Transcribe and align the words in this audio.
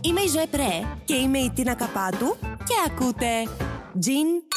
Είμαι 0.00 0.20
η 0.20 0.26
Ζωέ 0.28 0.46
Πρέ 0.46 0.96
Και 1.04 1.14
είμαι 1.14 1.38
η 1.38 1.50
Τίνα 1.50 1.74
Καπάτου. 1.74 2.36
και 2.40 2.74
ακούτε 2.86 3.42
Gin 4.06 4.54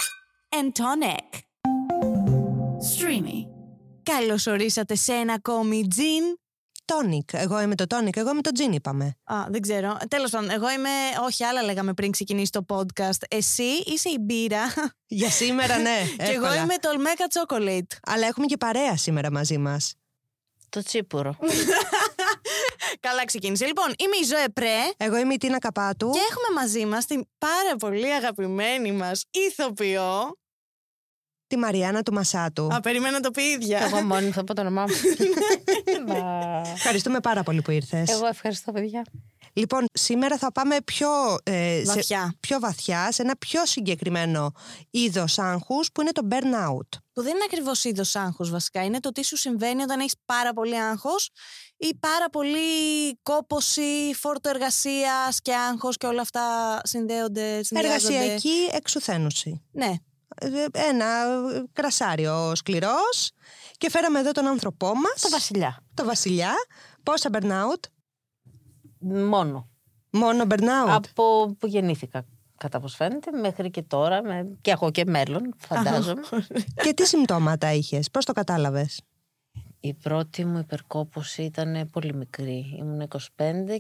and 0.56 0.68
Tonic. 0.82 1.38
Streamy. 2.94 3.48
Καλώς 4.04 4.48
ορίσατε 4.48 4.96
σε 4.96 5.14
ένα 5.14 5.34
ακόμη 5.34 5.88
Gin. 5.96 6.38
Τόνικ. 6.86 7.30
Εγώ 7.34 7.62
είμαι 7.62 7.76
το 7.76 7.88
τόνικ. 7.88 8.16
Εγώ 8.18 8.30
είμαι 8.30 8.42
το 8.42 8.52
τζιν, 8.52 8.72
είπαμε. 8.72 9.16
Α, 9.24 9.36
δεν 9.50 9.62
ξέρω. 9.62 9.98
Τέλος 10.08 10.30
πάντων, 10.30 10.50
εγώ 10.50 10.72
είμαι... 10.72 10.90
Όχι, 11.26 11.44
άλλα 11.44 11.64
λέγαμε 11.64 11.94
πριν 11.94 12.12
ξεκινήσει 12.12 12.52
το 12.52 12.66
podcast. 12.68 13.24
Εσύ 13.30 13.64
είσαι 13.86 14.10
η 14.10 14.18
μπύρα 14.22 14.74
Για 15.08 15.30
σήμερα, 15.30 15.78
ναι. 15.78 16.00
και 16.18 16.24
εγώ 16.32 16.46
εύκολα. 16.46 16.56
είμαι 16.62 16.76
το 16.80 16.90
Olmeca 16.94 17.56
Chocolate. 17.58 17.98
Αλλά 18.04 18.28
έχουμε 18.28 18.46
και 18.46 18.58
παρέα 18.58 18.98
σήμερα 18.98 19.32
μαζί 19.32 19.58
μας. 19.58 19.94
Το 20.70 20.84
τσίπουρο. 20.84 21.36
Καλά 23.08 23.26
ξεκίνησε. 23.26 23.66
Λοιπόν, 23.66 23.86
είμαι 23.98 24.16
η 24.22 24.24
Ζωέ 24.26 24.46
Πρέ 24.54 24.78
Εγώ 24.98 25.18
είμαι 25.18 25.34
η 25.34 25.38
Τίνα 25.38 25.58
Καπάτου. 25.58 26.10
και 26.10 26.20
έχουμε 26.30 26.62
μαζί 26.62 26.86
μας 26.86 27.06
την 27.06 27.24
πάρα 27.38 27.76
πολύ 27.80 28.14
αγαπημένη 28.14 28.92
μας 28.92 29.26
ηθοποιό. 29.32 30.38
Τη 31.48 31.58
Μαριάννα 31.58 32.04
του 32.04 32.14
Μασάτου. 32.14 32.68
Α, 32.74 32.80
περίμενα 32.80 33.12
να 33.12 33.20
το 33.20 33.32
πει 33.32 33.42
η 33.44 33.50
ίδια. 33.50 33.80
Εγώ 33.80 34.02
μόνη 34.02 34.26
μου 34.26 34.34
θα 34.34 34.44
πω 34.44 34.54
το 34.54 34.62
όνομά 34.62 34.82
μου. 34.84 34.94
Μα- 36.08 36.62
Ευχαριστούμε 36.74 37.20
πάρα 37.20 37.44
πολύ 37.44 37.62
που 37.62 37.72
ήρθες. 37.72 38.10
Εγώ 38.10 38.26
ευχαριστώ, 38.28 38.72
παιδιά. 38.72 39.04
Λοιπόν, 39.54 39.86
σήμερα 39.94 40.38
θα 40.38 40.52
πάμε 40.52 40.78
πιο, 40.86 41.10
ε, 41.44 41.82
σε- 41.86 41.94
Βαθιά. 41.94 42.36
πιο 42.40 42.60
βαθιά 42.60 43.12
σε 43.12 43.22
ένα 43.22 43.36
πιο 43.38 43.66
συγκεκριμένο 43.66 44.52
είδος 44.90 45.40
άγχους 45.40 45.90
που 45.94 46.02
είναι 46.02 46.12
το 46.12 46.28
burnout. 46.32 46.88
Που 47.14 47.22
δεν 47.22 47.36
είναι 47.36 47.44
ακριβώς 47.46 47.84
είδος 47.84 48.16
άγχους 48.16 48.50
βασικά. 48.50 48.84
Είναι 48.84 49.00
το 49.00 49.12
τι 49.12 49.24
σου 49.26 49.38
συμβαίνει 49.38 49.82
όταν 49.82 50.00
έχεις 50.00 50.16
πάρα 50.26 50.54
πολύ 50.54 50.80
άγχος 50.80 51.30
ή 51.90 51.96
πάρα 52.00 52.30
πολύ 52.32 52.60
κόποση, 53.24 54.14
φόρτο 54.16 54.50
εργασίας 54.50 55.42
και 55.42 55.56
άγχος 55.56 55.98
και 55.98 56.06
όλα 56.06 56.22
αυτά 56.22 56.42
συνδέονται. 56.84 57.64
συνδυάζονται. 57.64 58.14
Εργασιακή 58.16 58.70
εξουθένωση. 58.72 59.62
Ναι. 59.72 59.94
Ε, 60.36 60.66
Ένα 60.72 61.06
κρασάριο 61.74 62.56
σκληρός. 62.56 63.32
Και 63.78 63.90
φέραμε 63.90 64.20
εδώ 64.20 64.32
τον 64.32 64.46
άνθρωπό 64.48 64.88
μας, 64.96 65.22
Το 65.22 65.30
βασιλιά. 65.30 65.84
το 65.94 66.06
Βασιλιά. 66.06 66.54
Πόσα 67.04 67.30
burnout, 67.34 67.80
Μόνο. 69.00 69.70
μόνο 70.10 70.44
burnout; 70.50 70.88
Από 70.88 71.56
που 71.60 71.68
γεννήθηκα. 71.68 72.26
Κατά 72.58 72.80
πώς 72.80 72.96
φαίνεται, 72.96 73.32
μέχρι 73.32 73.70
και 73.70 73.82
τώρα. 73.82 74.24
Με... 74.24 74.58
Και 74.62 74.72
έχω 74.72 74.92
και 74.92 75.06
μέλλον, 75.06 75.54
φαντάζομαι. 75.58 76.22
Και 76.84 76.94
τι 76.94 77.06
συμπτώματα 77.08 77.72
είχες, 77.74 78.10
πώς 78.12 78.26
το 78.26 78.34
κατάλαβες; 78.34 79.02
Η 79.86 79.94
πρώτη 79.94 80.46
μου 80.46 80.58
υπερκόπωση 80.58 81.44
ήταν 81.44 81.90
πολύ 81.92 82.14
μικρή. 82.14 82.76
Ήμουν 82.80 83.08
25 83.08 83.18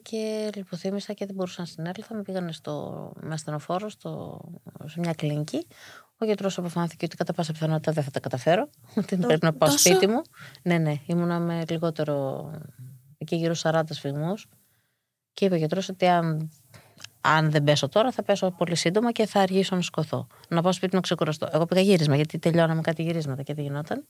και 0.01 0.49
λιποθύμησα 0.55 1.13
και 1.13 1.25
δεν 1.25 1.35
μπορούσα 1.35 1.61
να 1.61 1.67
συνέλθω. 1.67 2.15
Με 2.15 2.21
πήγανε 2.21 2.51
στο, 2.51 3.11
με 3.21 3.33
ασθενοφόρο 3.33 3.89
στο, 3.89 4.41
σε 4.85 4.99
μια 4.99 5.13
κλινική. 5.13 5.67
Ο 6.17 6.25
γιατρός 6.25 6.57
αποφάνθηκε 6.57 7.05
ότι 7.05 7.15
κατά 7.15 7.33
πάσα 7.33 7.51
πιθανότητα 7.51 7.91
δεν 7.91 8.03
θα 8.03 8.11
τα 8.11 8.19
καταφέρω. 8.19 8.69
Ότι 8.97 9.17
πρέπει 9.17 9.45
να 9.45 9.53
πάω 9.53 9.69
τόσο; 9.69 9.89
σπίτι 9.89 10.07
μου. 10.07 10.21
Ναι, 10.61 10.77
ναι, 10.77 10.93
ήμουνα 11.05 11.39
με 11.39 11.63
λιγότερο. 11.69 12.49
εκεί 13.17 13.35
γύρω 13.35 13.53
40 13.61 13.81
σφιγμούς. 13.89 14.47
Και 15.33 15.45
είπε 15.45 15.53
ο 15.53 15.57
γιατρός 15.57 15.89
ότι 15.89 16.07
αν, 16.07 16.49
αν 17.21 17.51
δεν 17.51 17.63
πέσω 17.63 17.89
τώρα, 17.89 18.11
θα 18.11 18.23
πέσω 18.23 18.51
πολύ 18.51 18.75
σύντομα 18.75 19.11
και 19.11 19.25
θα 19.25 19.39
αργήσω 19.39 19.75
να 19.75 19.81
σκοθώ. 19.81 20.27
Να 20.49 20.61
πάω 20.61 20.71
σπίτι 20.71 20.95
να 20.95 21.01
ξεκουραστώ. 21.01 21.49
Εγώ 21.51 21.65
πήγα 21.65 21.81
γύρισμα, 21.81 22.15
γιατί 22.15 22.39
τελειώναμε 22.39 22.81
κάτι 22.81 23.03
γυρίσματα 23.03 23.43
και 23.43 23.53
δεν 23.53 23.63
γινόταν. 23.63 24.07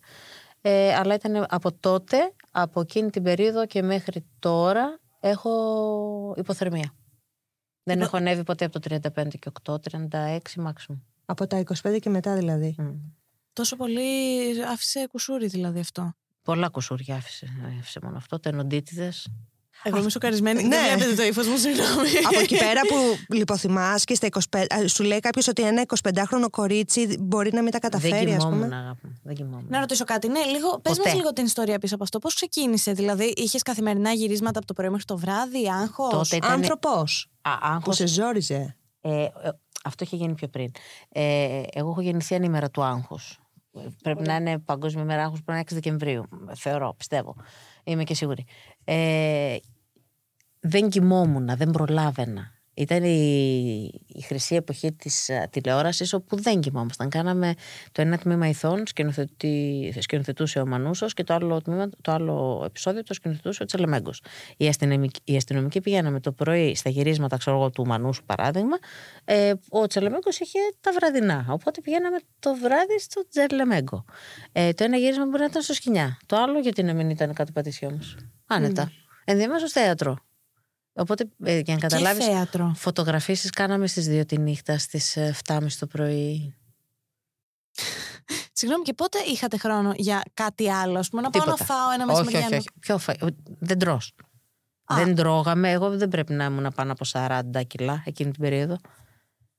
Ε, 0.66 0.96
αλλά 0.96 1.16
ήταν 1.16 1.46
από 1.50 1.72
τότε, 1.72 2.34
από 2.52 2.82
εκείνη 2.82 3.10
την 3.10 3.24
περίοδο 3.24 3.66
και 3.66 3.82
μέχρι 3.82 4.26
τώρα, 4.40 5.00
έχω 5.20 6.34
υποθερμία. 6.38 6.94
Δεν 7.84 8.02
έχω 8.02 8.18
ανέβει 8.18 8.44
ποτέ 8.44 8.66
από 8.66 8.80
το 8.80 9.00
35 9.16 9.28
και 9.40 9.52
8, 9.64 9.76
36 9.92 10.38
maximum. 10.38 11.00
Από 11.26 11.48
τα 11.48 11.64
25 11.84 12.00
και 12.00 12.10
μετά 12.10 12.36
δηλαδή. 12.36 12.76
Μμ. 12.78 12.92
Τόσο 13.54 13.76
πολύ 13.76 14.02
άφησε 14.66 15.08
κουσούρι 15.08 15.48
δηλαδή 15.48 15.80
αυτό. 15.80 16.14
Πολλά 16.42 16.70
κουσούρια 16.70 17.16
άφησε, 17.16 17.48
άφησε 17.80 18.00
μόνο 18.04 18.18
αυτό, 18.18 18.40
τενοντίτιδες. 18.40 19.28
Εγώ 19.84 19.98
είμαι 19.98 20.10
σοκαρισμένη. 20.10 20.64
Ναι. 20.64 20.76
Δεν 20.78 20.98
βλέπετε 20.98 21.16
το 21.16 21.24
ύφος 21.24 21.48
μου, 21.48 21.58
συγγνώμη. 21.58 22.08
Από 22.28 22.40
εκεί 22.40 22.58
πέρα 22.58 22.82
που 22.82 22.96
λιποθυμάς 23.36 24.04
και 24.04 24.16
στα 24.16 24.28
25, 24.52 24.60
α, 24.60 24.88
σου 24.88 25.04
λέει 25.04 25.20
κάποιος 25.20 25.48
ότι 25.48 25.62
ένα 25.62 25.84
25χρονο 26.02 26.50
κορίτσι 26.52 27.18
μπορεί 27.20 27.50
να 27.54 27.62
μην 27.62 27.72
τα 27.72 27.80
Δεν 27.82 27.90
καταφέρει, 27.92 28.34
α 28.34 28.38
κοιμόμουν, 28.38 28.60
πούμε. 28.62 28.76
αγάπη 28.76 29.08
μου. 29.08 29.20
Δεν 29.24 29.36
κοιμόμουν. 29.36 29.66
Να 29.70 29.80
ρωτήσω 29.80 30.04
κάτι. 30.04 30.28
Ναι, 30.28 30.44
λίγο, 30.44 30.80
πες 30.80 30.96
Ποτέ. 30.98 31.10
μας 31.10 31.18
λίγο 31.18 31.34
την 31.34 31.46
ιστορία 31.46 31.80
πίσω 31.80 31.96
από 31.96 32.04
αυτό. 32.04 32.20
Πώς 32.20 32.34
ξεκίνησε, 32.36 32.92
δηλαδή, 32.92 33.34
είχες 33.36 33.62
καθημερινά 33.62 34.12
γυρίσματα 34.12 34.58
από 34.58 34.68
το 34.68 34.74
πρωί 34.74 34.90
μέχρι 34.90 35.06
το 35.06 35.18
βράδυ, 35.18 35.70
άγχος; 35.70 36.10
Τότε 36.12 36.36
ήταν. 36.36 36.52
Άνθρωπος 36.52 37.30
Α, 37.42 37.58
που 37.58 37.66
άγχος, 37.68 37.96
σε 37.96 38.08
ζόριζε. 38.08 38.76
ε, 39.02 39.24
ε, 39.24 39.30
αυτό 39.84 40.04
είχε 40.04 40.16
γίνει 40.16 40.34
πιο 40.34 40.48
πριν. 40.48 40.72
Ε, 41.10 41.62
εγώ 41.74 41.90
έχω 41.90 42.02
γεννηθεί 42.02 42.36
ανήμερα 42.36 42.70
του 42.70 42.84
άγχους. 42.84 43.38
Πρέπει 44.04 44.22
να 44.28 44.36
είναι 44.36 44.60
Παγκόσμια 44.60 45.04
ημέρα 45.04 45.22
άγχους, 45.22 45.42
πρέπει 45.44 45.52
να 45.52 45.56
είναι 45.58 45.64
6 45.70 45.74
Δεκεμβρίου. 45.74 46.24
Θεωρώ, 46.56 46.94
πιστεύω. 46.98 47.36
Είμαι 47.84 48.04
και 48.04 48.14
σίγουρη. 48.16 48.46
Ε, 48.84 49.56
δεν 50.64 50.90
κοιμόμουν, 50.90 51.50
δεν 51.58 51.72
προλάβαινα. 51.72 52.52
Ήταν 52.76 53.04
η, 53.04 54.02
η 54.08 54.22
χρυσή 54.22 54.56
εποχή 54.56 54.94
της 54.94 55.30
α, 55.30 55.48
τηλεόρασης 55.50 56.14
όπου 56.14 56.42
δεν 56.42 56.60
κοιμόμασταν. 56.60 57.10
Κάναμε 57.10 57.54
το 57.92 58.02
ένα 58.02 58.18
τμήμα 58.18 58.48
ηθών, 58.48 58.88
σκηνοθετή, 58.88 59.94
σκηνοθετούσε 60.00 60.60
ο 60.60 60.66
Μανούσος 60.66 61.14
και 61.14 61.24
το 61.24 61.34
άλλο, 61.34 61.62
τμήμα, 61.62 61.90
το 62.02 62.12
άλλο 62.12 62.62
επεισόδιο 62.66 63.04
το 63.04 63.14
σκηνοθετούσε 63.14 63.64
ο 63.64 63.66
Τσελεμέγκος. 63.66 64.22
Οι 64.58 64.68
αστυνομικοί, 64.68 65.20
οι 65.24 65.36
αστυνομικοί 65.36 65.82
πηγαίναμε 65.82 66.20
το 66.20 66.32
πρωί 66.32 66.76
στα 66.76 66.90
γυρίσματα 66.90 67.38
ξέρω 67.38 67.58
εγώ, 67.58 67.70
του 67.70 67.86
Μανούσου 67.88 68.24
παράδειγμα. 68.26 68.78
Ε, 69.26 69.54
ο 69.70 69.88
Τσελεμέγκος 69.88 70.40
είχε 70.40 70.60
τα 70.82 70.92
βραδινά. 70.92 71.46
Οπότε 71.50 71.82
πηγαίναμε 71.82 72.18
το 72.40 72.56
βράδυ 72.56 73.00
στο 73.00 73.28
Τσελεμέγκο. 73.28 74.06
Ε, 74.52 74.74
το 74.74 74.84
ένα 74.84 74.98
γύρισμα 74.98 75.26
μπορεί 75.26 75.40
να 75.40 75.46
ήταν 75.46 75.62
στο 75.62 75.74
σκηνιά. 75.74 76.18
Το 76.26 76.36
άλλο 76.38 76.60
γιατί 76.60 76.84
να 76.84 76.94
μην 76.94 77.10
ήταν 77.10 77.34
κάτω 77.34 77.52
πατήσιο 77.52 77.88
όμως. 77.88 78.18
Άνετα. 78.48 78.92
Ενδιαμέσως 79.26 79.72
θέατρο. 79.72 80.18
Οπότε 80.94 81.24
ε, 81.44 81.60
για 81.60 81.74
να 81.74 81.80
Και 81.80 81.88
καταλάβεις 81.88 82.26
θέατρο. 82.26 82.74
Φωτογραφίσεις 82.76 83.50
κάναμε 83.50 83.88
στις 83.88 84.08
2 84.10 84.26
τη 84.28 84.38
νύχτα, 84.38 84.78
στις 84.78 85.16
ε, 85.18 85.36
7.30 85.48 85.60
το 85.80 85.88
πρωί. 85.88 86.56
Συγγνώμη, 88.54 88.84
και 88.84 88.94
πότε 88.94 89.20
είχατε 89.20 89.58
χρόνο 89.58 89.94
για 89.96 90.24
κάτι 90.34 90.70
άλλο, 90.72 91.00
ας 91.00 91.10
πούμε, 91.10 91.22
να 91.22 91.30
πάω 91.30 91.46
να 91.46 91.54
Τίποτα. 91.54 91.74
φάω 91.74 91.92
ένα 91.92 92.04
όχι, 92.04 92.14
όχι, 92.14 92.24
μεσημεριανό. 92.24 92.56
όχι. 92.58 92.70
Ποιο 92.80 92.98
φα... 92.98 93.14
Δεν 93.60 93.80
τρως. 93.80 94.14
Α. 94.86 94.96
Δεν 94.96 95.16
τρώγαμε. 95.16 95.72
Εγώ 95.72 95.90
δεν 95.98 96.10
πρέπει 96.10 96.34
να 96.34 96.46
ήμουν 96.46 96.72
πάνω 96.76 96.92
από 96.92 97.06
40 97.12 97.42
κιλά 97.68 98.04
εκείνη 98.06 98.32
την 98.32 98.42
περίοδο. 98.42 98.78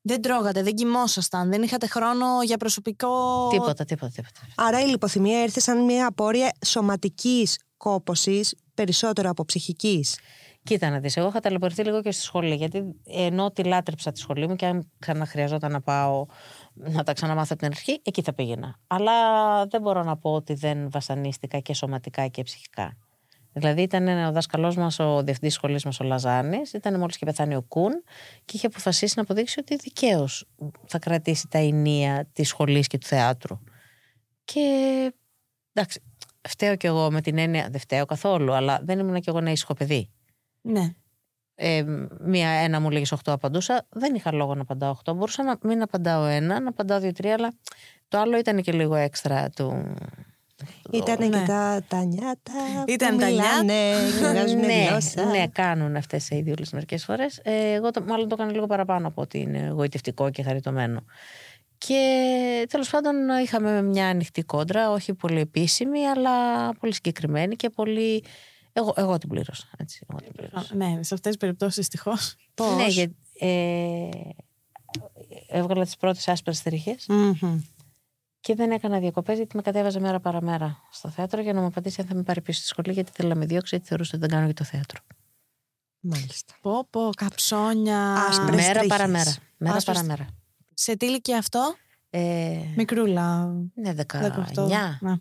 Δεν 0.06 0.23
τρώγατε, 0.23 0.62
δεν 0.62 0.75
κοιμόσασταν, 0.75 1.50
δεν 1.50 1.62
είχατε 1.62 1.87
χρόνο 1.87 2.43
για 2.44 2.56
προσωπικό. 2.56 3.49
Τίποτα, 3.50 3.84
τίποτα, 3.84 4.12
τίποτα. 4.15 4.41
Άρα 4.55 4.81
η 4.81 4.87
λιποθυμία 4.87 5.43
ήρθε 5.43 5.61
σαν 5.61 5.84
μια 5.84 6.06
απόρρεια 6.06 6.53
σωματικής 6.67 7.59
κόπωσης 7.77 8.55
περισσότερο 8.75 9.31
από 9.31 9.44
ψυχικής. 9.44 10.19
Κοίτα 10.65 10.91
να 10.91 10.99
δεις, 11.01 11.17
εγώ 11.17 11.29
είχα 11.29 11.41
ταλαιπωρηθεί 11.41 11.85
λίγο 11.85 12.03
και 12.03 12.11
στη 12.11 12.23
σχολή, 12.23 12.55
γιατί 12.55 12.95
ενώ 13.07 13.51
τη 13.51 13.65
λάτρεψα 13.65 14.13
τη 14.13 14.19
σχολή 14.19 14.49
μου 14.49 14.57
και 14.57 14.67
αν 14.67 14.91
ξαναχρειαζόταν 14.99 15.73
να 15.73 15.81
πάω 15.81 16.27
να 16.75 17.03
τα 17.03 17.13
ξαναμάθω 17.13 17.49
από 17.51 17.59
την 17.63 17.71
αρχή, 17.73 18.01
εκεί 18.05 18.23
θα 18.23 18.33
πήγαινα. 18.33 18.79
Αλλά 18.87 19.13
δεν 19.67 19.81
μπορώ 19.81 20.03
να 20.03 20.17
πω 20.17 20.33
ότι 20.33 20.55
δεν 20.55 20.91
βασανίστηκα 20.91 21.59
και 21.59 21.75
σωματικά 21.75 22.27
και 22.27 22.43
ψυχικά. 22.43 22.97
Δηλαδή 23.53 23.83
ήταν 23.83 24.09
ο 24.27 24.33
δάσκαλός 24.33 24.77
μας, 24.77 24.99
ο 24.99 25.23
διευθυντής 25.23 25.55
σχολής 25.55 25.85
μας, 25.85 26.01
ο 26.01 26.05
Λαζάνης, 26.05 26.73
ήταν 26.73 26.99
μόλις 26.99 27.17
και 27.17 27.25
πεθάνει 27.25 27.55
ο 27.55 27.63
Κούν 27.63 27.93
και 28.45 28.53
είχε 28.57 28.67
αποφασίσει 28.67 29.13
να 29.17 29.23
αποδείξει 29.23 29.61
ότι 29.61 29.77
δικαίως 29.77 30.49
θα 30.87 30.99
κρατήσει 30.99 31.49
τα 31.49 31.59
ενία 31.59 32.29
της 32.33 32.49
σχολής 32.49 32.87
και 32.87 32.99
του 32.99 33.07
θεάτρου. 33.07 33.59
Και 34.45 34.61
εντάξει, 35.73 36.03
φταίω 36.49 36.77
κι 36.77 36.87
εγώ 36.87 37.11
με 37.11 37.21
την 37.21 37.39
έννοια, 37.39 37.69
δεν 37.71 37.81
φταίω 37.81 38.05
καθόλου, 38.05 38.53
αλλά 38.53 38.81
δεν 38.83 38.99
ήμουν 38.99 39.21
κι 39.21 39.29
εγώ 39.29 39.39
ένα 39.39 39.51
ήσυχο 39.51 39.75
παιδί 39.75 40.14
Ναι. 40.67 40.95
ε, 41.55 41.85
μία, 42.21 42.49
ένα 42.49 42.81
μου 42.81 42.91
λέγεις 42.91 43.12
8 43.12 43.17
απαντούσα. 43.25 43.87
Δεν 43.88 44.15
είχα 44.15 44.33
λόγο 44.33 44.55
να 44.55 44.62
απαντάω 44.62 44.97
8. 45.05 45.15
Μπορούσα 45.17 45.43
να 45.43 45.59
μην 45.62 45.83
απαντάω 45.83 46.25
ένα, 46.25 46.61
να 46.61 46.69
απαντάω 46.69 47.00
δύο-τρία, 47.00 47.35
αλλά 47.35 47.53
το 48.09 48.19
άλλο 48.19 48.38
ήταν 48.38 48.62
και 48.62 48.73
λίγο 48.73 48.94
έξτρα 48.94 49.50
του. 49.50 49.94
Ήταν 50.91 51.17
ναι. 51.19 51.38
και 51.38 51.44
τα, 51.47 51.85
τα 51.88 52.05
νιάτα. 52.05 52.53
Ήταν 52.87 53.15
που 53.15 53.21
τα 53.21 53.27
μιλάνε 53.27 53.93
και 54.21 54.27
βγάζουν 54.27 54.61
ναι, 54.61 54.87
γλώσσα. 54.88 55.25
ναι, 55.25 55.47
κάνουν 55.53 55.97
αυτές 55.97 56.31
οι 56.31 56.37
ιδιούλε 56.37 56.67
μερικές 56.73 57.05
φορές. 57.05 57.41
Ε, 57.43 57.73
εγώ 57.73 57.91
το, 57.91 58.03
μάλλον 58.03 58.29
το 58.29 58.35
έκανα 58.38 58.53
λίγο 58.53 58.67
παραπάνω 58.67 59.09
από 59.09 59.23
ότι 59.23 59.38
είναι 59.38 59.71
γοητευτικό 59.75 60.31
και 60.31 60.43
χαριτωμένο. 60.43 61.05
Και 61.79 62.67
τέλος 62.69 62.91
πάντων 62.91 63.15
είχαμε 63.43 63.83
μια 63.83 64.09
ανοιχτή 64.09 64.43
κόντρα, 64.43 64.91
όχι 64.91 65.15
πολύ 65.15 65.41
επίσημη, 65.41 66.06
αλλά 66.06 66.71
πολύ 66.75 66.94
συγκεκριμένη 66.94 67.56
και 67.56 67.71
πολύ. 67.71 68.25
Εγώ, 68.76 68.93
εγώ 68.97 69.19
την 69.19 69.29
πλήρωσα. 69.29 69.69
Έτσι, 69.76 70.06
εγώ 70.09 70.19
την 70.21 70.32
πλήρωσα. 70.32 70.75
Ναι, 70.75 70.87
σε 71.03 71.15
αυτές 71.15 71.31
τις 71.31 71.37
περιπτώσεις 71.37 71.76
δυστυχώς. 71.76 72.37
Ναι, 72.76 72.87
γιατί. 72.87 73.17
Ε, 73.38 74.09
έβγαλα 75.49 75.85
τις 75.85 75.97
πρώτες 75.97 76.29
άσπρες 76.29 76.62
τρίχες 76.62 77.06
Μμμ. 77.09 77.61
και 78.41 78.55
δεν 78.55 78.71
έκανα 78.71 78.99
διακοπές 78.99 79.37
γιατί 79.37 79.56
με 79.56 79.62
κατέβαζε 79.62 80.00
μέρα 80.00 80.21
παραμέρα 80.21 80.82
στο 80.91 81.09
θέατρο 81.09 81.41
για 81.41 81.53
να 81.53 81.61
μου 81.61 81.67
απαντήσει 81.67 82.00
αν 82.00 82.06
θα 82.06 82.15
με 82.15 82.23
πάρει 82.23 82.41
πίσω 82.41 82.59
στη 82.59 82.69
σχολή 82.69 82.93
γιατί 82.93 83.11
θέλει 83.15 83.29
να 83.29 83.35
με 83.35 83.47
διώξει 83.47 83.69
γιατί 83.75 83.88
θεωρούσε 83.88 84.17
ότι 84.17 84.26
δεν 84.26 84.37
κάνω 84.37 84.47
και 84.47 84.53
το 84.55 84.65
θέατρο. 84.65 85.00
Μάλιστα. 86.00 86.55
Πω, 86.61 86.87
πω, 86.91 87.11
καψόνια. 87.17 88.12
Άσπρες 88.15 88.50
Μέρα 88.55 88.73
τρίχες. 88.73 88.87
παραμέρα. 88.88 89.35
Μέρα 89.56 89.76
Άσπρες- 89.76 89.97
παραμέρα. 89.97 90.26
Σε 90.75 90.97
τι 90.97 91.06
ηλικία 91.06 91.38
αυτό, 91.38 91.75
Ε, 92.11 92.59
μικρούλα. 92.76 93.44
ναι, 93.75 93.93
18. 93.93 94.05
19, 94.21 94.99
Ναι. 95.00 95.15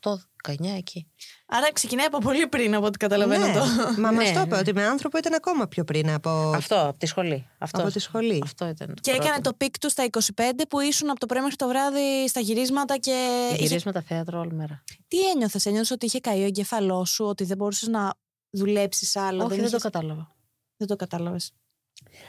18, 0.00 0.10
19 0.48 0.64
εκεί. 0.76 1.06
Άρα 1.46 1.72
ξεκινάει 1.72 2.06
από 2.06 2.18
πολύ 2.18 2.46
πριν 2.46 2.74
από 2.74 2.86
ό,τι 2.86 2.96
καταλαβαίνω 2.98 3.46
Ναι, 3.46 3.52
το. 3.52 3.60
Μα 4.00 4.10
μας 4.12 4.24
Ναι, 4.28 4.32
το 4.34 4.40
είπε 4.40 4.54
ναι. 4.54 4.60
ότι 4.60 4.72
με 4.74 4.84
άνθρωπο 4.86 5.18
ήταν 5.18 5.34
ακόμα 5.34 5.68
πιο 5.68 5.84
πριν 5.84 6.10
από, 6.10 6.30
Αυτό, 6.54 6.80
από 6.88 6.98
τη 6.98 7.06
σχολή. 7.06 7.46
Αυτό, 7.58 7.80
από 7.82 7.90
τη 7.90 7.98
σχολή. 7.98 8.40
αυτό 8.44 8.66
ήταν. 8.68 8.94
Και 9.00 9.10
πρώτο. 9.10 9.26
έκανε 9.26 9.42
το 9.42 9.52
peak 9.54 9.78
του 9.78 9.90
στα 9.90 10.04
25 10.34 10.42
που 10.68 10.80
ήσουν 10.80 11.10
από 11.10 11.20
το 11.20 11.26
πρωί 11.26 11.40
μέχρι 11.40 11.56
το 11.56 11.68
βράδυ 11.68 12.28
στα 12.28 12.40
γυρίσματα 12.40 12.96
και. 12.96 13.48
είχε- 13.52 13.62
Γυρίσματα 13.62 14.00
θέατρο 14.02 14.38
όλη 14.38 14.52
μέρα. 14.52 14.82
Τι 15.08 15.28
ένιωθες, 15.30 15.66
ένιωθες 15.66 15.94
ότι 15.94 16.06
είχε 16.06 16.20
καεί 16.20 16.42
ο 16.42 16.44
εγκέφαλό 16.46 17.04
σου, 17.04 17.24
ότι 17.24 17.44
δεν 17.44 17.56
μπορούσες 17.56 17.88
να 17.88 18.14
δουλέψεις 18.50 19.16
άλλο. 19.16 19.38
Όχι, 19.44 19.48
δεν, 19.48 19.58
το 19.60 19.66
είχες- 19.66 19.82
κατάλαβα. 19.82 20.34
δεν 20.76 20.86
το 20.88 20.96
κατάλαβες. 20.96 21.52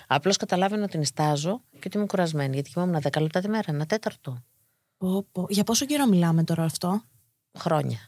Απλώς 0.07 0.38
καταλάβαινα 0.38 0.84
ότι 0.84 0.98
νυστάζω 0.98 1.63
και 1.72 1.80
ότι 1.86 1.98
είμαι 1.98 2.06
κουρασμένη. 2.06 2.54
Γιατί 2.54 2.69
κοιμόμουν 2.72 3.01
10 3.01 3.22
λεπτά 3.22 3.40
τη 3.40 3.50
μέρα, 3.50 3.63
ένα 3.74 3.86
τέταρτο. 3.86 4.44
Για 5.50 5.63
πόσο 5.63 5.86
καιρό 5.86 6.06
μιλάμε 6.07 6.44
τώρα 6.44 6.63
αυτό; 6.63 7.01
Χρόνια. 7.57 8.00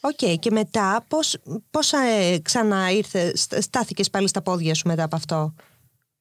Οκ, 0.00 0.38
και 0.38 0.50
μετά 0.50 1.04
πώς, 1.08 1.36
πώς 1.70 1.92
ε, 1.92 2.38
ξανά 2.42 2.90
ήρθε, 2.90 3.36
στ- 3.36 3.60
στάθηκες 3.62 4.10
πάλι 4.10 4.28
στα 4.28 4.42
πόδια 4.42 4.74
σου 4.74 4.88
μετά 4.88 5.02
από 5.04 5.16
αυτό; 5.16 5.54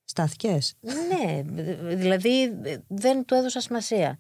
Στάθηκες; 0.04 0.76
ναι, 0.82 1.42
δ- 1.44 1.96
δηλαδή 1.96 2.44
ε, 2.64 2.78
δεν 2.88 3.26
του 3.26 3.34
έδωσα 3.34 3.60
σημασία. 3.62 4.20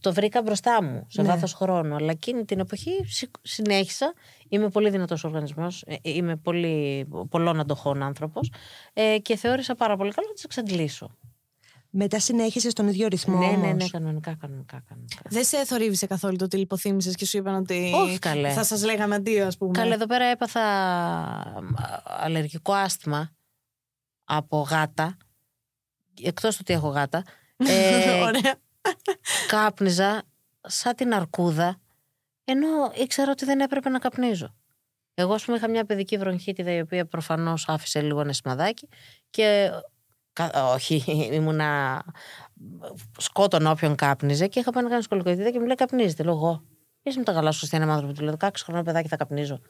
Το 0.00 0.12
βρήκα 0.12 0.42
μπροστά 0.42 0.82
μου 0.82 1.06
σε 1.08 1.22
Ναι. 1.22 1.28
βάθος 1.28 1.52
χρόνου. 1.52 1.94
Αλλά 1.94 2.10
εκείνη 2.10 2.44
την 2.44 2.58
εποχή 2.60 3.04
συ- 3.06 3.30
συνέχισα. 3.42 4.12
Είμαι 4.48 4.68
πολύ 4.68 4.90
δυνατός 4.90 5.24
οργανισμός. 5.24 5.82
ε, 5.86 5.96
Είμαι 6.02 6.36
πολύ, 6.36 7.08
πολλών 7.30 7.60
αντοχών 7.60 8.02
άνθρωπος. 8.02 8.52
Ε, 8.92 9.18
και 9.18 9.36
θεώρησα 9.36 9.74
πάρα 9.74 9.96
πολύ 9.96 10.12
καλό 10.12 10.26
να 10.28 10.34
τις 10.34 10.44
εξαντλήσω. 10.44 11.16
Μετά 11.96 12.20
συνέχισες 12.20 12.72
στον 12.72 12.88
ίδιο 12.88 13.08
ρυθμό 13.08 13.38
ναι, 13.38 13.46
ναι, 13.46 13.52
όμως. 13.52 13.82
ναι, 13.82 13.88
κανονικά, 13.88 14.36
κανονικά. 14.40 14.82
κανονικά. 14.88 15.22
Δεν 15.28 15.44
σε 15.44 15.64
θορύβησε 15.64 16.06
καθόλου 16.06 16.36
το 16.36 16.44
ότι 16.44 16.56
λιποθύμησες 16.56 17.14
και 17.14 17.26
σου 17.26 17.36
είπαν 17.36 17.54
ότι. 17.54 17.92
Όχι, 17.94 18.18
καλέ. 18.18 18.52
Θα 18.52 18.64
σας 18.64 18.84
λέγαμε 18.84 19.14
αντίο, 19.14 19.46
ας 19.46 19.56
πούμε. 19.56 19.72
Καλά, 19.72 19.94
εδώ 19.94 20.06
πέρα 20.06 20.24
έπαθα 20.24 20.60
α, 20.60 22.02
αλλεργικό 22.04 22.72
άσθμα 22.72 23.34
από 24.24 24.60
γάτα. 24.60 25.16
Εκτός 26.22 26.54
του 26.54 26.60
ότι 26.64 26.72
έχω 26.72 26.88
γάτα. 26.88 27.22
Ε, 27.56 28.20
Ωραία. 28.20 28.54
κάπνιζα 29.48 30.22
σαν 30.60 30.94
την 30.94 31.14
αρκούδα, 31.14 31.80
ενώ 32.44 32.66
ήξερα 32.94 33.30
ότι 33.30 33.44
δεν 33.44 33.60
έπρεπε 33.60 33.88
να 33.88 33.98
καπνίζω. 33.98 34.54
Εγώ, 35.14 35.34
ας 35.34 35.44
πούμε, 35.44 35.56
είχα 35.56 35.68
μια 35.68 35.84
παιδική 35.84 36.18
βρονχίτιδα 36.18 36.72
η 36.72 36.80
οποία 36.80 37.06
προφανώς 37.06 37.68
άφησε 37.68 38.00
λίγο 38.00 38.20
ένα 38.20 38.32
σημαδάκι 38.32 38.88
και. 39.30 39.70
Κα- 40.34 40.72
Όχι, 40.72 41.04
ήμουνα. 41.36 42.02
Σκότωνα 43.18 43.70
όποιον 43.70 43.94
κάπνιζε 43.94 44.46
και 44.46 44.58
είχα 44.60 44.70
πάει 44.72 44.82
να 44.82 44.88
κάνω 44.88 45.02
σκολικοειδίδα 45.02 45.50
και 45.50 45.58
μου 45.58 45.66
λέει 45.66 45.74
καπνίζετε. 45.74 46.22
Λέω 46.22 46.32
εγώ. 46.32 46.64
Είσαι 47.02 47.18
με 47.18 47.24
τα 47.24 47.32
καλά 47.32 47.52
σου 47.52 47.68
ένα 47.70 47.92
άνθρωπος, 47.92 48.18
του 48.18 48.24
λέω 48.24 48.36
16 48.40 48.48
χρόνια 48.64 48.82
παιδάκι 48.82 49.08
θα 49.08 49.16
καπνίζω. 49.16 49.60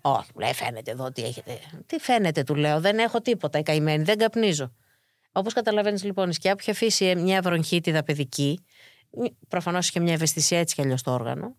Όχι, 0.00 0.30
μου 0.34 0.40
λέει 0.40 0.52
φαίνεται 0.54 0.90
εδώ 0.90 1.10
τι 1.12 1.22
έχετε. 1.24 1.58
Τι 1.86 1.98
φαίνεται, 1.98 2.42
του 2.42 2.54
λέω, 2.54 2.80
δεν 2.80 2.98
έχω 2.98 3.20
τίποτα. 3.20 3.58
Η 3.58 3.62
καημένη, 3.62 4.02
δεν 4.04 4.18
καπνίζω. 4.18 4.72
Όπως 5.32 5.52
καταλαβαίνεις 5.52 6.04
λοιπόν, 6.04 6.30
η 6.30 6.34
σκιά 6.34 6.52
που 6.52 6.58
είχε 6.60 6.70
αφήσει 6.70 7.14
μια 7.16 7.42
βρονχίτιδα 7.42 8.02
παιδική, 8.02 8.64
προφανώς 9.48 9.88
είχε 9.88 10.00
μια 10.00 10.12
ευαισθησία 10.12 10.58
έτσι 10.58 10.74
κι 10.74 10.80
αλλιώς 10.80 11.00
στο 11.00 11.12
όργανο. 11.12 11.56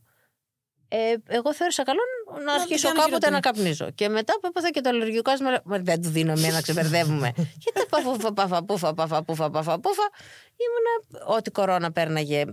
Ε, 0.88 1.14
εγώ 1.28 1.54
θεώρησα 1.54 1.84
καλό 1.84 2.00
να 2.46 2.54
αρχίσω 2.54 2.88
κάνω 2.88 3.00
κάποτε 3.00 3.16
χειρότερη. 3.16 3.32
να 3.32 3.40
καπνίζω. 3.40 3.92
Και 3.92 4.10
μετά 4.10 4.34
που 4.42 4.48
έπαθα 4.48 4.70
και 4.70 4.82
το 4.82 4.90
αλλεργικό 4.90 5.32
άσμα, 5.32 5.50
λέω, 5.50 5.60
«Μα 5.64 5.78
δεν 5.78 6.02
του 6.02 6.10
δίνω 6.10 6.34
μία 6.34 6.52
να 6.52 6.62
ξεμπερδεύουμε. 6.62 7.32
και 7.64 7.72
τα 7.74 7.86
παφούφα, 7.90 8.34
παφα, 8.34 8.64
πούφα, 8.64 8.94
παφα, 8.94 9.24
πούφα, 9.24 9.50
παφα, 9.50 9.80
πούφα. 9.80 10.10
Ήμουνα 10.56 11.26
ό,τι 11.36 11.52
κορώνα 11.52 11.92
πέρναγε. 11.92 12.46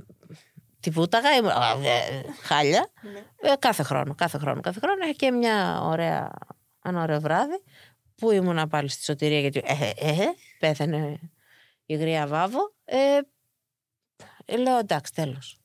Τη 0.81 0.91
βούταγα, 0.91 1.31
ήμουν, 1.37 1.51
α, 1.51 1.71
ε, 1.85 2.25
χάλια. 2.43 2.91
Ε, 3.41 3.53
κάθε 3.59 3.83
χρόνο, 3.83 4.15
κάθε 4.15 4.39
χρόνο, 4.39 4.61
κάθε 4.61 4.81
χρόνο. 4.81 5.05
Είχα 5.05 5.13
και 5.13 5.31
μια 5.31 5.81
ωραία, 5.83 6.31
ένα 6.85 7.03
ωραίο 7.03 7.21
βράδυ 7.21 7.63
που 8.21 8.31
ήμουνα 8.31 8.69
πάλι 8.69 8.89
στη 8.89 9.05
σωτηρία 9.05 9.41
γιατί 9.41 9.63
ε, 9.65 9.91
ε, 9.97 10.23
ε, 10.23 10.27
πέθανε 10.59 11.19
η 11.87 11.95
γρία 11.95 12.27
βάβο. 12.27 12.75
Ε, 12.85 13.19
ε, 14.45 14.57
λέω 14.57 14.79
εντάξει, 14.79 15.13
τέλος. 15.13 15.60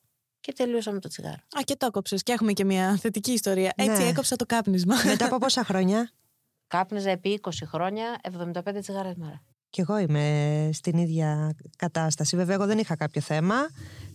Και 0.45 0.53
τελείωσα 0.53 0.91
με 0.91 0.99
το 0.99 1.07
τσιγάρο. 1.07 1.33
Α, 1.33 1.61
και 1.63 1.75
το 1.75 1.85
έκοψες. 1.85 2.23
Και 2.23 2.31
έχουμε 2.31 2.53
και 2.53 2.65
μια 2.65 2.97
θετική 2.97 3.31
ιστορία. 3.31 3.73
Έτσι 3.75 4.01
Ναι. 4.01 4.07
έκοψα 4.09 4.35
το 4.35 4.45
κάπνισμα. 4.45 4.95
Μετά 5.05 5.25
από 5.25 5.37
πόσα 5.37 5.63
χρόνια; 5.63 6.11
Κάπνιζα 6.75 7.09
επί 7.09 7.39
20 7.41 7.49
χρόνια 7.65 8.19
75 8.53 8.79
τσιγάρα 8.81 9.13
τη 9.13 9.19
μέρα. 9.19 9.43
Κι 9.69 9.81
εγώ 9.81 9.97
είμαι 9.97 10.69
στην 10.73 10.97
ίδια 10.97 11.55
κατάσταση. 11.75 12.35
Βέβαια, 12.35 12.55
εγώ 12.55 12.65
δεν 12.65 12.77
είχα 12.77 12.95
κάποιο 12.95 13.21
θέμα. 13.21 13.55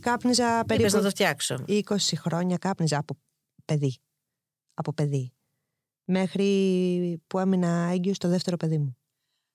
Κάπνιζα 0.00 0.60
Είπες 0.60 0.76
περίπου 0.76 0.96
να 0.96 1.02
το 1.02 1.08
φτιάξω. 1.10 1.64
20 1.66 1.82
χρόνια 2.16 2.56
κάπνιζα 2.56 2.98
από 2.98 3.18
παιδί. 3.64 3.96
Από 4.74 4.92
παιδί. 4.92 5.32
Μέχρι 6.04 7.22
που 7.26 7.38
έμεινα 7.38 7.68
έγκυος 7.92 8.16
στο 8.16 8.28
δεύτερο 8.28 8.56
παιδί 8.56 8.78
μου. 8.78 8.96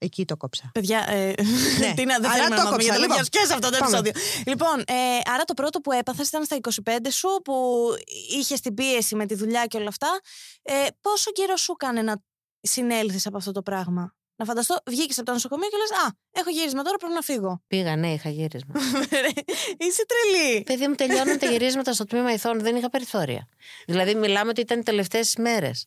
Εκεί 0.05 0.25
το 0.25 0.37
κόψα. 0.37 0.69
Παιδιά, 0.73 1.09
ε, 1.09 1.33
Ναι. 1.79 1.93
τι 1.95 2.05
να, 2.05 2.19
δεν 2.19 2.29
Άρα 2.31 2.33
θέλουμε 2.33 2.55
το 2.55 2.61
να 2.61 2.63
μάθουμε 2.63 2.69
κόψα, 2.69 2.81
για 2.83 2.93
το 2.93 2.99
λοιπόν. 2.99 3.15
διασκέσεις 3.15 3.49
αυτό 3.51 3.69
το 3.69 3.77
Πάμε. 3.77 3.97
επεισόδιο. 3.97 4.11
Λοιπόν, 4.45 4.79
ε, 4.79 4.93
άρα 5.33 5.43
το 5.43 5.53
πρώτο 5.53 5.79
που 5.79 5.91
έπαθα 5.91 6.23
ήταν 6.27 6.43
στα 6.45 6.57
25 6.85 6.97
σου 7.11 7.27
που 7.43 7.53
είχες 8.39 8.59
την 8.61 8.73
πίεση 8.73 9.15
με 9.15 9.25
τη 9.25 9.35
δουλειά 9.35 9.65
και 9.65 9.77
όλα 9.77 9.87
αυτά. 9.87 10.07
Ε, 10.61 10.73
πόσο 11.01 11.31
καιρό 11.31 11.55
σου 11.55 11.75
έκανε 11.79 12.01
να 12.01 12.15
συνέλθεις 12.61 13.25
από 13.25 13.37
αυτό 13.37 13.51
το 13.51 13.61
πράγμα; 13.61 14.15
Να 14.35 14.45
φανταστώ, 14.45 14.75
βγήκες 14.85 15.17
από 15.17 15.25
το 15.25 15.31
νοσοκομείο 15.31 15.67
και 15.69 15.77
λες: 15.77 15.91
Α, 16.05 16.11
έχω 16.31 16.49
γύρισμα 16.49 16.81
τώρα, 16.83 16.97
πρέπει 16.97 17.13
να 17.13 17.21
φύγω. 17.21 17.61
Πήγα, 17.67 17.95
ναι, 17.95 18.13
είχα 18.13 18.29
γύρισμα. 18.29 18.73
Ρε, 19.23 19.29
Είσαι 19.77 20.05
τρελή. 20.11 20.63
Παιδί 20.63 20.87
μου, 20.87 20.95
τελειώνουν 20.95 21.37
τα 21.37 21.45
γυρίσματα 21.51 21.93
στο 21.93 22.05
τμήμα 22.05 22.31
ηθών. 22.33 22.59
Δεν 22.59 22.75
είχα 22.75 22.89
περιθώρια. 22.89 23.47
Δηλαδή, 23.85 24.15
μιλάμε 24.15 24.49
ότι 24.49 24.61
ήταν 24.61 24.79
οι 24.79 24.83
τελευταίες 24.83 25.35
μέρες. 25.37 25.85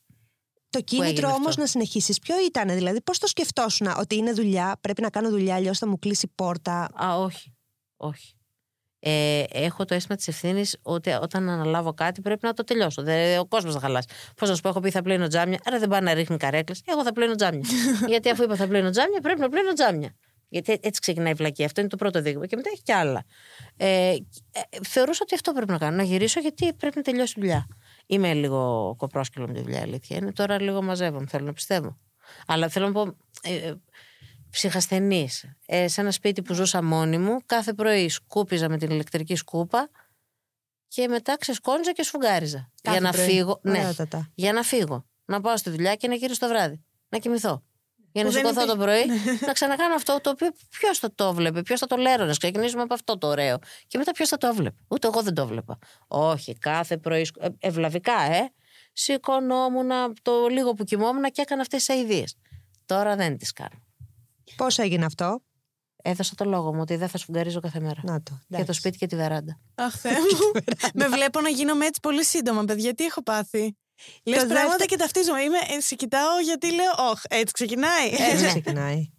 Το 0.71 0.81
έγινε 0.91 1.07
κίνητρο 1.07 1.29
όμως 1.29 1.49
αυτό; 1.49 1.61
να 1.61 1.67
συνεχίσεις, 1.67 2.19
ποιο 2.19 2.35
ήταν, 2.47 2.69
δηλαδή, 2.69 3.01
πώς 3.03 3.19
το 3.19 3.27
σκεφτόσουν 3.27 3.87
ότι 3.87 4.17
είναι 4.17 4.33
δουλειά, 4.33 4.79
πρέπει 4.81 5.03
να 5.03 5.11
κάνω 5.11 5.31
δουλειά, 5.31 5.55
αλλιώ 5.55 5.75
θα 5.75 5.89
μου 5.89 5.99
κλείσει 5.99 6.27
η 6.27 6.33
πόρτα; 6.35 6.89
Α, 7.05 7.17
όχι. 7.19 7.55
Όχι. 7.97 8.33
Ε, 9.01 9.45
έχω 9.53 9.85
το 9.85 9.95
αίσθημα 9.95 10.17
της 10.17 10.29
ευθύνης 10.29 10.79
ότι 10.83 11.11
όταν 11.11 11.49
αναλάβω 11.49 11.95
κάτι 11.95 12.21
πρέπει 12.21 12.47
να 12.47 12.53
το 12.53 12.65
τελειώσω. 12.65 13.03
Δεν, 13.03 13.39
ο 13.39 13.47
κόσμος 13.47 13.75
θα 13.75 13.81
χαλάσει. 13.81 14.09
Πώς 14.37 14.49
να 14.49 14.55
σου 14.55 14.61
πω, 14.61 14.69
έχω 14.69 14.81
πει 14.81 14.91
θα 14.91 15.03
πλύνω 15.03 15.27
τζάμια, 15.27 15.61
άρα 15.65 15.79
δεν 15.79 15.89
πάει 15.89 16.01
να 16.01 16.15
ρίχνει 16.15 16.37
καρέκλες. 16.37 16.83
Εγώ 16.85 17.03
θα 17.03 17.13
πλύνω 17.13 17.35
τζάμια. 17.35 17.65
Γιατί 18.09 18.31
αφού 18.31 18.43
είπα 18.43 18.57
θα 18.57 18.67
πλύνω 18.67 18.91
τζάμια, 18.91 19.21
πρέπει 19.21 19.41
να 19.41 19.49
πλύνω 19.49 19.73
τζάμια. 19.73 20.15
Γιατί 20.49 20.79
έτσι 20.83 21.01
ξεκινάει 21.01 21.33
η 21.33 21.35
βλακία. 21.35 21.67
Αυτό 21.67 21.81
είναι 21.81 21.91
το 21.91 21.97
πρώτο 21.97 22.23
δείγμα. 22.23 22.47
Και 22.47 22.57
μετά 22.57 22.71
έχει 22.73 22.83
κι 22.83 22.93
άλλα. 22.93 23.25
Ε, 23.77 23.87
ε, 23.87 24.17
θεωρούσα 24.89 25.21
ότι 25.23 25.35
αυτό 25.35 25.53
πρέπει 25.53 25.71
να 25.71 25.79
κάνω. 25.79 25.97
Να 25.97 26.03
γυρίσω 26.03 26.41
γιατί 26.41 26.73
πρέπει 26.73 26.97
να 26.97 27.03
τελειώσει 27.03 27.35
η 27.37 27.41
δουλειά. 27.41 27.67
Είμαι 28.11 28.35
λίγο 28.35 28.95
κοπρόσκυλο 28.99 29.47
με 29.47 29.53
τη 29.53 29.61
δουλειά, 29.61 29.79
η 29.79 29.83
αλήθεια 29.83 30.17
είναι. 30.17 30.33
Τώρα 30.33 30.61
λίγο 30.61 30.83
μαζεύομαι, 30.83 31.27
θέλω 31.27 31.45
να 31.45 31.53
πιστεύω. 31.53 31.99
Αλλά 32.47 32.69
θέλω 32.69 32.87
να 32.87 32.93
πω. 32.93 33.17
Ε, 33.43 33.55
ε, 33.55 33.75
ψυχασθενής. 34.51 35.45
Ε, 35.67 35.89
σε 35.89 36.01
ένα 36.01 36.11
σπίτι 36.11 36.43
που 36.43 36.55
ζούσα 36.55 36.83
μόνη 36.83 37.19
μου, 37.19 37.39
κάθε 37.47 37.73
πρωί 37.73 38.09
σκούπιζα 38.09 38.69
με 38.69 38.79
την 38.79 38.91
ηλεκτρική 38.91 39.35
σκούπα 39.37 39.91
και 40.89 41.09
μετά 41.09 41.37
ξεσκόνιζα 41.37 41.93
και 41.93 42.03
σφουγγάριζα. 42.03 42.71
Κάθε 42.83 42.99
για 42.99 43.07
να 43.07 43.13
πρωί. 43.13 43.27
φύγω. 43.27 43.61
Ναι, 43.63 43.79
Ωραιότατα. 43.79 44.31
για 44.35 44.53
να 44.53 44.63
φύγω. 44.63 45.05
Να 45.25 45.41
πάω 45.41 45.57
στη 45.57 45.71
δουλειά 45.71 45.95
και 45.95 46.09
να 46.09 46.15
γυρίσω 46.15 46.41
το 46.41 46.49
βράδυ. 46.49 46.85
Να 47.09 47.19
κοιμηθώ. 47.19 47.63
Για 48.13 48.23
να 48.25 48.29
Που 48.29 48.35
δεν 48.35 48.47
σηκωθώ 48.47 48.67
το 48.67 48.83
υπήρχε. 48.83 49.07
πρωί, 49.07 49.39
να 49.47 49.53
ξανακάνω 49.53 49.95
αυτό 49.95 50.19
το 50.23 50.31
οποίο 50.31 50.49
ποιος 50.79 50.99
θα 50.99 51.15
το 51.15 51.35
βλέπει, 51.35 51.63
ποιος 51.63 51.81
θα 51.81 51.87
το 51.87 51.97
λέρωνες. 51.97 52.39
Ξεκινήσουμε 52.39 52.83
από 52.83 52.95
αυτό 52.95 53.19
το 53.19 53.27
ωραίο. 53.27 53.59
Και 53.87 53.99
μετά 53.99 54.13
ποιος 54.13 54.29
θα 54.29 54.37
το 54.37 54.55
βλέπει. 54.55 54.77
Ούτε 54.89 55.07
εγώ 55.07 55.23
δεν 55.23 55.35
το 55.35 55.47
βλέπα. 55.47 55.79
Όχι, 56.09 56.59
κάθε 56.59 56.97
πρωί. 56.97 57.25
σκ- 57.25 57.43
ε, 57.43 57.49
ευλαβικά, 57.59 58.21
ε. 58.21 58.53
Σηκωνόμουν 58.93 59.89
το 60.23 60.47
λίγο 60.47 60.73
που 60.73 60.85
κοιμόμουν 60.85 61.23
και 61.25 61.43
έκανα 61.43 61.61
αυτές 61.61 61.85
τις 61.85 61.97
αειδίες. 61.97 62.37
Τώρα 62.87 63.17
δεν 63.17 63.37
τις 63.39 63.53
κάνω. 63.53 63.83
Πώς 64.57 64.79
έγινε 64.79 65.05
αυτό, 65.05 65.43
Έδωσα 66.03 66.35
το 66.35 66.45
λόγο 66.45 66.75
μου 66.75 66.81
ότι 66.81 66.97
δεν 66.97 67.09
θα 67.09 67.19
σφουγγαρίζω 67.19 67.61
κάθε 67.61 67.81
μέρα. 67.81 68.01
Να 68.05 68.23
το. 68.23 68.33
Και 68.39 68.55
το 68.55 68.57
εντάξει. 68.61 68.79
σπίτι 68.81 68.99
και 68.99 69.07
τη 69.07 69.17
βεράντα. 69.17 69.61
Αχ, 69.75 69.95
Θεέ 69.97 70.13
μου. 70.13 70.63
Με 70.95 71.09
βλέπω 71.09 71.41
να 71.41 71.49
γίνομαι 71.49 71.87
έτσι 71.87 72.01
πολύ 72.03 72.25
σύντομα, 72.25 72.65
παιδιά. 72.65 72.95
Τι 72.95 73.05
έχω 73.05 73.23
πάθει; 73.23 73.77
Λες 74.25 74.39
Το 74.41 74.47
πράγματα 74.47 74.69
δεύτερο- 74.77 74.85
και 74.89 74.97
ταυτίζομαι. 74.97 75.41
Είμαι, 75.43 75.57
ε, 75.77 75.81
σε 75.81 75.95
κοιτάω 75.95 76.39
γιατί 76.45 76.75
λέω, 76.75 76.93
Ωχ, 77.11 77.21
έτσι 77.29 77.53
ξεκινάει. 77.53 78.09
Έτσι 78.31 78.43
ναι. 78.43 78.49
ξεκινάει. 78.61 79.11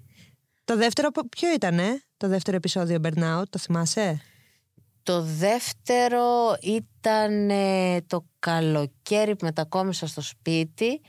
Το 0.66 0.76
δεύτερο, 0.78 1.12
πο- 1.12 1.30
ποιο 1.30 1.54
ήταν, 1.54 1.80
το 2.18 2.28
δεύτερο 2.28 2.58
επεισόδιο 2.58 3.00
Burnout, 3.04 3.44
το 3.50 3.60
θυμάσαι; 3.60 4.22
Το 5.04 5.22
δεύτερο 5.22 6.58
ήταν 6.62 7.50
ε, 7.50 8.02
το 8.08 8.26
καλοκαίρι 8.40 9.36
που 9.36 9.46
μετακόμισα 9.46 10.08
στο 10.08 10.22
σπίτι 10.22 11.02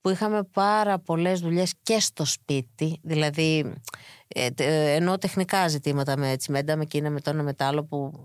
που 0.00 0.08
είχαμε 0.10 0.42
πάρα 0.42 0.98
πολλές 0.98 1.40
δουλειές 1.40 1.72
και 1.82 2.00
στο 2.00 2.24
σπίτι 2.24 2.98
δηλαδή 3.02 3.72
ε, 4.28 4.50
τε- 4.50 4.66
ε, 4.68 4.94
εννοώ 4.94 5.18
τεχνικά 5.18 5.68
ζητήματα 5.68 6.16
με 6.16 6.36
τσιμέντα, 6.36 6.76
με 6.76 6.82
εκείνα, 6.82 7.10
με 7.10 7.20
το 7.20 7.30
ένα 7.30 7.42
με 7.42 7.54
το 7.54 7.64
άλλο 7.64 7.84
που 7.84 8.24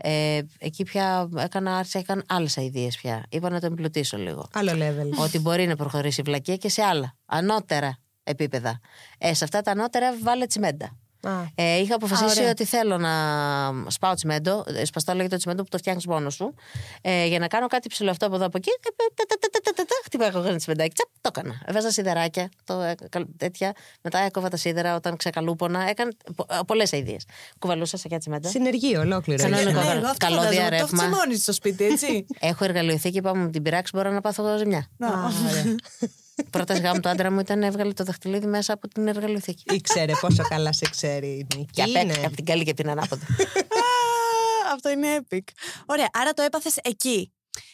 Ε, 0.00 0.40
εκεί 0.58 0.82
πια 0.84 1.28
έκανα, 1.38 1.76
άρχισα, 1.76 1.98
έκανα 1.98 2.22
άλλε 2.28 2.48
ιδέε 2.56 2.88
πια. 2.88 3.24
Είπα 3.28 3.50
να 3.50 3.60
το 3.60 3.66
εμπλουτίσω 3.66 4.16
λίγο. 4.16 4.48
Άλλο 4.52 4.72
level. 4.72 5.18
Ότι 5.22 5.38
μπορεί 5.38 5.66
να 5.66 5.76
προχωρήσει 5.76 6.20
η 6.20 6.24
βλακεία 6.24 6.56
και 6.56 6.68
σε 6.68 6.82
άλλα, 6.82 7.14
ανώτερα 7.26 7.98
επίπεδα. 8.22 8.80
Ε, 9.18 9.34
σε 9.34 9.44
αυτά 9.44 9.60
τα 9.60 9.70
ανώτερα 9.70 10.14
βάλε 10.22 10.46
τσιμέντα. 10.46 10.96
Α, 11.22 11.30
Ε, 11.54 11.78
είχα 11.78 11.94
αποφασίσει 11.94 12.38
ωραία. 12.38 12.50
ότι 12.50 12.64
θέλω 12.64 12.98
να 12.98 13.10
σπάω 13.90 14.14
τσιμέντο. 14.14 14.64
ε, 14.66 14.84
Σπαστό 14.84 15.12
λέγεται 15.12 15.28
το 15.30 15.36
τσιμέντο 15.36 15.62
που 15.62 15.68
το 15.68 15.78
φτιάχνει 15.78 16.02
μόνο 16.06 16.30
σου. 16.30 16.54
Ε, 17.00 17.26
για 17.26 17.38
να 17.38 17.46
κάνω 17.46 17.66
κάτι 17.66 17.88
ψηλό 17.88 18.10
αυτό 18.10 18.26
από 18.26 18.34
εδώ 18.34 18.46
από 18.46 18.56
εκεί. 18.56 18.70
Ε, 20.12 20.18
τε, 20.18 20.24
τε, 20.24 20.30
τε, 20.30 20.40
τε, 20.40 20.42
τε, 20.42 20.42
τε, 20.42 20.42
τε, 20.42 20.42
Χτυπάω 20.42 20.42
εγώ 20.42 20.48
ένα 20.48 20.56
τσιμεντάκι. 20.56 20.92
Τσαπ, 20.94 21.08
το 21.20 21.30
έκανα. 21.36 21.62
Έβαζα 21.66 21.90
σιδεράκια. 21.90 22.48
Το, 22.64 22.80
ε, 22.80 22.94
κα- 23.08 23.26
τέτοια. 23.36 23.72
Μετά 24.02 24.18
έκοβα 24.18 24.48
τα 24.48 24.56
σίδερα 24.56 24.94
όταν 24.94 25.16
ξεκαλούπονα. 25.16 25.88
Έκανα 25.88 26.10
πολλές 26.66 26.92
ιδέες. 26.92 27.24
Κουβαλούσα 27.58 27.96
σε 27.96 28.06
μια 28.10 28.18
τσιμέντα. 28.18 28.48
Συνεργείο 28.48 29.00
ολόκληρο. 29.00 29.42
Κανονικό. 29.42 29.68
έτσι. 29.68 29.84
Ναι, 29.88 29.94
εγώ 29.98 30.06
αυτό 30.06 30.26
καλώδια, 30.26 30.42
φαντάζομαι. 30.44 30.68
Το 30.70 30.76
ρεύμα. 30.76 30.98
φτιαμώνεις 30.98 31.42
στο 31.42 31.52
σπίτι, 31.52 31.84
έτσι. 31.84 32.26
Έχω 32.50 32.64
εργαλειοθήκη, 32.64 33.16
είπαμε 33.16 33.42
με 33.42 33.50
την 33.50 33.62
πειράξει, 33.62 33.92
μπορώ 33.96 34.10
να 34.10 34.20
πάθω 34.20 34.58
ζημιά. 34.58 34.86
Να. 34.96 35.06
Α, 35.06 35.30
ωραία. 35.50 35.74
Πρώτα 36.50 36.74
γάμου 36.78 37.00
του 37.00 37.08
άντρα 37.08 37.30
μου 37.30 37.38
ήταν 37.40 37.62
έβγαλε 37.62 37.92
το 37.92 38.04
δαχτυλίδι 38.04 38.46
μέσα 38.46 38.72
από 38.72 38.88
την 38.88 39.08
εργαλειοθήκη. 39.08 39.74
Ήξερε 39.74 40.12
πόσο 40.20 40.42
καλά 40.48 40.72
σε 40.72 40.86
ξέρει 40.90 41.26
η 41.26 41.46
Νίκη. 41.56 41.70
Και 41.70 41.82
απ' 41.82 41.88
Είναι. 41.88 42.14
από 42.24 42.36
την 42.36 42.44
καλή 42.44 42.64
και 42.64 42.74
την 42.74 42.90
ανάποδη. 42.90 43.24
Α, 44.68 44.72
Αυτό 44.74 44.88
είναι 44.90 45.06
epic. 45.20 45.38
Ωραία, 45.86 46.08
άρα 46.12 46.32
το 46.32 46.42
έπαθες 46.42 46.76
εκεί. 46.82 47.32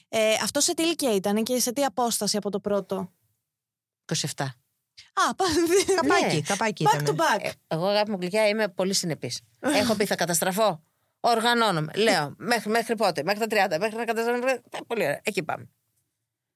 Ε, 0.09 0.33
αυτό 0.43 0.61
σε 0.61 0.75
τι 0.75 0.83
ηλικία 0.83 1.14
ήταν 1.14 1.43
και 1.43 1.61
σε 1.61 1.73
τι 1.73 1.85
απόσταση 1.85 2.37
από 2.37 2.50
το 2.50 2.61
πρώτο; 2.61 3.12
27. 4.14 4.45
Α, 5.29 5.35
πα- 5.35 5.45
Καπάκι, 6.00 6.35
Ναι. 6.35 6.41
καπάκι 6.41 6.85
back 6.93 6.99
to 6.99 7.00
ήταν. 7.03 7.17
back. 7.17 7.41
Ε, 7.45 7.50
Εγώ, 7.67 7.87
αγάπη 7.87 8.11
μου 8.11 8.17
γλυκιά, 8.21 8.49
είμαι 8.49 8.69
πολύ 8.69 8.95
συνεπής. 8.95 9.41
Έχω 9.81 9.95
πει 9.95 10.05
θα 10.07 10.14
καταστραφώ. 10.14 10.83
Οργανώνομαι. 11.21 11.93
Λέω 11.95 12.35
μέχρι, 12.38 12.71
μέχρι 12.71 12.97
πότε, 12.97 13.23
μέχρι 13.23 13.47
τα 13.47 13.67
30, 13.76 13.79
μέχρι 13.81 13.97
να 13.97 14.05
καταστραφώ. 14.05 14.47
Ε, 14.49 14.61
Πολύ 14.87 15.03
ωραία. 15.05 15.21
Εκεί 15.23 15.43
πάμε. 15.43 15.71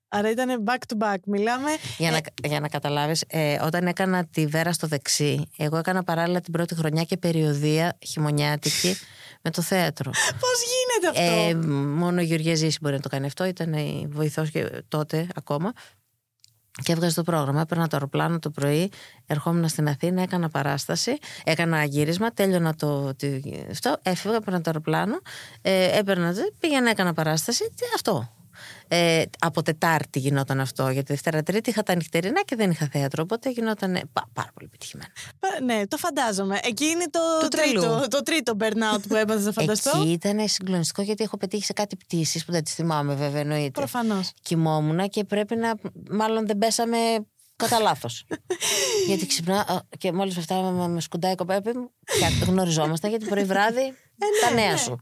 Άρα 0.09 0.31
ήταν 0.31 0.65
back 0.67 0.79
to 0.95 1.05
back. 1.07 1.17
Μιλάμε. 1.27 1.71
Για 1.99 2.11
να, 2.11 2.21
για 2.49 2.61
να 2.61 2.69
καταλάβεις, 2.69 3.25
ε, 3.29 3.59
όταν 3.63 3.87
έκανα 3.87 4.25
τη 4.27 4.47
βέρα 4.47 4.73
στο 4.73 4.87
δεξί, 4.87 5.49
εγώ 5.57 5.77
έκανα 5.77 6.05
παράλληλα 6.05 6.41
την 6.41 6.53
πρώτη 6.53 6.75
χρονιά 6.75 7.03
και 7.05 7.17
περιοδία 7.17 7.99
χειμωνιάτικη 8.07 8.97
με 9.43 9.51
το 9.51 9.63
θέατρο. 9.63 10.11
Πώς 10.43 10.59
γίνεται 11.01 11.21
αυτό; 11.25 11.49
Ε, 11.49 11.55
μόνο 11.87 12.21
η 12.21 12.25
Γεωργίας 12.25 12.59
Ζήση 12.59 12.79
μπορεί 12.81 12.95
να 12.95 13.01
το 13.01 13.09
κάνει 13.09 13.27
αυτό. 13.27 13.45
Ήταν 13.45 13.73
η 13.73 14.09
βοηθός 14.11 14.51
και 14.51 14.83
τότε 14.89 15.27
ακόμα. 15.35 15.73
Και 16.83 16.93
έβγαζε 16.93 17.15
το 17.15 17.23
πρόγραμμα. 17.23 17.61
Έπαιρνα 17.61 17.85
το 17.89 17.97
αεροπλάνο 17.97 18.39
το 18.39 18.51
πρωί, 18.51 18.91
ερχόμουν 19.27 19.69
στην 19.69 19.89
Αθήνα, 19.89 20.23
έκανα 20.23 20.49
παράσταση, 20.49 21.19
έκανα 21.45 21.85
γύρισμα, 21.85 22.31
τέλειωνα 22.33 22.75
το. 22.75 23.15
τη- 23.15 23.41
αυτό, 23.71 23.97
έφευγα, 24.03 24.37
έπαιρνα 24.37 24.61
το 24.61 24.71
αεροπλάνο, 24.71 25.19
ε, 25.63 25.99
έπαιρνα, 25.99 26.35
πήγαινα, 26.59 26.91
έκανα 26.91 27.13
παράσταση. 27.13 27.65
τι- 27.65 27.85
Αυτό. 27.95 28.33
Ε, 28.89 29.23
από 29.39 29.63
Τετάρτη 29.63 30.19
γινόταν 30.19 30.61
αυτό, 30.61 30.89
γιατί 30.89 31.13
Δευτέρα 31.13 31.43
Τρίτη 31.43 31.71
είχα 31.71 31.83
τα 31.83 31.95
νυχτερινά 31.95 32.43
και 32.43 32.57
δεν 32.57 32.71
είχα 32.71 32.89
θέατρο. 32.93 33.23
Οπότε 33.23 33.51
γινόταν 33.51 33.93
πα- 34.13 34.29
πάρα 34.33 34.51
πολύ 34.55 34.67
επιτυχημένο. 34.67 35.11
Πα- 35.39 35.65
Ναι, 35.65 35.87
το 35.87 35.97
φαντάζομαι. 35.97 36.59
Εκεί 36.63 36.85
είναι 36.85 37.05
το, 37.11 37.19
Του 37.41 37.49
τρελού. 37.49 37.81
τρίτο, 37.81 38.07
το 38.09 38.23
τρίτο 38.23 38.53
burnout 38.61 39.01
που 39.09 39.15
έπαθες 39.15 39.45
να 39.45 39.53
φανταστώ. 39.53 39.99
Εκεί 40.01 40.11
ήταν 40.11 40.49
συγκλονιστικό 40.49 41.03
γιατί 41.03 41.25
έχω 41.25 41.37
πετύχει 41.37 41.65
σε 41.65 41.73
κάτι 41.73 41.97
πτήσεις 41.97 42.45
που 42.45 42.53
δεν 42.53 42.65
τις 42.65 42.75
θυμάμαι 42.75 43.15
βέβαια 43.15 43.41
εννοείται. 43.41 43.71
Προφανώς. 43.71 44.33
κοιμόμουν 44.43 45.09
και 45.09 45.25
πρέπει 45.25 45.57
να. 45.57 45.75
Μάλλον 46.11 46.47
δεν 46.47 46.59
πέσαμε 46.59 46.97
κατά 47.57 47.79
λάθος. 47.81 48.25
γιατί 49.09 49.27
ξυπνά 49.27 49.61
α, 49.61 49.79
και 49.99 50.13
μόλις 50.13 50.39
φτάναμε 50.39 50.89
με 50.89 51.01
σκουντάει 51.01 51.33
η 51.33 51.35
κοπέλα 51.35 51.61
μου. 51.75 51.91
Και 52.39 52.45
γνωριζόμασταν 52.45 53.11
γιατί 53.11 53.27
πρωί 53.27 53.45
βράδυ 53.45 53.95
τα 54.43 54.51
νέα 54.55 54.77
σου. 54.77 55.01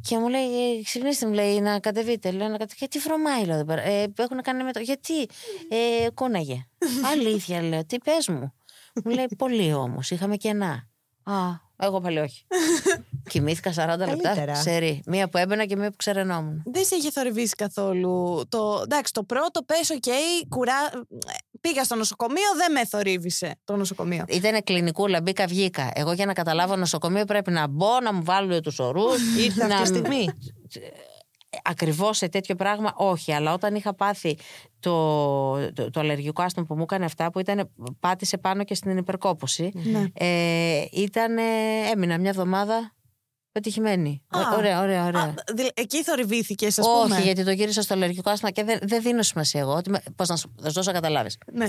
Και 0.00 0.18
μου 0.18 0.28
λέει, 0.28 0.78
«Ε, 0.78 0.82
ξυπνήστε 0.82 1.26
μου 1.26 1.32
λέει 1.32 1.60
να 1.60 1.80
κατεβείτε. 1.80 2.30
Λέω 2.30 2.48
να 2.48 2.56
κατεβείτε. 2.56 2.76
Γιατί 2.78 2.98
βρωμάει, 2.98 3.44
λέω 3.44 3.54
εδώ 3.54 3.64
πέρα. 3.64 3.82
Ε, 3.82 4.12
έχουν 4.16 4.42
κάνει 4.42 4.64
με 4.64 4.72
το. 4.72 4.80
Γιατί 4.80 5.20
ε, 5.68 6.10
κούναγε. 6.14 6.66
Αλήθεια, 7.12 7.62
λέω, 7.62 7.84
τι 7.84 7.98
πες 7.98 8.28
μου. 8.28 8.52
Μου 9.04 9.12
λέει, 9.12 9.26
Πολύ 9.38 9.72
όμως. 9.72 10.10
Είχαμε 10.10 10.36
κενά. 10.36 10.89
Α, 11.30 11.60
εγώ 11.76 12.00
πάλι 12.00 12.18
όχι. 12.18 12.46
Κοιμήθηκα 13.30 13.70
40 13.70 13.74
λεπτά. 13.76 14.06
Καλύτερα. 14.06 14.54
Σερή. 14.54 15.02
Μία 15.06 15.28
που 15.28 15.38
έμπαινα 15.38 15.64
και 15.64 15.76
μία 15.76 15.90
που 15.90 15.96
ξερενόμουν. 15.96 16.62
Δεν 16.64 16.84
σε 16.84 16.94
είχε 16.94 17.10
θορυβήσει 17.10 17.54
καθόλου. 17.54 18.42
Το, 18.48 18.80
εντάξει, 18.82 19.12
το 19.12 19.22
πρώτο 19.22 19.62
πες, 19.62 19.90
οκ, 19.90 20.04
κουρά... 20.48 20.74
πήγα 21.60 21.84
στο 21.84 21.94
νοσοκομείο, 21.94 22.54
δεν 22.56 22.72
με 22.72 22.86
θορύβησε 22.86 23.58
το 23.64 23.76
νοσοκομείο. 23.76 24.24
Ήταν 24.28 24.64
κλινικούλα, 24.64 25.20
μπήκα, 25.20 25.46
βγήκα. 25.46 25.90
Εγώ 25.94 26.12
για 26.12 26.26
να 26.26 26.32
καταλάβω 26.32 26.76
νοσοκομείο 26.76 27.24
πρέπει 27.24 27.50
να 27.50 27.66
μπω, 27.66 28.00
να 28.02 28.12
μου 28.12 28.24
βάλουν 28.24 28.62
τους 28.62 28.78
ορούς. 28.78 29.36
Ήρθε 29.38 29.64
αυτή 29.74 29.80
τη 29.80 29.86
στιγμή. 29.86 30.28
Ακριβώς 31.64 32.16
σε 32.16 32.28
τέτοιο 32.28 32.54
πράγμα, 32.54 32.92
όχι. 32.96 33.32
Αλλά 33.32 33.52
όταν 33.52 33.74
είχα 33.74 33.94
πάθει 33.94 34.38
το, 34.80 35.72
το, 35.72 35.90
το 35.90 36.00
αλλεργικό 36.00 36.42
άσθμα 36.42 36.66
που 36.66 36.74
μου 36.74 36.82
έκανε 36.82 37.04
αυτά, 37.04 37.30
που 37.30 37.38
ήταν, 37.38 37.70
πάτησε 38.00 38.38
πάνω 38.38 38.64
και 38.64 38.74
στην 38.74 38.96
υπερκόπωση, 38.96 39.70
Ναι. 39.74 40.04
ε, 40.14 40.84
ήταν, 40.92 41.38
έμεινα 41.92 42.18
μια 42.18 42.30
εβδομάδα 42.30 42.94
πετυχημένη. 43.52 44.22
Α. 44.28 44.40
Ω- 44.40 44.56
ωραία, 44.56 44.80
ωραία, 44.80 45.06
ωραία. 45.06 45.20
Α, 45.22 45.34
δη- 45.54 45.70
εκεί 45.74 46.02
θορυβήθηκες, 46.02 46.78
ας 46.78 46.86
όχι, 46.86 47.02
πούμε. 47.02 47.20
γιατί 47.20 47.44
το 47.44 47.50
γύρισα 47.50 47.82
στο 47.82 47.94
αλλεργικό 47.94 48.30
άσθημα 48.30 48.50
και 48.50 48.64
δεν, 48.64 48.78
δεν 48.82 49.02
δίνω 49.02 49.22
σημασία 49.22 49.60
εγώ. 49.60 49.72
Ότι 49.74 49.90
με- 49.90 50.02
Πώς 50.16 50.28
να 50.28 50.36
σου 50.36 50.52
θα 50.60 50.66
σου 50.68 50.72
δώσω 50.74 50.90
να 50.90 50.96
καταλάβεις. 50.96 51.36
Ναι. 51.52 51.68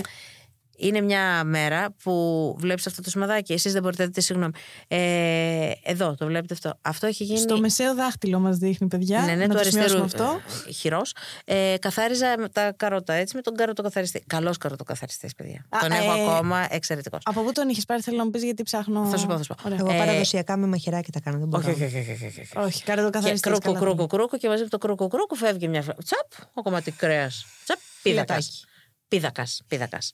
Είναι 0.82 1.00
μια 1.00 1.44
μέρα 1.44 1.94
που 2.02 2.56
βλέπεις 2.58 2.86
αυτό 2.86 3.02
το 3.02 3.10
σημαδάκι. 3.10 3.52
Εσείς 3.52 3.72
δεν 3.72 3.82
μπορείτε 3.82 4.02
να 4.02 4.08
δείτε, 4.08 4.20
συγγνώμη. 4.20 4.52
Ε, 4.88 5.70
εδώ 5.82 6.14
το 6.14 6.26
βλέπετε 6.26 6.54
αυτό. 6.54 6.78
Αυτό 6.82 7.06
έχει 7.06 7.24
γίνει. 7.24 7.38
Στο 7.38 7.58
μεσαίο 7.60 7.94
δάχτυλο 7.94 8.38
μας 8.38 8.56
δείχνει, 8.56 8.88
παιδιά. 8.88 9.20
ναι, 9.20 9.34
ναι, 9.34 9.46
να 9.46 9.54
του 9.54 9.62
το 9.62 9.68
σημειώσουμε 9.70 10.00
αριστερού 10.00 10.24
αυτό. 10.24 10.40
χειρός. 10.72 11.14
Ε, 11.44 11.74
καθάριζα 11.80 12.34
με 12.38 12.48
τα 12.48 12.72
καρότα 12.76 13.12
έτσι 13.12 13.36
με 13.36 13.42
τον 13.42 13.54
καροτοκαθαριστή. 13.54 14.24
Καλός 14.26 14.58
καροτοκαθαριστής, 14.58 15.34
παιδιά. 15.34 15.66
Α, 15.68 15.78
τον 15.80 15.90
έχω 15.92 16.12
ε, 16.12 16.22
ακόμα 16.36 16.66
εξαιρετικός. 16.70 17.20
Από 17.24 17.42
πού 17.42 17.52
τον 17.52 17.68
είχες 17.68 17.84
πάρει, 17.84 18.02
θέλω 18.02 18.16
να 18.16 18.24
μου 18.24 18.30
πεις, 18.30 18.42
γιατί 18.42 18.62
ψάχνω. 18.62 19.04
Θα 19.06 19.16
σου 19.16 19.26
πω, 19.26 19.36
θα 19.36 19.42
σου 19.42 19.54
πω. 19.54 19.62
Ωραία. 19.66 19.78
Εγώ 19.80 19.92
Ε, 19.92 19.98
παραδοσιακά 19.98 20.56
με 20.56 20.66
μαχαιράκι 20.66 21.10
τα 21.12 21.20
κάνω. 21.20 21.38
Δεν 21.38 21.48
μπορώ. 21.48 21.70
Όχι, 21.70 21.84
όχι, 21.84 21.96
όχι. 21.98 22.10
όχι, 22.10 22.24
όχι, 22.24 22.40
όχι. 22.40 22.58
Όχι, 22.58 22.82
κάρε 22.82 23.00
το 23.00 23.10
Και 23.10 23.18
καθαριστή. 23.18 23.48
κρούκο, 23.50 23.72
κρούκο, 23.72 24.06
κρούκο 24.06 24.38
και 24.38 24.48
μαζί 24.48 24.62
με 24.62 24.68
το 24.68 24.78
κρούκο, 24.78 25.08
κρούκο 25.08 25.34
φεύγει 25.34 25.68
μια 25.68 25.82
φορά. 25.82 25.96
Τσαπ, 26.04 26.46
ο 26.54 26.62
κομμάτι 26.62 26.90
κρέας. 26.90 27.46
Τσαπ, 27.64 27.78
πίδακας. 28.02 28.36
Φυλακάκι. 28.36 28.64
Πίδακας, 29.08 29.62
πίδακας. 29.68 30.12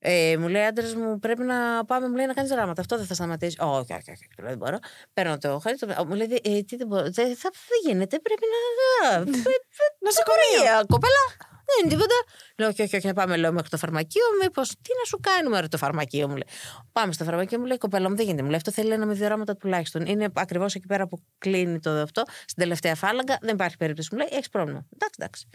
Ε, 0.00 0.36
μου 0.38 0.48
λέει 0.48 0.64
άντρα 0.64 0.98
μου 0.98 1.18
πρέπει 1.18 1.42
να 1.42 1.84
πάμε, 1.84 2.08
μου 2.08 2.14
λέει 2.14 2.26
να 2.26 2.32
κάνεις 2.32 2.50
δράματα. 2.50 2.80
Αυτό 2.80 2.96
δεν 2.96 3.06
θα 3.06 3.14
σταματήσει. 3.14 3.56
Όχι, 3.60 3.92
όχι, 3.92 4.10
όχι, 4.10 4.28
του 4.36 4.42
λέω, 4.42 4.48
δεν 4.48 4.58
μπορώ. 4.58 4.78
Παίρνω 5.12 5.38
το 5.38 5.58
χάρι, 5.58 5.76
το... 5.76 6.04
μου 6.06 6.14
λέει 6.14 6.40
ε, 6.42 6.62
τι 6.62 6.76
δεν 6.76 6.86
μπορώ. 6.86 7.02
Δεν, 7.02 7.36
θα, 7.36 7.50
δεν 7.68 7.78
γίνεται, 7.86 8.18
πρέπει 8.18 8.42
να. 8.52 9.18
Νοσοκομείο. 9.18 10.60
Νοσοκομείο. 10.60 10.86
Κοπέλα, 10.86 11.24
δεν 11.68 11.76
είναι 11.80 11.92
τίποτα. 11.92 12.14
Λέω, 12.56 12.68
όχι, 12.68 12.82
όχι, 12.82 12.96
όχι, 12.96 13.06
να 13.06 13.12
πάμε 13.12 13.36
λέω, 13.36 13.52
μέχρι 13.52 13.68
το 13.68 13.76
φαρμακείο. 13.76 14.22
Μήπω 14.42 14.62
τι 14.62 14.90
να 14.98 15.04
σου 15.06 15.18
κάνουμε, 15.20 15.60
ρε, 15.60 15.68
το 15.68 15.76
φαρμακείο 15.76 16.28
μου 16.28 16.34
λέει. 16.34 16.48
Πάμε 16.92 17.12
στο 17.12 17.24
φαρμακείο, 17.24 17.58
μου 17.58 17.64
λέει, 17.64 17.78
κοπέλα 17.78 18.08
μου 18.08 18.16
δεν 18.16 18.24
γίνεται. 18.24 18.42
Μου 18.42 18.48
λέει, 18.48 18.56
αυτό 18.56 18.70
θέλει 18.70 18.92
ένα 18.92 19.06
με 19.06 19.14
δύο 19.14 19.28
ράμματα 19.28 19.56
τουλάχιστον. 19.56 20.06
Είναι 20.06 20.28
ακριβώς 20.34 20.74
εκεί 20.74 20.86
πέρα 20.86 21.08
που 21.08 21.22
κλείνει 21.38 21.78
το 21.80 21.90
αυτό, 21.90 22.22
στην 22.26 22.56
τελευταία 22.62 22.94
φάλαγγα. 22.94 23.38
Δεν 23.40 23.54
υπάρχει 23.54 23.76
περίπτωση. 23.76 24.08
Μου 24.12 24.18
λέει, 24.18 24.28
έχεις 24.30 24.48
πρόβλημα. 24.48 24.86
Εντάξει, 24.92 25.14
εντάξει. 25.18 25.48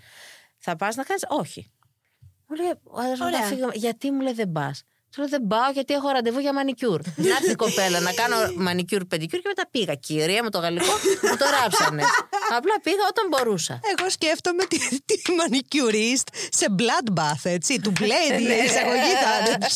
Θα 0.58 0.76
πας 0.76 0.96
να 0.96 1.04
κάνεις, 1.04 1.20
όχι. 1.28 1.72
Μου 2.56 2.62
λέει, 2.62 2.72
ο 2.84 3.00
άντρας 3.00 3.20
μου 3.20 3.26
Ωραία. 3.26 3.40
θα 3.40 3.46
φύγω. 3.46 3.70
Γιατί 3.74 4.12
μου 4.12 4.22
λέει 4.22 4.34
δεν 4.34 4.52
πας. 4.52 4.84
Του 5.12 5.20
λέω 5.20 5.30
δεν 5.30 5.48
πάω 5.48 5.72
γιατί 5.72 5.94
έχω 5.94 6.10
ραντεβού 6.10 6.40
για 6.40 6.54
μανικιούρ. 6.54 7.02
Να 7.30 7.30
έρθει 7.30 7.52
η 7.52 7.56
κοπέλα 7.56 8.00
να 8.00 8.14
κάνω 8.14 8.36
μανικιούρ, 8.56 9.06
πεντικιούρ 9.06 9.42
και 9.42 9.48
μετά 9.48 9.68
πήγα. 9.72 9.94
Κυρία 9.96 10.44
με 10.44 10.50
το 10.50 10.60
γαλλικό 10.60 10.92
μου 11.30 11.38
το 11.38 11.46
ράψανε. 11.50 12.04
Απλά 12.58 12.76
πήγα 12.84 13.04
όταν 13.10 13.28
μπορούσα. 13.30 13.80
Εγώ 13.98 14.10
σκέφτομαι 14.10 14.64
τη, 14.66 14.78
τη 15.06 15.32
μανικιουρίστ 15.32 16.28
σε 16.50 16.66
bloodbath, 16.80 17.44
έτσι. 17.44 17.80
Του 17.80 17.94
play 18.00 18.38
την 18.38 18.50
εισαγωγή 18.66 19.14
θα 19.24 19.52
είναι. 19.52 19.68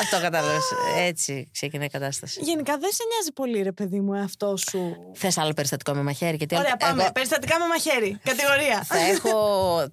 Αυτό 0.00 0.20
κατάλαβες. 0.20 0.62
Έτσι 0.98 1.48
ξεκινάει 1.52 1.86
η 1.86 1.90
κατάσταση. 1.90 2.40
Γενικά 2.42 2.78
δεν 2.78 2.90
σε 2.92 3.02
νοιάζει 3.12 3.32
πολύ, 3.32 3.62
ρε 3.62 3.72
παιδί 3.72 4.00
μου, 4.00 4.14
αυτό 4.18 4.56
σου. 4.56 4.96
Θες 5.14 5.38
άλλο 5.38 5.52
περιστατικό 5.52 5.92
με 5.94 6.02
μαχαίρι. 6.02 6.36
Γιατί 6.36 6.56
Ωραία, 6.56 6.76
πάμε. 6.76 7.02
εγώ 7.02 7.12
Περιστατικά 7.12 7.58
με 7.58 7.66
μαχαίρι. 7.66 8.18
Κατηγορία. 8.24 8.82
θα 8.84 8.98
έχω. 8.98 9.30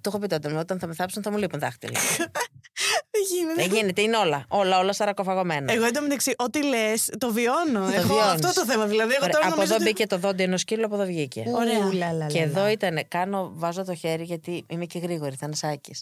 έχω 0.06 0.18
πει 0.18 0.26
τότε. 0.26 0.52
Όταν 0.52 0.78
θα 0.78 0.86
με 0.86 0.94
θάψουν 0.94 1.22
θα 1.22 1.30
μου 1.30 1.36
λείπουν 1.36 1.58
δάχτυλα. 1.60 1.98
Δεν 3.10 3.22
γίνεται. 3.30 3.62
Δεν 3.68 3.72
γίνεται, 3.78 4.00
είναι 4.02 4.16
όλα. 4.16 4.44
Όλα, 4.48 4.78
όλα 4.78 4.92
σαρακοφαγωμένα. 4.92 5.72
Εγώ 5.72 5.84
εντωμεταξύ, 5.84 6.34
ό,τι 6.36 6.64
λες, 6.64 7.10
το 7.18 7.32
βιώνω. 7.32 7.84
Έχω 7.94 8.14
βιώνεις. 8.14 8.44
αυτό 8.44 8.52
το 8.60 8.66
θέμα. 8.66 8.86
Δηλαδή, 8.86 9.10
εγώ 9.12 9.18
Ωραία, 9.22 9.32
τώρα 9.34 9.46
από 9.46 9.54
νομίζω 9.54 9.74
εδώ 9.74 9.74
ότι- 9.74 9.84
μπήκε 9.92 10.06
το 10.06 10.18
δόντι 10.18 10.42
ενός 10.42 10.60
σκύλου, 10.60 10.84
από 10.84 10.94
εδώ 10.94 11.04
βγήκε. 11.04 11.44
Ωραία. 11.54 11.78
Ου, 11.86 11.92
λα, 11.92 12.06
λα, 12.06 12.12
λα, 12.12 12.26
Και 12.26 12.38
λα. 12.38 12.44
εδώ 12.44 12.68
ήταν, 12.68 13.04
κάνω, 13.08 13.52
βάζω 13.54 13.84
το 13.84 13.94
χέρι 13.94 14.22
γιατί 14.22 14.64
είμαι 14.68 14.84
και 14.84 14.98
γρήγορη, 14.98 15.36
θανασάκι. 15.36 15.94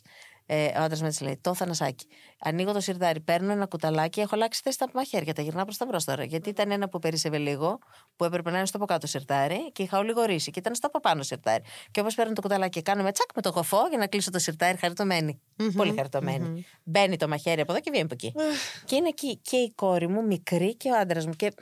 Ε, 0.53 0.79
ο 0.79 0.83
άντρας 0.83 1.01
με 1.01 1.07
έτσι 1.07 1.23
λέει: 1.23 1.39
Το 1.41 1.55
θανασάκι. 1.55 2.07
Ανοίγω 2.41 2.73
το 2.73 2.81
σιρτάρι, 2.81 3.21
παίρνω 3.21 3.53
ένα 3.53 3.67
κουταλάκι, 3.67 4.21
έχω 4.21 4.35
αλλάξει 4.35 4.61
θέση 4.65 4.75
στα 4.75 4.89
μαχαίρια. 4.95 5.35
Τα 5.35 5.43
γυρνάω 5.43 5.65
προς 5.65 5.77
τα 5.77 5.87
μπρος 5.87 6.05
τώρα. 6.05 6.25
Γιατί 6.25 6.49
ήταν 6.49 6.71
ένα 6.71 6.89
που 6.89 6.99
περίσευε 6.99 7.39
λίγο, 7.39 7.79
που 8.17 8.25
έπρεπε 8.25 8.51
να 8.51 8.57
είναι 8.57 8.67
στο 8.67 8.77
από 8.77 8.87
κάτω 8.87 9.07
σιρτάρι 9.07 9.73
και 9.73 9.83
είχα 9.83 9.99
ολιγορήσει. 9.99 10.51
Και 10.51 10.59
ήταν 10.59 10.75
στο 10.75 10.87
από 10.87 11.01
πάνω 11.01 11.23
σιρτάρι. 11.23 11.63
Και 11.91 12.01
όπως 12.01 12.15
παίρνω 12.15 12.33
το 12.33 12.41
κουταλάκι 12.41 12.71
και 12.71 12.83
κάνω 12.83 13.03
με 13.03 13.13
τσακ 13.13 13.29
με 13.35 13.43
το 13.43 13.53
κοφό 13.53 13.87
για 13.89 13.99
να 13.99 14.07
κλείσω 14.07 14.31
το 14.31 14.39
σιρτάρι, 14.39 14.77
χαριτωμένη. 14.77 15.41
Πολύ 15.77 15.95
χαριτωμένη. 15.97 16.67
Μπαίνει 16.83 17.17
το 17.17 17.29
μαχαίρι 17.29 17.61
από 17.61 17.73
εδώ 17.73 17.81
και 17.81 17.91
βγαίνει 17.91 18.09
από 18.13 18.15
εκεί. 18.15 18.35
και 18.85 18.97
είναι 18.97 19.09
εκεί 19.09 19.37
και 19.37 19.57
η 19.57 19.73
κόρη 19.75 20.09
μου, 20.09 20.27
μικρή 20.27 20.77
και 20.77 20.91
ο 20.91 20.99
άντρας 20.99 21.27
μου. 21.27 21.33
Και 21.33 21.53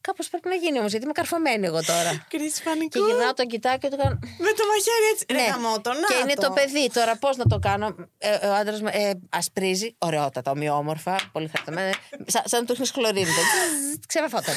Κάπως 0.00 0.28
πρέπει 0.28 0.48
να 0.48 0.54
γίνει 0.54 0.78
όμως, 0.78 0.90
γιατί 0.90 1.04
είμαι 1.04 1.14
καρφωμένη 1.14 1.66
εγώ 1.66 1.82
τώρα. 1.82 2.10
Κρίση 2.32 2.62
πανικού. 2.62 2.88
και 2.88 2.98
γυρνάω 2.98 3.34
τον 3.34 3.46
κοιτάω 3.46 3.78
και 3.78 3.88
του 3.88 3.96
κάνω. 3.96 4.18
Με 4.22 4.50
το 4.58 4.62
μαχαίρι 4.70 5.06
έτσι. 5.12 5.24
Ρε 5.30 5.36
Ναι. 5.36 5.48
γαμώτο, 5.48 5.92
να 5.92 6.06
και 6.06 6.14
είναι 6.22 6.34
το 6.34 6.42
το 6.46 6.52
παιδί 6.52 6.90
τώρα, 6.92 7.16
πώς 7.16 7.36
να 7.36 7.44
το 7.44 7.58
κάνω. 7.58 7.94
Ε, 8.18 8.46
ο 8.46 8.54
άντρας 8.54 8.80
μου 8.80 8.88
ε, 8.92 9.10
ασπρίζει, 9.30 9.94
ωραιότατα, 9.98 10.50
ομοιόμορφα, 10.50 11.16
πολύ 11.32 11.48
χαριτωμένα. 11.52 11.94
Σαν, 12.26 12.42
σαν 12.44 12.60
να 12.60 12.66
του 12.74 12.82
έχει 12.82 12.92
χλωρίνει. 12.92 13.30
Ξεβαφόταν. 14.08 14.54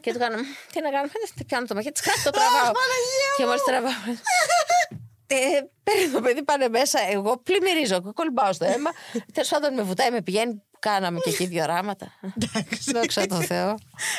και 0.00 0.12
του 0.12 0.18
κάνω, 0.18 0.36
τι 0.72 0.80
να 0.80 0.90
κάνω, 0.90 1.08
δεν 1.34 1.46
πιάνω 1.46 1.66
το 1.66 1.74
μαχαίρι, 1.74 1.92
τσχά, 1.94 2.12
το 2.24 2.30
τραβάω. 2.30 2.72
και 3.36 3.44
μόλις 3.44 3.62
τραβάω. 3.62 3.92
Ε, 5.26 5.36
παίρνει 5.82 6.12
το 6.12 6.20
παιδί, 6.20 6.42
πάνε 6.42 6.68
μέσα. 6.68 6.98
Εγώ 7.10 7.38
πλημμυρίζω, 7.38 8.12
κολυμπάω 8.14 8.52
στο 8.52 8.64
αίμα. 8.64 8.90
Τέλος 9.34 9.48
πάντων 9.48 9.74
με 9.74 9.82
βουτάει, 9.82 10.10
με 10.10 10.22
πηγαίνει. 10.22 10.62
Κάναμε 10.82 11.18
και 11.18 11.30
εκεί 11.30 11.46
δύο 11.46 11.64
ράμματα. 11.64 12.12
Δόξα 12.92 13.26
τω 13.26 13.42
Θεώ. 13.42 13.70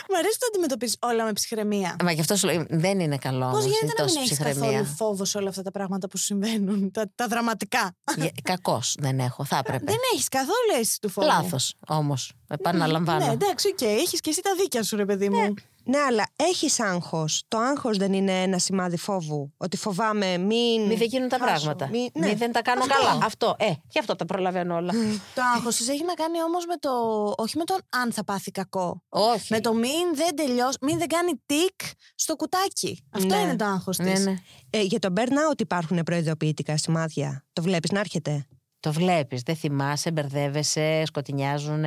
Μ' 0.09 0.15
αρέσει 0.17 0.39
το 0.39 0.45
αντιμετωπίζεις 0.49 0.97
όλα 1.01 1.23
με 1.23 1.33
ψυχραιμία. 1.33 1.95
Μα 2.03 2.11
γι' 2.11 2.19
αυτό 2.19 2.35
σου 2.35 2.47
λέω, 2.47 2.65
δεν 2.69 2.99
είναι 2.99 3.17
καλό. 3.17 3.45
Πώς 3.45 3.49
όμως, 3.49 3.63
γίνεται 3.63 3.85
είναι 3.85 3.93
να 3.97 4.03
μην 4.03 4.13
τόση 4.13 4.17
έχεις 4.17 4.31
ψυχραιμία. 4.31 4.71
καθόλου 4.71 4.95
φόβο 4.95 5.25
σε 5.25 5.37
όλα 5.37 5.49
αυτά 5.49 5.61
τα 5.61 5.71
πράγματα 5.71 6.07
που 6.07 6.17
σου 6.17 6.23
συμβαίνουν, 6.23 6.91
τα, 6.91 7.11
τα 7.15 7.27
δραματικά; 7.27 7.95
Κακό 8.43 8.81
δεν 8.99 9.19
έχω, 9.19 9.45
θα 9.45 9.57
έπρεπε. 9.57 9.85
Δεν 9.85 9.99
έχεις 10.13 10.27
καθόλου 10.27 10.71
αίσθηση 10.79 10.99
του 10.99 11.09
φόβου. 11.09 11.27
Λάθος 11.27 11.75
όμως. 11.87 12.31
Επαναλαμβάνω. 12.47 13.25
Ναι, 13.25 13.31
εντάξει, 13.31 13.67
οκ, 13.67 13.81
έχεις 13.81 14.19
και 14.19 14.29
εσύ 14.29 14.41
τα 14.41 14.55
δίκια 14.57 14.83
σου, 14.83 14.95
ρε 14.95 15.05
παιδί 15.05 15.29
μου. 15.29 15.53
Ναι, 15.85 15.97
αλλά 15.97 16.23
έχεις 16.35 16.79
άγχος. 16.79 17.43
Το 17.47 17.57
άγχος 17.57 17.97
δεν 17.97 18.13
είναι 18.13 18.41
ένα 18.41 18.57
σημάδι 18.57 18.97
φόβου. 18.97 19.53
Ότι 19.57 19.77
φοβάμαι 19.77 20.37
μην. 20.37 20.81
Μη 20.87 20.95
δεν 20.95 21.07
γίνουν 21.07 21.29
τα 21.29 21.37
χάσω. 21.37 21.53
πράγματα. 21.65 21.87
Μη- 21.87 22.09
Μη 22.13 22.27
ναι. 22.27 22.35
δεν 22.35 22.51
τα 22.51 22.61
κάνω 22.61 22.81
Αυτό. 22.81 22.93
καλά. 22.93 23.25
Αυτό. 23.25 23.55
Ε, 23.59 23.71
γι' 23.89 23.99
αυτό 23.99 24.15
τα 24.15 24.25
προλαβαίνω 24.25 24.75
όλα. 24.75 24.93
Το 25.35 25.41
άγχος 25.55 25.75
τη 25.75 25.91
έχει 25.91 26.03
να 26.05 26.13
κάνει 26.13 26.43
όμως 26.43 26.65
με 26.65 26.75
το. 26.77 26.89
Όχι 27.37 27.57
με 27.57 27.63
τον 27.63 27.77
αν 27.89 28.11
θα 28.13 28.23
πάθει 28.23 28.51
κακό. 28.51 29.03
Όχι. 29.09 29.53
Με 29.53 29.59
το 29.59 29.73
μην 29.73 30.15
δεν 30.15 30.35
τελειώσει, 30.35 30.77
μην 30.81 30.97
δεν 30.97 31.07
κάνει 31.07 31.31
τικ 31.45 31.79
στο 32.15 32.35
κουτάκι. 32.35 33.03
Αυτό 33.11 33.35
Ναι. 33.35 33.41
είναι 33.41 33.55
το 33.55 33.65
άγχος 33.65 33.97
της. 33.97 34.05
Ναι, 34.19 34.31
ναι. 34.31 34.37
Ε, 34.69 34.81
για 34.81 34.99
τον 34.99 35.13
burnout 35.17 35.59
υπάρχουν 35.61 36.03
προειδοποιητικά 36.03 36.77
σημάδια. 36.77 37.45
Το 37.53 37.61
βλέπεις 37.61 37.91
να 37.91 37.99
έρχεται. 37.99 38.47
Το 38.83 38.91
βλέπεις. 38.91 39.41
Δεν 39.41 39.55
θυμάσαι, 39.55 40.11
μπερδεύεσαι, 40.11 41.03
σκοτεινιάζουν, 41.05 41.83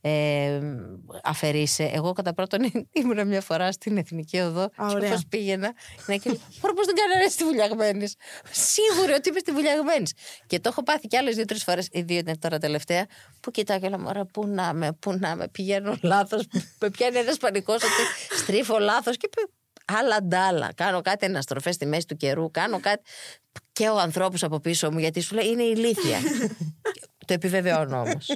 ε, 0.00 0.60
αφαιρείσαι. 1.22 1.90
Εγώ 1.94 2.12
κατά 2.12 2.34
πρώτον 2.34 2.60
ήμουν 3.00 3.26
μια 3.26 3.40
φορά 3.40 3.72
στην 3.72 3.96
Εθνική 3.96 4.38
Οδό. 4.38 4.62
Α, 4.62 4.70
Και 4.76 4.94
ωραία. 4.94 5.08
όπως 5.10 5.22
πήγαινα. 5.28 5.72
Ναι, 6.06 6.16
και 6.16 6.28
Πώς 6.60 6.86
δεν 6.86 6.94
κάνω 6.94 7.22
ρε 7.22 7.28
στη 7.28 7.44
βουλιαγμένης. 7.44 8.14
Σίγουρη 8.50 9.12
ότι 9.12 9.28
είμαι 9.28 9.38
στη 9.38 9.52
βουλιαγμένης. 9.52 10.12
Και 10.46 10.60
το 10.60 10.68
έχω 10.68 10.82
πάθει 10.82 11.06
κι 11.06 11.16
άλλες 11.16 11.34
δύο-τρεις 11.34 11.62
φορές. 11.64 11.88
Οι 11.92 12.00
δύο 12.02 12.18
είναι 12.18 12.36
τώρα 12.36 12.58
τελευταία. 12.58 13.06
Που 13.40 13.50
κοιτάω 13.50 13.78
και 13.80 13.88
λέω: 13.88 13.98
Μωρά, 13.98 14.24
πού 14.26 14.46
να 14.46 14.72
με, 14.72 14.92
πού 14.92 15.12
να 15.18 15.36
με. 15.36 15.48
Πηγαίνω 15.48 15.96
λάθος. 16.02 16.46
με 16.80 16.90
πιάνει 16.90 17.16
ένας 17.16 17.36
πανικός 17.36 17.76
ότι 17.82 18.36
στρίφω 18.42 18.78
λάθος. 18.78 19.16
Και 19.16 19.28
πει, 19.28 19.52
άλλα 19.84 20.22
ντάλα. 20.22 20.72
Κάνω 20.74 21.00
κάτι 21.00 21.24
αναστροφέ 21.24 21.72
στη 21.72 21.86
μέση 21.86 22.06
του 22.06 22.16
καιρού. 22.16 22.50
Κάνω 22.50 22.80
κάτι. 22.80 23.02
Και 23.72 23.88
ο 23.88 23.98
ανθρώπου 23.98 24.38
από 24.40 24.60
πίσω 24.60 24.90
μου, 24.92 24.98
γιατί 24.98 25.20
σου 25.20 25.34
λέει 25.34 25.46
είναι 25.46 25.62
ηλίθεια. 25.62 26.18
Το 27.26 27.34
επιβεβαιώνω 27.34 28.00
όμως. 28.00 28.26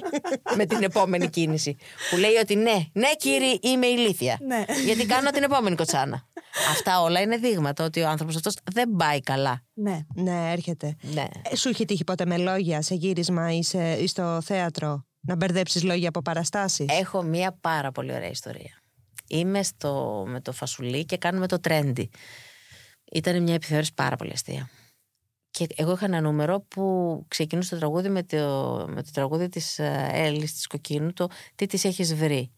με 0.55 0.65
την 0.65 0.83
επόμενη 0.83 1.29
κίνηση. 1.29 1.75
Που 2.09 2.17
λέει 2.17 2.35
ότι 2.41 2.55
ναι, 2.55 2.85
ναι 2.93 3.09
κύριε, 3.17 3.57
είμαι 3.61 3.87
ηλίθεια. 3.87 4.37
Ναι. 4.41 4.63
Γιατί 4.85 5.05
κάνω 5.05 5.29
την 5.29 5.43
επόμενη 5.43 5.75
κοτσάνα. 5.75 6.27
Αυτά 6.71 7.01
όλα 7.01 7.21
είναι 7.21 7.37
δείγματα 7.37 7.83
ότι 7.83 8.01
ο 8.01 8.07
άνθρωπος 8.07 8.35
αυτός 8.35 8.55
δεν 8.71 8.95
πάει 8.97 9.21
καλά. 9.21 9.63
Ναι. 9.73 9.99
Ναι, 10.15 10.51
έρχεται. 10.51 10.95
Ναι. 11.01 11.25
Ε, 11.51 11.55
σου 11.55 11.69
έχει 11.69 11.85
τύχει 11.85 12.03
ποτέ 12.03 12.25
με 12.25 12.37
λόγια 12.37 12.81
σε 12.81 12.95
γύρισμα 12.95 13.53
ή, 13.53 13.63
σε, 13.63 13.91
ή 13.91 14.07
στο 14.07 14.41
θέατρο 14.43 15.03
να 15.19 15.35
μπερδέψεις 15.35 15.83
λόγια 15.83 16.09
από 16.09 16.21
παραστάσεις; 16.21 16.85
Έχω 16.89 17.23
μία 17.23 17.57
πάρα 17.61 17.91
πολύ 17.91 18.13
ωραία 18.13 18.29
ιστορία. 18.29 18.78
Είμαι 19.29 19.63
στο, 19.63 20.23
με 20.27 20.41
το 20.41 20.51
φασουλί 20.51 21.05
και 21.05 21.17
κάνουμε 21.17 21.47
το 21.47 21.57
trendy. 21.67 22.05
Ήταν 23.11 23.43
μια 23.43 23.53
επιθεώρηση 23.53 23.93
πάρα 23.93 24.15
πολύ 24.15 24.31
αστεία. 24.31 24.69
Και 25.51 25.67
εγώ 25.75 25.91
είχα 25.91 26.05
ένα 26.05 26.21
νούμερο 26.21 26.61
που 26.61 27.25
ξεκινούσε 27.27 27.69
το 27.69 27.77
τραγούδι 27.77 28.09
με 28.09 28.23
το, 28.23 28.37
με 28.89 29.03
το 29.03 29.09
τραγούδι 29.13 29.49
της 29.49 29.79
ε, 29.79 30.09
Έλλης 30.13 30.53
της 30.53 30.67
Κοκκίνου, 30.67 31.13
το 31.13 31.27
«Τι 31.55 31.65
της 31.65 31.83
έχεις 31.83 32.15
βρει». 32.15 32.51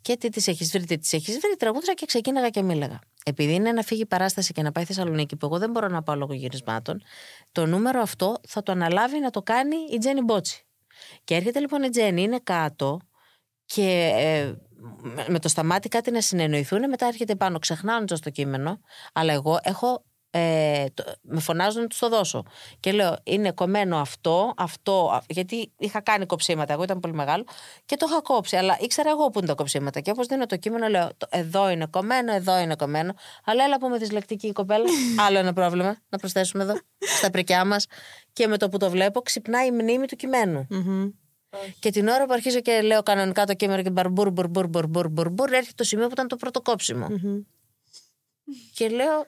Και 0.00 0.16
τι 0.16 0.28
της 0.28 0.46
έχεις 0.46 0.70
βρει, 0.70 0.84
τι 0.84 0.98
της 0.98 1.12
έχεις 1.12 1.38
βρει, 1.38 1.56
τραγούδισα 1.58 1.94
και 1.94 2.06
ξεκίναγα 2.06 2.48
και 2.48 2.62
μίλαγα. 2.62 2.98
Επειδή 3.24 3.52
είναι 3.54 3.72
να 3.72 3.82
φύγει 3.82 4.00
η 4.00 4.06
παράσταση 4.06 4.52
και 4.52 4.62
να 4.62 4.72
πάει 4.72 4.84
Θεσσαλονίκη, 4.84 5.36
που 5.36 5.46
εγώ 5.46 5.58
δεν 5.58 5.70
μπορώ 5.70 5.88
να 5.88 6.02
πάω 6.02 6.16
λόγω 6.16 6.32
γυρισμάτων, 6.32 7.02
το 7.52 7.66
νούμερο 7.66 8.00
αυτό 8.00 8.36
θα 8.48 8.62
το 8.62 8.72
αναλάβει 8.72 9.18
να 9.18 9.30
το 9.30 9.42
κάνει 9.42 9.76
η 9.92 9.98
Τζέννη 9.98 10.22
Μπότσι. 10.22 10.66
Και 11.24 11.34
έρχεται 11.34 11.60
λοιπόν 11.60 11.82
η 11.82 11.88
Τζέννη, 11.88 12.22
είναι 12.22 12.38
κάτω 12.42 12.98
και 13.64 14.12
ε, 14.14 14.54
με- 15.02 15.24
με 15.28 15.38
το 15.38 15.48
σταμάτη 15.48 15.88
κάτι 15.88 16.10
να 16.10 16.20
συνεννοηθούν, 16.20 16.88
μετά 16.88 17.06
έρχεται 17.06 17.34
πάνω, 17.34 17.58
ξεχνάω 17.58 18.04
το 18.04 18.30
κείμενο, 18.30 18.80
αλλά 19.12 19.32
εγώ 19.32 19.58
έχω. 19.62 20.04
Ε, 20.36 20.84
το- 20.94 21.04
με 21.22 21.40
φωνάζουν 21.40 21.82
να 21.82 21.86
τους 21.86 21.98
το 21.98 22.08
δώσω. 22.08 22.42
Και 22.80 22.92
λέω: 22.92 23.16
Είναι 23.22 23.52
κομμένο 23.52 23.96
αυτό, 23.98 24.52
αυτό. 24.56 25.10
α- 25.14 25.22
Γιατί 25.28 25.72
είχα 25.78 26.00
κάνει 26.00 26.26
κοψίματα. 26.26 26.72
Εγώ 26.72 26.82
ήταν 26.82 27.00
πολύ 27.00 27.14
μεγάλο 27.14 27.44
και 27.84 27.96
το 27.96 28.06
είχα 28.10 28.20
κόψει. 28.22 28.56
Αλλά 28.56 28.76
ήξερα 28.80 29.10
εγώ 29.10 29.30
που 29.30 29.38
είναι 29.38 29.46
τα 29.48 29.54
κοψίματα. 29.54 30.00
Και 30.00 30.10
όπως 30.10 30.26
δίνω 30.26 30.46
το 30.46 30.56
κείμενο, 30.56 30.86
λέω: 30.88 31.08
«Το- 31.16 31.26
Εδώ 31.30 31.70
είναι 31.70 31.86
κομμένο, 31.86 32.32
εδώ 32.32 32.58
είναι 32.58 32.74
κομμένο. 32.76 33.14
Αλλά 33.44 33.64
έλα 33.64 33.78
που 33.78 33.86
είμαι 33.86 33.98
δυσλεκτική 33.98 34.46
η 34.46 34.52
κοπέλα. 34.52 34.84
Άλλο 35.26 35.38
ένα 35.38 35.52
πρόβλημα 35.52 35.96
να 36.08 36.18
προσθέσουμε 36.18 36.62
εδώ, 36.62 36.74
στα 37.18 37.30
πρικιά 37.30 37.64
μας. 37.64 37.86
Και 38.32 38.46
με 38.46 38.56
το 38.58 38.68
που 38.68 38.78
το 38.78 38.90
βλέπω, 38.90 39.20
ξυπνάει 39.20 39.66
η 39.66 39.70
μνήμη 39.72 40.06
του 40.06 40.16
κειμένου. 40.16 40.66
Και 41.78 41.90
την 41.90 42.08
ώρα 42.08 42.26
που 42.26 42.32
αρχίζω 42.32 42.60
και 42.60 42.80
λέω 42.80 43.02
κανονικά 43.02 43.46
το 43.46 43.54
κείμενο 43.54 43.82
και 43.82 43.90
μπαρμπούρ, 43.90 44.30
μπουρ, 44.30 44.48
μπουρ, 44.48 44.66
μπουρ, 44.66 44.86
μπουρ, 44.86 45.08
μπουρ, 45.08 45.28
μπουρ, 45.28 45.52
έρχεται 45.52 45.74
το 45.74 45.84
σημείο 45.84 46.06
που 46.06 46.12
ήταν 46.12 46.28
το 46.28 46.36
πρώτο 46.36 46.60
κόψιμο. 46.60 47.08
Και 48.74 48.88
λέω, 48.88 49.26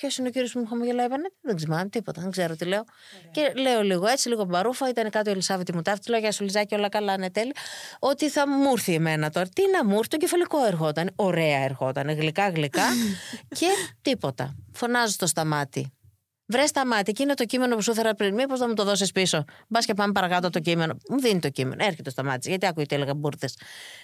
Ποιος 0.00 0.16
είναι 0.16 0.28
ο 0.28 0.30
κύριος 0.30 0.52
που 0.52 0.58
μου 0.58 0.66
χαμογελάει 0.66 1.06
επανέ. 1.06 1.30
Δεν 1.40 1.56
ξέρω 1.56 1.88
τίποτα, 1.90 2.20
δεν 2.20 2.30
ξέρω 2.30 2.56
τι 2.56 2.64
λέω. 2.64 2.84
Και 3.30 3.52
λέω 3.56 3.82
λίγο 3.82 4.06
έτσι, 4.06 4.28
λίγο 4.28 4.44
μπαρούφα. 4.44 4.88
Ήταν 4.88 5.10
κάτω 5.10 5.30
η 5.30 5.32
Ελισάβετη 5.32 5.74
μου 5.74 5.82
ταύτη. 5.82 6.10
Λέω 6.10 6.20
για 6.20 6.32
σου 6.32 6.44
Λιζάκι, 6.44 6.74
όλα 6.74 6.88
καλά, 6.88 7.18
ναι, 7.18 7.30
τέλει. 7.30 7.52
Ότι 7.98 8.30
θα 8.30 8.48
μου 8.48 8.70
έρθει 8.72 8.94
εμένα 8.94 9.30
τώρα. 9.30 9.48
Τι 9.48 9.62
να 9.70 9.84
μου 9.84 9.96
έρθει, 9.96 10.08
το 10.08 10.16
κεφαλικό 10.16 10.64
ερχόταν. 10.64 11.10
Ωραία 11.16 11.58
ερχόταν, 11.58 12.10
γλυκά, 12.10 12.48
γλυκά. 12.48 12.86
και 13.58 13.66
τίποτα. 14.02 14.56
Φωνάζω 14.72 15.12
στο 15.12 15.26
σταμάτη. 15.26 15.92
Βρε 16.50 16.64
τα 16.72 16.86
μάτια, 16.86 17.04
εκεί 17.06 17.22
είναι 17.22 17.34
το 17.34 17.44
κείμενο 17.44 17.74
που 17.74 17.82
σου 17.82 17.90
έφερα 17.90 18.14
πριν. 18.14 18.34
Μήπως 18.34 18.60
να 18.60 18.68
μου 18.68 18.74
το 18.74 18.84
δώσεις 18.84 19.12
πίσω. 19.12 19.44
Μπας 19.68 19.84
και 19.84 19.94
πάμε 19.94 20.12
παρακάτω 20.12 20.50
το 20.50 20.60
κείμενο. 20.60 20.96
Μου 21.08 21.20
δίνει 21.20 21.40
το 21.40 21.48
κείμενο. 21.48 21.84
Έρχεται 21.84 22.10
στο 22.10 22.24
μάτι. 22.24 22.48
Γιατί 22.48 22.66
άκουγε 22.66 22.86
τι 22.86 22.94
έλεγα 22.94 23.14
μπουρδες. 23.14 23.58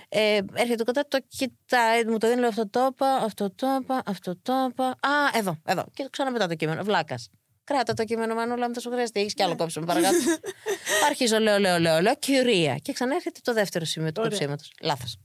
Ε, 0.08 0.40
έρχεται 0.52 0.84
κοντά, 0.84 1.04
το 1.08 1.18
κοιτάει, 1.28 2.04
μου 2.04 2.18
το 2.18 2.26
δίνει, 2.26 2.40
λέω 2.40 2.48
αυτό 2.48 2.68
το 2.68 2.88
είπα, 2.90 3.14
αυτό 3.14 3.50
το 3.50 3.66
είπα, 3.82 4.02
αυτό 4.06 4.36
το 4.42 4.52
είπα. 4.70 4.84
Α, 4.84 5.38
εδώ, 5.38 5.58
εδώ. 5.64 5.84
Και 5.94 6.06
ξαναμετά 6.10 6.46
το 6.46 6.54
κείμενο. 6.54 6.82
Βλάκας. 6.82 7.30
Κράτα 7.64 7.94
το 7.94 8.04
κείμενο, 8.04 8.34
Μανούλα, 8.34 8.68
μου 8.68 8.74
θα 8.74 8.80
σου 8.80 8.90
χρειαστεί. 8.90 9.20
Έχεις 9.20 9.34
κι 9.34 9.42
άλλο 9.42 9.56
κόψιμο 9.56 9.86
παρακάτω. 9.86 10.16
Αρχίζω, 11.08 11.38
λέω, 11.38 11.58
λέω, 11.58 11.78
λέω, 11.78 12.00
λέω, 12.00 12.14
κυρία. 12.14 12.76
Και 12.82 12.92
ξανά 12.92 13.14
έρχεται 13.14 13.40
το 13.42 13.52
δεύτερο 13.52 13.84
σημείο 13.84 14.12
του 14.12 14.20
κοψίματο. 14.22 14.64
Λάθος. 14.82 15.18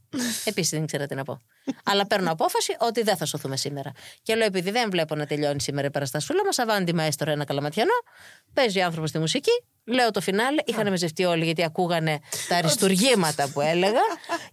Επίσης 0.44 0.70
δεν 0.70 0.84
ήξερα 0.84 1.06
τι 1.06 1.16
να 1.16 1.24
πω. 1.24 1.42
Αλλά 1.84 2.08
παίρνω 2.08 2.32
απόφαση 2.32 2.76
ότι 2.80 3.02
δεν 3.04 3.18
θα 3.18 3.26
σωθούμε 3.26 3.58
σήμερα. 3.58 3.92
Και 4.24 4.36
λέω, 4.36 4.46
επειδή 4.46 4.72
δεν 4.72 4.90
βλέπω 4.90 5.16
να 5.16 5.26
τελειώνει 5.26 5.62
σήμερα 5.62 5.88
η 5.88 5.92
παραστασούλα 5.92 6.46
μας, 6.46 6.60
αβάντι 6.60 6.94
μαέστρο 6.94 7.32
ένα 7.32 7.46
καλαματιανό. 7.46 7.94
Παίζει 8.54 8.80
ο 8.80 8.86
άνθρωπος 8.86 9.10
στη 9.10 9.20
μουσική. 9.20 9.52
Λέω 9.92 10.12
το 10.12 10.22
φινάλε. 10.22 10.62
Είχαν 10.66 10.90
μεζευτεί 10.90 11.26
όλοι 11.26 11.46
γιατί 11.46 11.64
ακούγανε 11.64 12.20
τα 12.48 12.56
αριστουργήματα 12.56 13.50
που 13.54 13.62
έλεγα. 13.62 14.00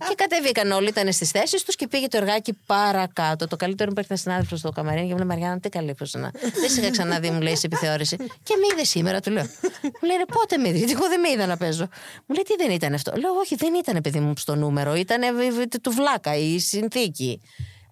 και 0.09 0.15
κατεβήκαν 0.15 0.71
όλοι, 0.71 0.89
ήταν 0.89 1.13
στις 1.13 1.31
θέσεις 1.31 1.63
τους 1.65 1.77
και 1.77 1.89
πήγε 1.89 2.09
το 2.09 2.17
εργάκι 2.17 2.59
παρακάτω. 2.67 3.47
Το 3.49 3.57
καλύτερο 3.57 3.91
μου 3.91 3.97
έρθει 3.99 4.17
συνάδελφος 4.17 4.59
στο 4.59 4.71
καμαρίνι 4.71 5.07
και 5.07 5.13
μου 5.13 5.19
λέει 5.19 5.27
Μαριάννα, 5.27 5.61
τι 5.61 5.69
καλή 5.69 5.95
που 5.95 6.07
να. 6.13 6.31
δεν 6.61 6.71
σε 6.71 6.81
είχα 6.81 6.91
ξαναδεί, 6.91 7.31
μου 7.31 7.41
λέει 7.41 7.57
σε 7.57 7.67
επιθεώρηση. 7.67 8.17
και 8.17 8.55
με 8.57 8.67
είδες 8.73 8.89
σήμερα, 8.89 9.21
του 9.21 9.31
λέω. 9.31 9.43
μου 9.83 10.07
λέει 10.07 10.17
πότε 10.33 10.57
με 10.57 10.69
είδες, 10.69 10.79
γιατί 10.79 10.95
εγώ 10.95 11.09
δεν 11.09 11.21
με 11.21 11.31
είδα 11.31 11.47
να 11.47 11.57
παίζω. 11.57 11.89
Μου 12.27 12.35
λέει 12.35 12.45
τι 12.45 12.57
δεν 12.57 12.71
ήταν 12.71 12.95
αυτό. 12.95 13.13
Λέω 13.17 13.33
όχι, 13.33 13.55
δεν 13.55 13.75
ήταν 13.75 14.01
παιδί 14.01 14.21
μου 14.21 14.33
στο 14.37 14.55
νούμερο, 14.55 14.95
ήταν 14.95 15.37
του 15.83 15.91
βλάκα 15.91 16.35
η 16.37 16.59
συνθήκη. 16.59 17.41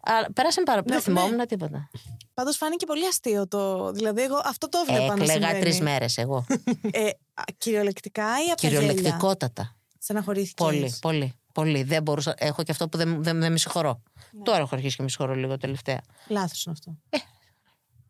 Αλλά 0.02 0.32
πέρασαν 0.32 0.64
πάρα 0.64 0.82
πολύ. 0.82 0.94
Δεν 0.94 1.02
θυμόμουν 1.02 1.46
τίποτα. 1.46 1.90
Πάντως 2.34 2.56
φάνηκε 2.56 2.86
πολύ 2.86 3.06
αστείο 3.06 3.48
το. 3.48 3.92
Δηλαδή, 3.92 4.22
εγώ 4.22 4.40
αυτό 4.44 4.68
το 4.68 4.78
έβλεπα 4.78 5.06
να 5.06 5.12
Έκλεγα 5.12 5.32
συμβαίνει. 5.32 5.60
τρεις 5.60 5.80
μέρες 5.80 6.16
εγώ. 6.18 6.46
Ε, 6.90 7.06
α, 7.34 7.42
κυριολεκτικά 7.58 8.24
ή 8.46 8.50
από 8.50 8.60
τα 8.60 8.68
γέλια. 8.68 8.80
Κυριολεκτικότατα. 8.80 9.76
Στεναχωρήθηκες. 9.98 10.66
Πολύ, 10.66 10.94
πολύ. 11.00 11.34
Πολύ. 11.52 11.82
Δεν 11.82 12.02
μπορούσα. 12.02 12.34
Έχω 12.38 12.62
και 12.62 12.70
αυτό 12.72 12.88
που 12.88 12.96
δεν, 12.96 13.22
δεν, 13.22 13.40
δεν 13.40 13.52
με 13.52 13.58
συγχωρώ. 13.58 14.02
Ναι. 14.32 14.42
Τώρα 14.42 14.58
έχω 14.58 14.74
αρχίσει 14.74 14.96
και 14.96 15.02
με 15.02 15.08
συγχωρώ 15.08 15.34
λίγο 15.34 15.56
τελευταία. 15.56 16.00
Λάθος 16.28 16.64
είναι 16.64 16.74
αυτό. 16.78 17.20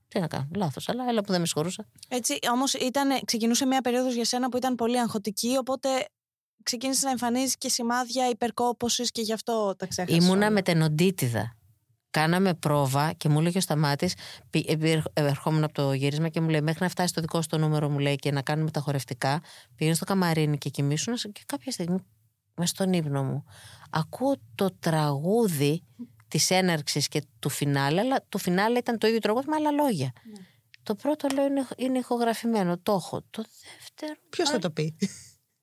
Τι 0.08 0.20
να 0.20 0.26
κάνω, 0.26 0.48
λάθος, 0.56 0.88
αλλά 0.88 1.04
έλα 1.08 1.20
που 1.20 1.30
δεν 1.32 1.40
με 1.40 1.46
συγχωρούσα. 1.46 1.86
Έτσι, 2.08 2.38
όμως 2.52 2.74
ξεκινούσε 3.24 3.66
μια 3.66 3.80
περίοδος 3.80 4.14
για 4.14 4.24
σένα 4.24 4.48
που 4.48 4.56
ήταν 4.56 4.74
πολύ 4.74 5.00
αγχωτική, 5.00 5.56
οπότε 5.58 5.88
ξεκίνησες 6.64 7.02
να 7.02 7.10
εμφανίζεις 7.10 7.56
και 7.56 7.68
σημάδια 7.68 8.28
υπερκόπωσης 8.28 9.10
και 9.10 9.20
γι' 9.20 9.32
αυτό 9.32 9.74
τα 9.78 9.86
ξέχασα. 9.86 10.16
Ήμουνα 10.16 10.32
όλα. 10.32 10.50
με 10.50 10.62
τενοντίτιδα. 10.62 11.56
Κάναμε 12.10 12.54
πρόβα 12.54 13.12
και 13.12 13.28
μου 13.28 13.38
έλεγε 13.38 13.58
ο 13.58 13.60
Σταμάτης, 13.60 14.14
ερχόμουν 15.12 15.64
από 15.64 15.72
το 15.72 15.92
γύρισμα 15.92 16.28
και 16.28 16.40
μου 16.40 16.48
λέει: 16.48 16.60
Μέχρι 16.60 16.82
να 16.82 16.88
φτάσει 16.88 17.14
το 17.14 17.20
δικό 17.20 17.42
σου 17.42 17.48
το 17.48 17.58
νούμερο, 17.58 17.88
μου 17.88 17.98
λέει, 17.98 18.16
και 18.16 18.30
να 18.30 18.42
κάνουμε 18.42 18.70
τα 18.70 18.80
χορευτικά, 18.80 19.42
πήγαινε 19.76 19.96
στο 19.96 20.04
καμαρίνι 20.04 20.58
και 20.58 20.70
κοιμήσουν. 20.70 21.14
Και 21.14 21.42
κάποια 21.46 21.72
στιγμή, 21.72 21.98
με 22.54 22.66
στον 22.66 22.92
ύπνο 22.92 23.24
μου, 23.24 23.44
ακούω 23.90 24.36
το 24.54 24.70
τραγούδι 24.78 25.82
της 26.28 26.50
έναρξης 26.50 27.08
και 27.08 27.22
του 27.38 27.48
φινάλε, 27.48 28.00
αλλά 28.00 28.24
το 28.28 28.38
φινάλε 28.38 28.78
ήταν 28.78 28.98
το 28.98 29.06
ίδιο 29.06 29.18
τραγούδι 29.18 29.48
με 29.48 29.56
άλλα 29.56 29.70
λόγια. 29.70 30.12
Το 30.82 30.94
πρώτο 30.94 31.28
λέω 31.34 31.46
είναι, 31.46 31.66
είναι 31.76 31.98
ηχογραφημένο, 31.98 32.78
το 32.78 32.92
έχω. 32.92 33.22
Το 33.30 33.44
δεύτερο. 33.78 34.20
Ποιος 34.30 34.50
θα 34.50 34.58
το 34.58 34.70
πει; 34.70 34.96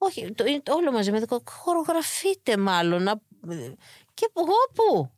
Όχι, 0.04 0.32
το, 0.36 0.46
είναι 0.46 0.62
όλο 0.70 0.92
μαζί 0.92 1.12
με 1.12 1.20
το 1.26 1.44
χορογραφείτε 1.50 2.58
μάλλον. 2.58 3.04
να- 3.04 3.22
Και 4.14 4.32
εγώ 4.38 4.54
πού. 4.76 5.12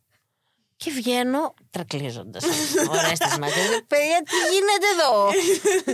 Και 0.76 0.90
βγαίνω 0.90 1.54
τρακλίζοντας. 1.70 2.44
Ωραία 2.90 3.14
στις 3.14 3.38
μάτια. 3.38 3.62
Παιδιά, 3.86 4.18
τι 4.24 4.36
γίνεται 4.52 4.86
εδώ; 4.94 5.30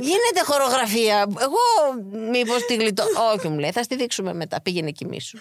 γίνεται 0.06 0.44
χορογραφία. 0.44 1.26
Εγώ 1.40 1.58
μήπως 2.30 2.64
τη 2.66 2.74
γλιτώ. 2.74 3.04
Όχι, 3.34 3.48
μου 3.48 3.58
λέει, 3.58 3.70
θα 3.72 3.82
στη 3.82 3.96
δείξουμε 3.96 4.34
μετά. 4.34 4.60
Πήγαινε 4.62 4.90
κοιμήσου. 4.90 5.38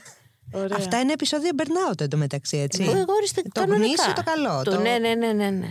Ωραία. 0.53 0.77
Αυτά 0.77 0.99
είναι 0.99 1.11
επεισόδια 1.11 1.51
burnout 1.57 2.01
εντωμεταξύ, 2.01 2.57
έτσι. 2.57 2.83
Εγώ 2.83 2.91
εγώ 2.91 3.13
ορίστε 3.13 3.41
Το 3.41 3.49
κανονικά. 3.53 3.85
γνήσιο 3.85 4.13
το 4.13 4.23
καλό, 4.23 4.61
Το, 4.63 4.71
το- 4.71 4.79
Ναι, 4.81 4.97
ναι, 4.97 5.13
ναι, 5.13 5.31
ναι, 5.31 5.49
ναι. 5.49 5.67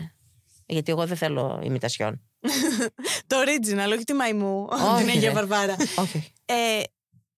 Γιατί 0.66 0.90
εγώ 0.92 1.06
δεν 1.06 1.16
θέλω 1.16 1.60
ημιτασιόν. 1.64 2.20
Το 3.26 3.36
original, 3.44 3.92
όχι 3.92 4.04
τη 4.04 4.12
μαϊμού. 4.12 4.66
Όχι, 4.70 4.94
Την 5.04 5.08
Αγία 5.08 5.28
ρε. 5.28 5.34
Βαρβάρα. 5.34 5.76
Όχι. 5.96 6.32
Ε, 6.44 6.82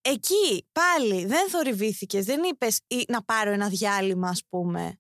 εκεί 0.01 0.67
πάλι 0.73 1.25
δεν 1.27 1.49
θορυβήθηκες, 1.51 2.25
δεν 2.25 2.41
είπες 2.51 2.81
«Ή 2.87 3.05
να 3.09 3.23
πάρω 3.23 3.51
ένα 3.53 3.69
διάλειμμα 3.69 4.29
ας 4.29 4.43
πούμε. 4.49 4.99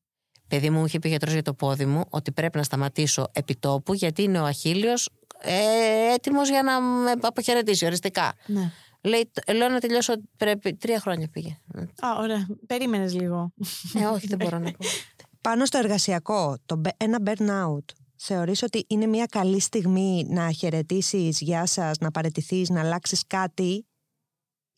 Παιδί 0.48 0.70
μου 0.70 0.84
είχε 0.86 0.98
πει 0.98 1.06
ο 1.06 1.10
γιατρός 1.10 1.32
για 1.32 1.42
το 1.42 1.54
πόδι 1.54 1.86
μου 1.86 2.04
ότι 2.10 2.32
πρέπει 2.32 2.56
να 2.56 2.62
σταματήσω 2.62 3.26
επιτόπου 3.32 3.94
γιατί 3.94 4.22
είναι 4.22 4.40
ο 4.40 4.44
Αχίλιος 4.44 5.08
ε, 5.42 6.12
έτοιμος 6.14 6.48
για 6.48 6.62
να 6.62 6.80
με 6.80 7.10
αποχαιρετήσει 7.20 7.86
οριστικά. 7.86 8.34
Ναι. 8.46 8.72
Λέει, 9.02 9.30
«τ- 9.32 9.52
λέω 9.54 9.68
να 9.68 9.78
τελειώσω 9.80 10.12
πρέπει 10.36 10.74
τρία 10.74 11.00
χρόνια 11.00 11.28
πήγε. 11.28 11.56
Α, 12.00 12.08
ωραία. 12.18 12.46
Περίμενες 12.66 13.14
λίγο. 13.14 13.52
Ε, 13.94 14.04
όχι 14.04 14.26
δεν 14.26 14.38
μπορώ 14.38 14.58
να 14.58 14.70
πω. 14.70 14.78
Πάνω 15.48 15.64
στο 15.64 15.78
εργασιακό, 15.78 16.56
το, 16.66 16.76
μπε- 16.76 16.94
ένα 17.02 17.18
burnout, 17.24 17.84
θεωρείς 18.16 18.62
ότι 18.62 18.84
είναι 18.88 19.06
μια 19.06 19.26
καλή 19.26 19.60
στιγμή 19.60 20.24
να 20.28 20.52
χαιρετήσεις 20.52 21.40
γεια 21.40 21.66
σας, 21.66 21.98
να 21.98 22.10
παραιτηθείς, 22.10 22.68
να 22.70 22.80
αλλάξεις 22.80 23.22
κάτι; 23.26 23.86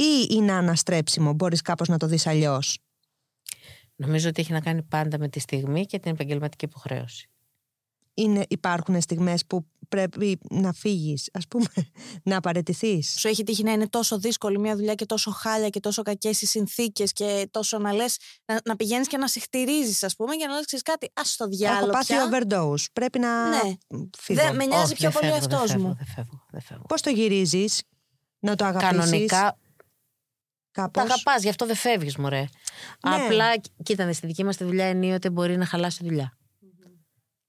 Ή 0.05 0.27
είναι 0.31 0.53
αναστρέψιμο, 0.53 1.33
μπορείς 1.33 1.61
κάπως 1.61 1.89
να 1.89 1.97
το 1.97 2.07
δεις 2.07 2.27
αλλιώς; 2.27 2.79
Νομίζω 3.97 4.29
ότι 4.29 4.41
έχει 4.41 4.53
να 4.53 4.61
κάνει 4.61 4.83
πάντα 4.83 5.19
με 5.19 5.29
τη 5.29 5.41
στιγμή 5.41 5.87
και 5.87 5.99
την 5.99 6.11
επαγγελματική 6.13 6.65
υποχρέωση. 6.65 7.27
Είναι, 8.15 8.45
υπάρχουν 8.49 9.01
στιγμές 9.01 9.47
που 9.47 9.67
πρέπει 9.89 10.39
να 10.51 10.73
φύγεις, 10.73 11.29
ας 11.33 11.49
πούμε, 11.49 11.67
να 12.31 12.41
παραιτηθείς. 12.41 13.15
Σου 13.19 13.29
έχει 13.29 13.43
τύχει 13.43 13.63
να 13.63 13.73
είναι 13.73 13.89
τόσο 13.89 14.19
δύσκολη 14.19 14.59
μια 14.59 14.77
δουλειά 14.77 14.95
και 14.95 15.07
τόσο 15.07 15.31
χάλια 15.31 15.69
και 15.69 15.81
τόσο 15.81 16.03
κακές 16.03 16.43
οι 16.43 16.47
συνθήκες 16.47 17.13
και 17.13 17.49
τόσο 17.51 17.79
να 17.79 17.93
λες, 17.93 18.17
να, 18.45 18.61
να 18.65 18.77
πηγαίνεις 18.77 19.09
και 19.09 19.17
να 19.17 19.29
συχτηρίζεις 19.29 20.03
ας 20.03 20.17
πούμε 20.17 20.35
και 20.35 20.47
να 20.47 20.55
λες 20.55 20.65
ξέρεις 20.65 20.85
κάτι, 20.85 21.11
ας 21.15 21.37
το 21.37 21.45
Έχω 21.45 21.53
διάλογο 21.57 21.91
πάθει 21.93 22.15
πια. 22.15 22.29
overdose, 22.31 22.85
πρέπει 22.93 23.19
να 23.19 23.49
Ναι. 23.49 23.61
φύγω. 24.19 24.43
Δεν- 24.43 24.55
με 24.57 24.65
νοιάζει 24.67 24.85
Όχι, 24.85 24.95
πιο 24.95 25.11
δεν 25.11 25.21
πολύ 25.21 25.33
φεύγω, 25.33 25.47
δεν 25.49 25.55
αυτός 25.59 25.71
φεύγω, 25.71 25.89
μου. 25.89 25.95
Δεν 25.95 26.07
φεύγω, 26.15 26.47
δεν 26.51 26.61
φεύγω. 26.61 26.85
Πώς 26.89 27.01
το 27.03 27.11
γυρίζεις, 27.11 27.83
να 28.39 28.55
το 28.55 28.65
αγαπήσεις; 28.65 28.99
Κανονικά 28.99 29.59
τα 30.73 30.83
κάπως. 30.83 31.03
αγαπάς, 31.03 31.43
γι' 31.43 31.49
αυτό 31.49 31.67
δεν 31.67 31.77
φεύγεις, 31.77 32.17
μωρέ. 32.17 32.41
Ναι. 32.41 32.47
Απλά, 33.15 33.47
κοίτα, 33.83 34.13
στη 34.13 34.27
δική 34.27 34.45
μας 34.45 34.57
τη 34.57 34.65
δουλειά 34.65 34.85
ενίοτε 34.85 35.31
μπορεί 35.31 35.57
να 35.57 35.67
χαλάσει 35.67 35.99
τη 35.99 36.05
δουλειά. 36.05 36.37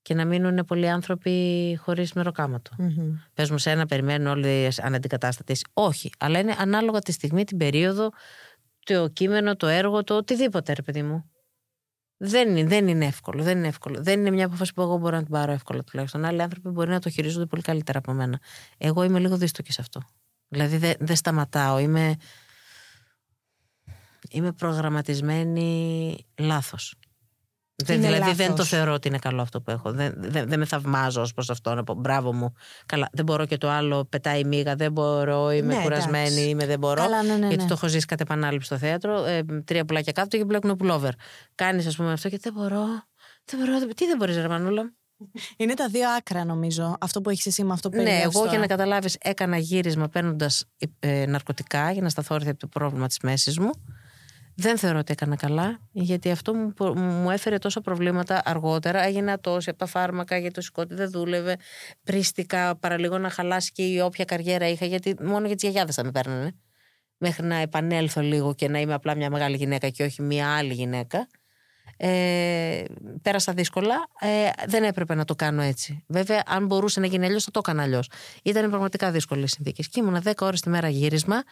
Και 0.01 0.13
να 0.13 0.25
μείνουν 0.25 0.65
πολλοί 0.65 0.89
άνθρωποι 0.89 1.75
χωρίς 1.81 2.13
μεροκάματο. 2.13 2.71
Μμμ. 2.77 3.15
Πες 3.33 3.49
μου, 3.49 3.57
σε 3.57 3.71
ένα 3.71 3.85
περιμένουν 3.85 4.27
όλοι 4.27 4.71
αναντικατάστατες. 4.81 5.65
Όχι, 5.73 6.09
αλλά 6.19 6.39
είναι 6.39 6.55
ανάλογα 6.57 6.99
τη 6.99 7.11
στιγμή, 7.11 7.43
την 7.43 7.57
περίοδο, 7.57 8.09
το 8.79 9.07
κείμενο, 9.07 9.55
το 9.55 9.67
έργο, 9.67 10.03
το 10.03 10.15
οτιδήποτε, 10.15 10.73
ρε 10.73 10.81
παιδί 10.81 11.03
μου. 11.03 11.31
Δεν 12.17 12.55
είναι, 12.55 12.67
δεν 12.67 12.87
είναι 12.87 13.05
εύκολο. 13.05 13.43
Δεν 13.43 13.57
είναι 13.57 13.67
εύκολο. 13.67 14.03
Δεν 14.03 14.19
είναι 14.19 14.31
μια 14.31 14.45
απόφαση 14.45 14.73
που 14.73 14.81
εγώ 14.81 14.97
μπορώ 14.97 15.15
να 15.15 15.23
την 15.23 15.31
πάρω 15.31 15.51
εύκολα 15.51 15.83
τουλάχιστον. 15.83 16.25
Άλλοι 16.25 16.41
άνθρωποι 16.41 16.69
μπορεί 16.69 16.89
να 16.89 16.99
το 16.99 17.09
χειρίζονται 17.09 17.45
πολύ 17.45 17.61
καλύτερα 17.61 17.99
από 17.99 18.13
μένα. 18.13 18.39
Εγώ 18.77 19.03
είμαι 19.03 19.19
λίγο 19.19 19.37
δύστοκη 19.37 19.71
σε 19.71 19.81
αυτό. 19.81 20.01
Δηλαδή 20.47 20.77
δεν 20.77 20.93
δεν 20.99 21.15
σταματάω. 21.15 21.79
Είμαι, 21.79 22.15
είμαι 24.33 24.51
προγραμματισμένη 24.51 26.17
λάθος. 26.37 26.95
Δεν, 27.75 27.97
Είναι 27.97 28.07
δηλαδή 28.11 28.31
δεν 28.33 28.45
το 28.45 28.51
λάθος. 28.51 28.67
θεωρώ 28.67 28.93
ότι 28.93 29.07
είναι 29.07 29.17
καλό 29.17 29.41
αυτό 29.41 29.61
που 29.61 29.71
έχω. 29.71 29.91
Δεν, 29.91 30.13
δεν, 30.17 30.47
δεν 30.49 30.59
με 30.59 30.65
θαυμάζω 30.65 31.21
ως 31.21 31.33
προς 31.33 31.49
αυτό. 31.49 31.73
Να 31.73 31.83
πω 31.83 31.93
μπράβο 31.93 32.33
μου. 32.33 32.53
Καλά, 32.85 33.09
δεν 33.11 33.25
μπορώ 33.25 33.45
και 33.45 33.57
το 33.57 33.69
άλλο. 33.69 34.05
Πετάει 34.05 34.43
μίγα, 34.43 34.75
δεν 34.75 34.91
μπορώ. 34.91 35.51
Είμαι 35.51 35.75
Ναι, 35.75 35.81
κουρασμένη, 35.81 36.25
εντάξει. 36.27 36.43
είμαι, 36.49 36.65
δεν 36.65 36.79
μπορώ. 36.79 37.01
Καλά, 37.01 37.23
ναι, 37.23 37.33
ναι, 37.35 37.47
Γιατί 37.47 37.61
ναι. 37.63 37.67
το 37.67 37.73
έχω 37.73 37.87
ζήσει 37.87 38.05
κατ' 38.05 38.21
επανάληψη 38.21 38.65
στο 38.65 38.77
θέατρο. 38.77 39.25
Ε, 39.25 39.43
τρία 39.65 39.85
πουλάκια 39.85 40.11
κάτω 40.11 40.37
και 40.37 40.45
μπλέκουν 40.45 40.75
πουλόβερ. 40.75 41.13
Κάνεις, 41.55 41.85
ας 41.87 41.95
πούμε, 41.95 42.11
αυτό 42.11 42.29
και 42.29 42.37
δεν 42.41 42.53
μπορώ. 42.53 42.85
Δεν 43.45 43.59
μπορώ. 43.59 43.79
δεν- 43.79 43.95
Τι 43.95 44.05
δεν 44.05 44.17
μπορείς, 44.17 44.35
Ρε 44.37 44.47
Μανούλα; 44.47 44.93
Είναι 45.57 45.73
τα 45.73 45.87
δύο 45.87 46.09
άκρα 46.17 46.45
νομίζω, 46.45 46.95
αυτό 46.99 47.21
που 47.21 47.29
έχεις 47.29 47.45
εσύ 47.45 47.63
με 47.63 47.73
αυτό 47.73 47.89
που 47.89 47.95
Ναι, 47.97 48.03
περιγράφεις 48.03 48.29
εγώ 48.35 48.39
τώρα. 48.39 48.49
για 48.51 48.59
να 48.59 48.67
καταλάβεις, 48.67 49.17
έκανα 49.19 49.57
γύρισμα 49.57 50.07
παίρνοντας 50.09 50.65
ναρκωτικά 51.27 51.91
για 51.91 52.01
να 52.01 52.09
σταθώ 52.09 52.35
όρθια 52.35 52.51
από 52.51 52.59
το 52.59 52.67
πρόβλημα 52.67 53.07
της 53.07 53.19
μέσης 53.19 53.59
μου. 53.59 53.69
Δεν 54.55 54.77
θεωρώ 54.77 54.99
ότι 54.99 55.11
έκανα 55.11 55.35
καλά, 55.35 55.79
γιατί 55.91 56.31
αυτό 56.31 56.53
μου, 56.53 56.73
προ- 56.73 56.97
μου 56.97 57.29
έφερε 57.31 57.57
τόσα 57.57 57.81
προβλήματα 57.81 58.41
αργότερα. 58.45 59.03
Έγινα 59.03 59.39
τόση 59.39 59.69
από 59.69 59.79
τα 59.79 59.85
φάρμακα, 59.85 60.37
γιατί 60.37 60.53
το 60.53 60.61
σηκώτη 60.61 60.93
δεν 60.93 61.09
δούλευε. 61.11 61.57
Πρίστηκα 62.03 62.75
παραλίγο 62.75 63.17
να 63.17 63.29
χαλάσει 63.29 63.71
και 63.71 63.83
η 63.83 63.99
όποια 63.99 64.25
καριέρα 64.25 64.67
είχα, 64.67 64.85
γιατί 64.85 65.15
μόνο 65.23 65.45
για 65.45 65.55
τις 65.55 65.63
γιαγιάδες 65.63 65.95
θα 65.95 66.03
με 66.03 66.11
παίρνανε. 66.11 66.55
Μέχρι 67.17 67.45
να 67.45 67.55
επανέλθω 67.55 68.21
λίγο 68.21 68.55
και 68.55 68.67
να 68.69 68.79
είμαι 68.79 68.93
απλά 68.93 69.15
μια 69.15 69.29
μεγάλη 69.29 69.55
γυναίκα 69.55 69.89
και 69.89 70.03
όχι 70.03 70.21
μια 70.21 70.55
άλλη 70.55 70.73
γυναίκα. 70.73 71.27
Ε, 71.97 72.83
πέρασα 73.21 73.53
δύσκολα. 73.53 73.95
Ε, 74.19 74.49
δεν 74.67 74.83
έπρεπε 74.83 75.15
να 75.15 75.25
το 75.25 75.35
κάνω 75.35 75.61
έτσι. 75.61 76.03
Βέβαια, 76.07 76.43
αν 76.45 76.65
μπορούσε 76.65 76.99
να 76.99 77.05
γίνει 77.05 77.25
αλλιώς, 77.25 77.43
θα 77.43 77.51
το 77.51 77.59
έκανα 77.63 77.81
αλλιώς. 77.83 78.09
Ήταν 78.43 78.69
πραγματικά 78.69 79.11
δύσκολες 79.11 79.51
συνθήκες. 79.51 79.87
Και 79.89 79.99
ήμουνα 79.99 80.21
10 80.25 80.31
ώρες 80.45 80.61
τη 80.61 80.69
μέρα 80.69 80.89
γύρισμα 80.89 81.43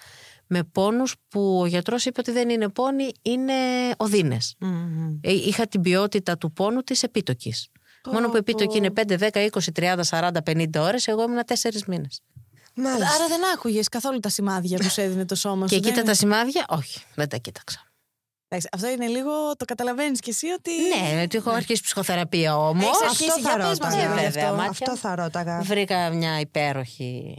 με 0.47 0.63
πόνους 0.63 1.15
που 1.27 1.59
ο 1.61 1.65
γιατρός 1.65 2.05
είπε 2.05 2.19
ότι 2.19 2.31
δεν 2.31 2.49
είναι 2.49 2.69
πόνοι, 2.69 3.11
είναι 3.21 3.53
οδύνες. 3.97 4.55
Μμμ. 4.59 5.17
Ε, 5.21 5.31
είχα 5.31 5.67
την 5.67 5.81
ποιότητα 5.81 6.37
του 6.37 6.51
πόνου 6.53 6.81
της 6.81 7.03
επίτοκης. 7.03 7.67
Μόνο 8.11 8.29
που 8.29 8.35
επίτοκη 8.37 8.77
είναι 8.77 8.89
5, 8.89 9.17
10, 9.17 9.39
20, 9.39 9.71
30, 9.71 10.03
40, 10.03 10.43
50 10.43 10.79
ώρες, 10.81 11.07
εγώ 11.07 11.23
ήμουν 11.23 11.39
4 11.45 11.83
μήνες. 11.87 12.21
Μάλιστα. 12.75 13.15
Άρα 13.15 13.27
δεν 13.27 13.39
άκουγες 13.55 13.87
καθόλου 13.89 14.19
τα 14.19 14.29
σημάδια 14.29 14.77
που 14.77 14.89
σου 14.89 15.01
έδινε 15.01 15.25
το 15.25 15.35
σώμα 15.35 15.67
σου. 15.67 15.75
Και 15.75 15.81
δεν- 15.81 15.91
κοίτα 15.93 16.05
τα 16.05 16.13
σημάδια, 16.13 16.65
όχι, 16.69 16.99
δεν 17.15 17.29
τα 17.29 17.37
κοίταξα. 17.37 17.90
Εντάξει, 18.53 18.69
αυτό 18.73 18.89
είναι 18.89 19.07
λίγο, 19.07 19.31
το 19.57 19.65
καταλαβαίνεις 19.65 20.19
κι 20.19 20.29
εσύ 20.29 20.47
ότι... 20.47 20.71
Ναι, 21.13 21.21
ότι 21.21 21.37
έχω 21.37 21.49
αρχίσει 21.49 21.81
ψυχοθεραπεία 21.81 22.57
όμως. 22.57 22.83
Έχεις 22.83 22.95
Αυτό 22.95 23.05
αρχίσει, 23.05 23.41
θα 23.41 23.49
για 23.57 23.57
πες 23.57 23.65
μας 23.65 23.77
ρώταγα. 23.77 24.01
λίγο 24.01 24.13
γι' 24.13 24.25
Βέβαια, 24.25 24.43
αυτό. 24.43 24.55
μάτια. 24.55 24.69
Αυτό 24.71 24.97
θα 24.97 25.15
ρώταγα. 25.15 25.61
Βρήκα 25.61 26.09
μια 26.09 26.39
υπέροχη 26.39 27.35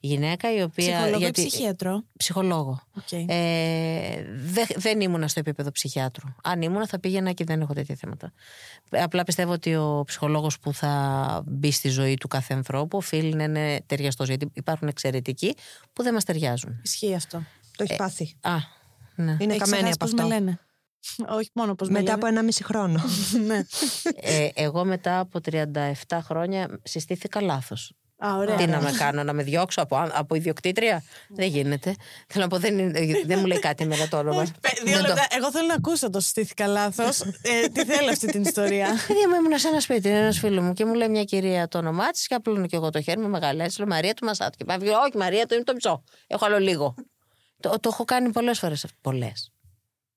γυναίκα 0.00 0.54
η 0.54 0.62
οποία. 0.62 0.86
Ψυχολόγο 0.94 1.18
γιατί- 1.18 1.40
ή 1.40 1.46
ψυχίατρο; 1.46 2.02
Ψυχολόγο. 2.16 2.80
Οκ. 2.96 3.12
Ε, 3.12 4.24
δε- 4.36 4.64
δεν 4.76 5.00
ήμουνα 5.00 5.28
στο 5.28 5.40
επίπεδο 5.40 5.70
ψυχιάτρου. 5.70 6.28
Αν 6.42 6.62
ήμουνα, 6.62 6.86
θα 6.86 7.00
πήγαινα 7.00 7.32
και 7.32 7.44
δεν 7.44 7.60
έχω 7.60 7.72
τέτοια 7.72 7.94
θέματα. 7.94 8.32
Ε, 8.90 9.02
Απλά 9.02 9.24
πιστεύω 9.24 9.52
ότι 9.52 9.74
ο 9.74 10.02
ψυχολόγος 10.06 10.58
που 10.58 10.72
θα 10.74 11.42
μπει 11.46 11.70
στη 11.70 11.88
ζωή 11.88 12.14
του 12.14 12.28
κάθε 12.28 12.54
ανθρώπου 12.54 12.96
οφείλει 12.96 13.34
να 13.34 13.42
είναι 13.42 13.82
ταιριαστός. 13.86 14.28
Γιατί 14.28 14.50
υπάρχουν 14.54 14.88
εξαιρετικοί 14.88 15.54
που 15.92 16.02
δεν 16.02 16.14
μας 16.14 16.24
ταιριάζουν. 16.24 16.80
Ισχύει 16.84 17.14
αυτό. 17.14 17.42
Το 17.76 17.84
έχει 17.88 17.96
πάθει. 17.96 18.34
Α, 18.40 18.52
ναι. 19.22 19.36
Είναι 19.38 19.52
Έχεις 19.54 19.62
καμένη 19.70 19.82
ξεχάσει 19.82 19.92
από 19.92 20.04
πώς 20.04 20.12
αυτό. 20.12 20.22
με 20.22 20.28
λένε. 20.34 20.58
Όχι 21.28 21.50
μόνο 21.54 21.74
πώς 21.74 21.88
με 21.88 21.92
Μετά 21.98 22.04
λένε. 22.10 22.16
από 22.22 22.26
ένα 22.26 22.42
μισή 22.42 22.64
χρόνο. 22.64 23.02
ναι. 23.46 23.62
ε, 24.20 24.48
εγώ 24.54 24.84
μετά 24.84 25.18
από 25.18 25.40
37 25.50 26.18
χρόνια 26.22 26.80
συστήθηκα 26.82 27.40
λάθος. 27.40 27.92
Α, 28.26 28.34
ωραία. 28.36 28.56
Τι 28.56 28.66
να 28.66 28.80
με 28.80 28.90
κάνω, 28.98 29.22
να 29.22 29.32
με 29.32 29.42
διώξω 29.42 29.80
από, 29.82 30.08
από 30.12 30.34
ιδιοκτήτρια; 30.34 31.02
δεν 31.28 31.48
γίνεται. 31.48 31.94
Θέλω 32.28 32.44
να 32.44 32.50
πω, 32.50 32.58
δεν, 32.58 32.78
είναι- 32.78 33.00
δεν 33.26 33.38
μου 33.38 33.46
λέει 33.46 33.58
κάτι 33.58 33.86
μετά 33.86 34.08
το 34.08 34.18
όνομα. 34.18 34.42
Πε- 34.60 34.82
Δύο 34.84 34.92
Δεν 34.94 35.02
το- 35.02 35.08
λεπτά. 35.08 35.26
Εγώ 35.30 35.50
θέλω 35.50 35.66
να 35.66 35.74
ακούσω 35.74 36.10
το 36.10 36.20
συστήθηκα 36.20 36.66
λάθος. 36.66 37.20
ε, 37.20 37.68
τι 37.72 37.84
θέλω 37.84 38.10
αυτή 38.10 38.26
την 38.26 38.42
ιστορία. 38.42 38.86
Παιδιά 39.06 39.28
μου 39.28 39.34
ήμουν 39.34 39.58
σε 39.58 39.68
ένα 39.68 39.80
σπίτι, 39.80 40.08
ένας 40.08 40.38
φίλος 40.38 40.64
μου 40.64 40.72
και 40.72 40.84
μου 40.84 40.94
λέει 40.94 41.08
μια 41.08 41.24
κυρία 41.24 41.68
το 41.68 41.78
όνομά 41.78 42.10
της 42.10 42.26
και 42.26 42.34
απλώνω 42.34 42.66
και 42.66 42.76
εγώ 42.76 42.90
το 42.90 43.00
χέρι 43.00 43.20
με 43.20 43.28
μεγάλη. 43.28 43.62
Έτσι 43.62 43.78
λέω 43.78 43.88
Μαρία 43.88 44.14
του 44.14 44.24
Μασάτου. 44.24 44.56
Και 44.58 44.64
πάει, 44.64 44.76
Όχι, 44.78 45.16
Μαρία 45.16 45.46
του 45.46 45.54
είναι 45.54 45.64
το 45.64 45.72
μισό. 45.74 46.04
Έχω 46.26 46.44
άλλο 46.44 46.58
λίγο. 46.58 46.94
Το, 47.60 47.70
το 47.80 47.88
έχω 47.92 48.04
κάνει 48.04 48.30
πολλές 48.32 48.58
φορές 48.58 48.84
αυτό. 48.84 48.96
Πολλές. 49.00 49.52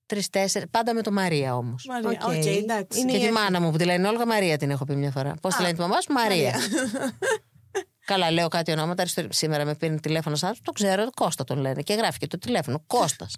Τρει-τέσσερι. 0.05 0.67
Πάντα 0.67 0.93
με 0.93 1.01
το 1.01 1.11
Μαρία 1.11 1.55
όμως. 1.55 1.85
Μαρία, 1.87 2.09
OK. 2.09 2.27
OK, 2.35 2.45
εντάξει. 2.45 2.99
Είναι 2.99 3.11
Και 3.11 3.17
η 3.17 3.25
τη 3.25 3.31
μάνα 3.31 3.61
μου 3.61 3.71
που 3.71 3.77
τη 3.77 3.85
λένε 3.85 4.07
Όλγα 4.07 4.25
Μαρία 4.25 4.57
την 4.57 4.69
έχω 4.69 4.85
πει 4.85 4.95
μια 4.95 5.11
φορά. 5.11 5.33
Πώς 5.41 5.55
τη 5.55 5.61
λένε 5.61 5.73
τη 5.73 5.79
μαμά 5.79 6.01
σου, 6.01 6.11
Μαρία. 6.11 6.53
Καλά, 8.05 8.31
λέω 8.31 8.47
κάτι 8.47 8.71
ονόματα. 8.71 9.01
αριστερή- 9.01 9.33
Σήμερα 9.33 9.65
με 9.65 9.75
πήρε 9.75 9.95
τηλέφωνο 9.95 10.35
σαν 10.35 10.55
το 10.63 10.71
ξέρω, 10.71 11.09
Κώστα 11.15 11.43
τον 11.43 11.57
λένε. 11.59 11.81
Και 11.81 11.93
γράφει 11.93 12.17
και 12.19 12.27
το 12.27 12.37
τηλέφωνο. 12.37 12.83
Κώστας. 12.87 13.35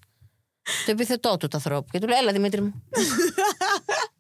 το 0.86 0.92
επιθετό 0.92 1.38
του 1.38 1.48
του 1.48 1.58
ανθρώπου. 1.58 1.88
Και 1.92 2.00
του 2.00 2.08
λέει, 2.08 2.18
Έλα 2.20 2.32
Δημήτρη 2.32 2.62
μου. 2.62 2.74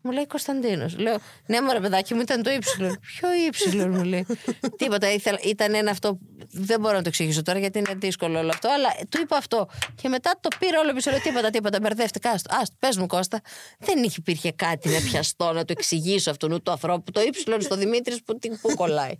Μου 0.05 0.11
λέει 0.11 0.27
Κωνσταντίνος. 0.27 0.97
Λέω, 0.97 1.17
ναι, 1.45 1.61
μωρέ 1.61 1.79
παιδάκι 1.79 2.13
μου 2.13 2.21
ήταν 2.21 2.43
το 2.43 2.51
ύψιλον. 2.51 2.99
Ποιο 2.99 3.29
ύψιλον 3.47 3.89
μου 3.89 4.03
λέει. 4.03 4.25
Τίποτα. 4.77 5.11
Ήθελα, 5.11 5.39
ήταν 5.43 5.73
ένα 5.73 5.91
αυτό. 5.91 6.17
Δεν 6.51 6.79
μπορώ 6.79 6.95
να 6.95 7.01
το 7.01 7.07
εξηγήσω 7.07 7.41
τώρα 7.41 7.59
γιατί 7.59 7.79
είναι 7.79 7.93
δύσκολο 7.95 8.39
όλο 8.39 8.49
αυτό. 8.49 8.69
Αλλά 8.69 8.89
του 9.09 9.21
είπα 9.21 9.37
αυτό. 9.37 9.69
Και 10.01 10.09
μετά 10.09 10.37
το 10.39 10.49
πήρα 10.59 10.79
όλο 10.79 10.93
πίσω. 10.93 11.09
Λέω, 11.09 11.19
τίποτα, 11.19 11.49
τίποτα. 11.49 11.79
Μπερδεύτηκα. 11.79 12.29
Άστο, 12.29 12.55
άστο 12.61 12.75
πες 12.79 12.97
μου 12.97 13.07
Κώστα. 13.07 13.41
Δεν 13.79 14.03
είχε 14.03 14.15
υπήρχε 14.17 14.51
κάτι 14.51 14.89
να 14.89 14.99
πιαστώ 14.99 15.51
να 15.53 15.65
το 15.65 15.73
εξηγήσω 15.77 16.31
αυτόν 16.31 16.63
του 16.63 16.71
ανθρώπου. 16.71 17.11
Το 17.11 17.21
ύψιλον 17.21 17.61
στο 17.61 17.75
Δημήτρης 17.75 18.23
που, 18.23 18.37
που 18.61 18.75
κολλάει. 18.75 19.17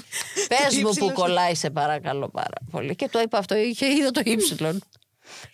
πες 0.48 0.76
μου 0.82 0.90
που 0.94 1.12
κολλάει, 1.12 1.54
σε 1.54 1.70
παρακαλώ 1.70 2.28
πάρα 2.28 2.58
πολύ. 2.70 2.94
Και 2.94 3.08
το 3.08 3.20
είπα 3.20 3.38
αυτό. 3.38 3.54
Είχε 3.54 3.86
είδα 3.86 4.10
το 4.10 4.20
ύψιλον. 4.24 4.82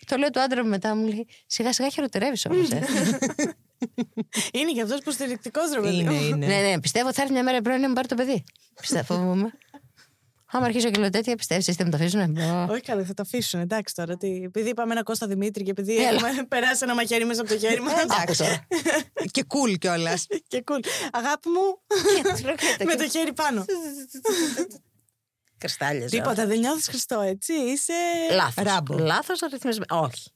Το 0.06 0.16
λέω 0.16 0.30
του 0.30 0.40
άντρα 0.40 0.62
μου 0.62 0.68
μετά, 0.68 0.94
μου 0.94 1.06
λέει 1.06 1.26
Σιγά 1.46 1.72
σιγά 1.72 1.88
χειροτερεύεις 1.88 2.46
όμως. 2.46 2.70
Ε. 2.70 2.80
Είναι 4.58 4.72
και 4.72 4.82
αυτός 4.82 4.98
υποστηρικτικός 4.98 5.72
ρε 5.72 5.88
Είναι, 5.90 6.14
είναι. 6.14 6.46
ναι, 6.46 6.60
ναι, 6.60 6.80
πιστεύω 6.80 7.12
θα 7.12 7.22
έρθει 7.22 7.32
μια 7.34 7.42
μέρα 7.42 7.60
πρώην 7.60 7.80
να 7.80 7.88
μου 7.88 7.94
πάρει 7.94 8.08
το 8.08 8.14
παιδί. 8.14 8.44
Πιστεύω, 8.80 9.14
φοβούμαι. 9.14 9.52
Άμα 10.54 10.64
αρχίσω 10.66 10.90
και 10.90 11.00
λέω 11.00 11.10
τέτοια, 11.10 11.36
πιστεύεις, 11.36 11.66
είστε 11.66 11.84
με 11.84 11.90
το 11.90 11.96
αφήσουν. 11.96 12.36
Όχι 12.70 12.80
καλά, 12.80 13.04
θα 13.04 13.14
το 13.14 13.22
αφήσουν. 13.22 13.60
Εντάξει 13.60 13.94
τώρα. 13.94 14.16
Τι, 14.16 14.42
επειδή 14.42 14.68
είπαμε 14.68 14.92
ένα 14.92 15.02
Κώστα 15.02 15.26
Δημήτρη 15.26 15.64
και 15.64 15.70
επειδή 15.70 15.96
έχουμε 15.96 16.28
περάσει 16.48 16.80
ένα 16.82 16.94
μαχαίρι 16.94 17.24
μέσα 17.24 17.40
από 17.40 17.50
το 17.50 17.58
χέρι 17.58 17.80
μας. 17.80 17.92
Εντάξει. 18.02 18.44
και 19.32 19.44
cool 19.48 19.78
κιόλας. 19.78 20.26
και 20.48 20.64
cool. 20.70 20.84
Αγάπη 21.12 21.48
μου. 21.48 21.80
με 22.84 22.94
το 22.94 23.08
χέρι 23.08 23.32
πάνω. 23.32 23.64
Κρυστάλλια. 25.58 26.06
Τίποτα, 26.06 26.46
δεν 26.46 26.58
νιώθεις 26.58 26.86
Χριστό, 26.88 27.20
έτσι. 27.20 27.52
Είσαι. 27.52 27.92
Λάθος. 28.32 28.64
Ράμπο. 28.64 28.98
Λάθος 28.98 29.42
αριθμισμένο. 29.42 30.00
Όχι. 30.04 30.30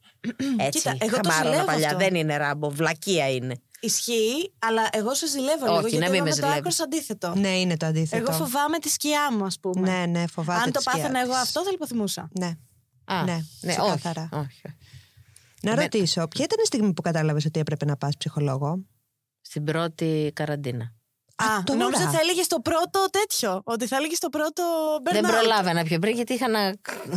Έτσι. 0.58 0.78
Κοίτα, 0.78 0.96
εγώ 1.00 1.20
το 1.20 1.28
χαμάρωνα 1.30 1.50
ζηλεύω 1.50 1.66
παλιά. 1.66 1.86
αυτό. 1.86 1.98
Δεν 1.98 2.14
είναι 2.14 2.36
ράμπο. 2.36 2.70
Βλακεία 2.70 3.30
είναι. 3.30 3.54
Ισχύει, 3.80 4.52
αλλά 4.58 4.88
εγώ 4.92 5.14
σε 5.14 5.26
ζηλεύω 5.26 5.64
Όχι, 5.66 5.74
λίγο. 5.74 5.80
να 5.80 5.88
Γιατί 5.88 5.98
μην 5.98 6.02
εγώ 6.04 6.10
με 6.12 6.16
είμαι 6.18 6.28
το 6.28 6.34
ζηλεύεις. 6.34 6.56
άκρος 6.58 6.80
αντίθετο. 6.80 7.34
ναι, 7.36 7.48
είναι 7.60 7.76
το 7.76 7.86
αντίθετο. 7.86 8.22
Εγώ 8.22 8.32
φοβάμαι 8.44 8.78
τη 8.78 8.88
σκιά 8.88 9.32
μου, 9.32 9.44
ας 9.44 9.60
πούμε. 9.60 9.90
Ναι, 9.90 10.06
ναι, 10.20 10.26
φοβάται. 10.26 10.60
Αν 10.62 10.72
το 10.72 10.78
τη 10.78 10.80
σκιά 10.80 10.92
πάθαινα 10.92 11.20
εγώ 11.20 11.32
της. 11.32 11.40
αυτό, 11.40 11.64
θα 11.64 11.70
λιποθυμούσα. 11.70 12.28
Ναι. 12.38 12.50
Α, 13.04 13.22
Ναι, 13.24 13.32
όχι, 13.34 13.66
ξεκάθαρα. 13.66 14.28
όχι, 14.32 14.42
όχι. 14.66 14.76
Να 15.62 15.74
Ναι. 15.74 15.80
ρωτήσω, 15.82 16.28
ποια 16.28 16.44
ήταν 16.44 16.58
η 16.62 16.66
στιγμή 16.66 16.92
που 16.92 17.02
κατάλαβες 17.02 17.44
ότι 17.44 17.60
έπρεπε 17.60 17.84
να 17.84 17.96
πας 17.96 18.16
ψυχολόγο; 18.16 18.78
Στην 19.40 19.64
πρώτη 19.64 20.30
καραντίνα. 20.34 20.94
Α, 21.36 21.62
τώρα. 21.64 21.78
νόμιζα 21.78 22.10
θα 22.10 22.18
έλεγες 22.20 22.46
το 22.46 22.60
πρώτο 22.60 23.06
τέτοιο. 23.10 23.60
Ότι 23.64 23.86
θα 23.86 23.96
έλεγες 23.96 24.18
το 24.18 24.28
πρώτο 24.28 24.62
burnout. 25.04 25.12
Δεν 25.12 25.22
προλάβαινα 25.22 25.82
πιο 25.82 25.98
πριν 25.98 26.14
γιατί 26.14 26.32
είχα 26.32 26.48
να, 26.48 26.64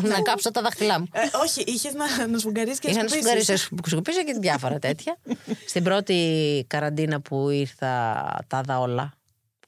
να 0.02 0.22
κάψω 0.22 0.52
τα 0.52 0.62
δάχτυλά 0.62 1.00
μου. 1.00 1.08
Ε, 1.12 1.20
όχι, 1.44 1.62
είχες 1.62 1.94
να, 1.94 2.28
να 2.28 2.38
σφουγγαρίσει 2.38 2.80
και 2.80 2.88
να 2.88 2.94
Είχα 2.94 3.04
να 3.04 3.10
σκουπίσεις. 3.10 3.62
σκουπίσω 3.62 3.90
σκουπίσω 3.96 4.24
και 4.24 4.34
διάφορα 4.40 4.80
τέτοια. 4.80 5.18
Στην 5.68 5.84
πρώτη 5.84 6.66
καραντίνα 6.70 7.22
που 7.22 7.50
ήρθα, 7.50 8.14
τα 8.48 8.60
είδα 8.64 8.80
όλα. 8.80 9.14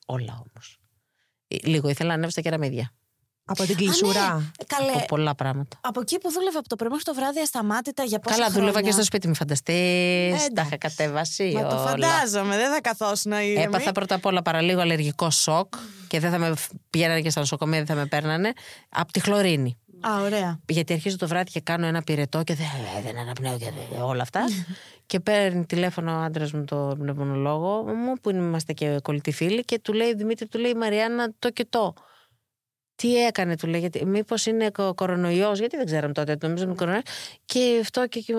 Όλα 0.06 0.34
όμως. 0.50 0.80
Λίγο 1.64 1.90
ήθελα 1.90 2.10
να 2.10 2.16
ανέβω 2.16 2.32
στα 2.32 2.42
κεραμίδια. 2.42 2.94
Από 3.52 3.64
την 3.66 3.76
κλεισουρά. 3.76 4.24
Α, 4.24 4.36
ναι. 4.36 4.44
Καλέ, 4.68 4.92
Από 4.92 5.06
πολλά 5.06 5.36
πράγματα. 5.36 5.78
από 5.82 6.02
εκεί 6.02 6.18
που 6.20 6.32
δούλευα 6.32 6.60
από 6.60 6.68
το 6.68 6.76
πρωί 6.76 6.90
μέχρι 6.90 7.06
το 7.06 7.14
βράδυ 7.14 7.40
ασταμάτητα 7.40 8.04
για 8.04 8.20
πόσα 8.20 8.36
Καλά, 8.36 8.48
χρόνια; 8.50 8.62
δούλευα 8.68 8.88
και 8.88 8.92
στο 8.94 9.04
σπίτι 9.04 9.28
μου, 9.28 9.36
φανταστείς. 9.36 9.76
εντάξει. 9.76 10.50
Τα 10.54 10.62
είχα 10.66 10.78
κατέβασει. 10.78 11.52
Μα 11.56 11.62
το 11.68 11.76
όλα. 11.76 11.88
φαντάζομαι, 11.88 12.56
δεν 12.58 12.72
θα 12.74 12.82
καθόσουν 12.82 13.32
να 13.32 13.42
ήρεμοι. 13.44 13.64
Έπαθα 13.64 13.92
πρώτα 13.92 14.16
απ' 14.16 14.26
όλα 14.26 14.42
παραλίγο 14.42 14.80
αλλεργικό 14.82 15.30
σοκ 15.30 15.74
και 16.08 16.20
δεν 16.20 16.32
θα 16.32 16.38
με 16.38 16.54
πηγαίνανε 16.90 17.22
και 17.22 17.30
στα 17.30 17.40
νοσοκομεία, 17.40 17.78
δεν 17.78 17.88
θα 17.88 17.96
με 17.96 18.06
παίρνανε. 18.06 18.52
Από 18.90 19.12
τη 19.12 19.20
χλωρίνη. 19.20 19.78
Α, 20.08 20.22
ωραία. 20.22 20.60
Γιατί 20.68 20.94
αρχίζω 20.94 21.18
το 21.18 21.28
βράδυ 21.28 21.50
και 21.52 21.60
κάνω 21.60 21.86
ένα 21.86 22.02
πυρετό 22.02 22.44
και 22.44 22.56
δεν, 22.56 22.66
δεν 23.04 23.18
αναπνέω 23.18 23.58
και 23.58 23.72
δεν- 23.92 24.02
όλα 24.02 24.22
αυτά. 24.22 24.42
και 25.06 25.20
παίρνει 25.20 25.66
τηλέφωνο 25.66 26.12
ο 26.18 26.22
άντρας 26.22 26.52
μου, 26.52 26.66
το 26.66 26.96
πνευμονολόγο 27.00 27.84
μου, 27.84 28.14
που 28.22 28.30
είμαστε 28.30 28.74
και 28.74 29.00
κολλητοί 29.04 29.32
φίλοι, 29.32 29.62
και 29.62 29.80
του 29.80 29.94
λέει 29.94 30.14
Δημήτρη, 30.16 30.48
του 30.48 30.60
λέει 30.60 30.72
η 30.72 30.76
Μαριάννα 30.76 31.32
το 31.40 31.50
και 31.50 31.66
το. 31.70 31.94
Τι 33.02 33.16
έκανε, 33.26 33.56
του 33.58 33.68
λέει, 33.68 33.80
γιατί 33.80 34.06
μήπως 34.06 34.46
είναι 34.46 34.70
κο- 34.70 34.94
κορονοϊός, 34.94 35.60
γιατί 35.60 35.78
δεν 35.78 35.86
ξέραμε 35.86 36.14
τότε, 36.14 36.38
νομίζω 36.42 36.64
είναι 36.64 36.74
κορονοϊός. 36.74 37.04
Και 37.46 37.78
αυτό 37.82 38.08
και. 38.08 38.20
και 38.20 38.34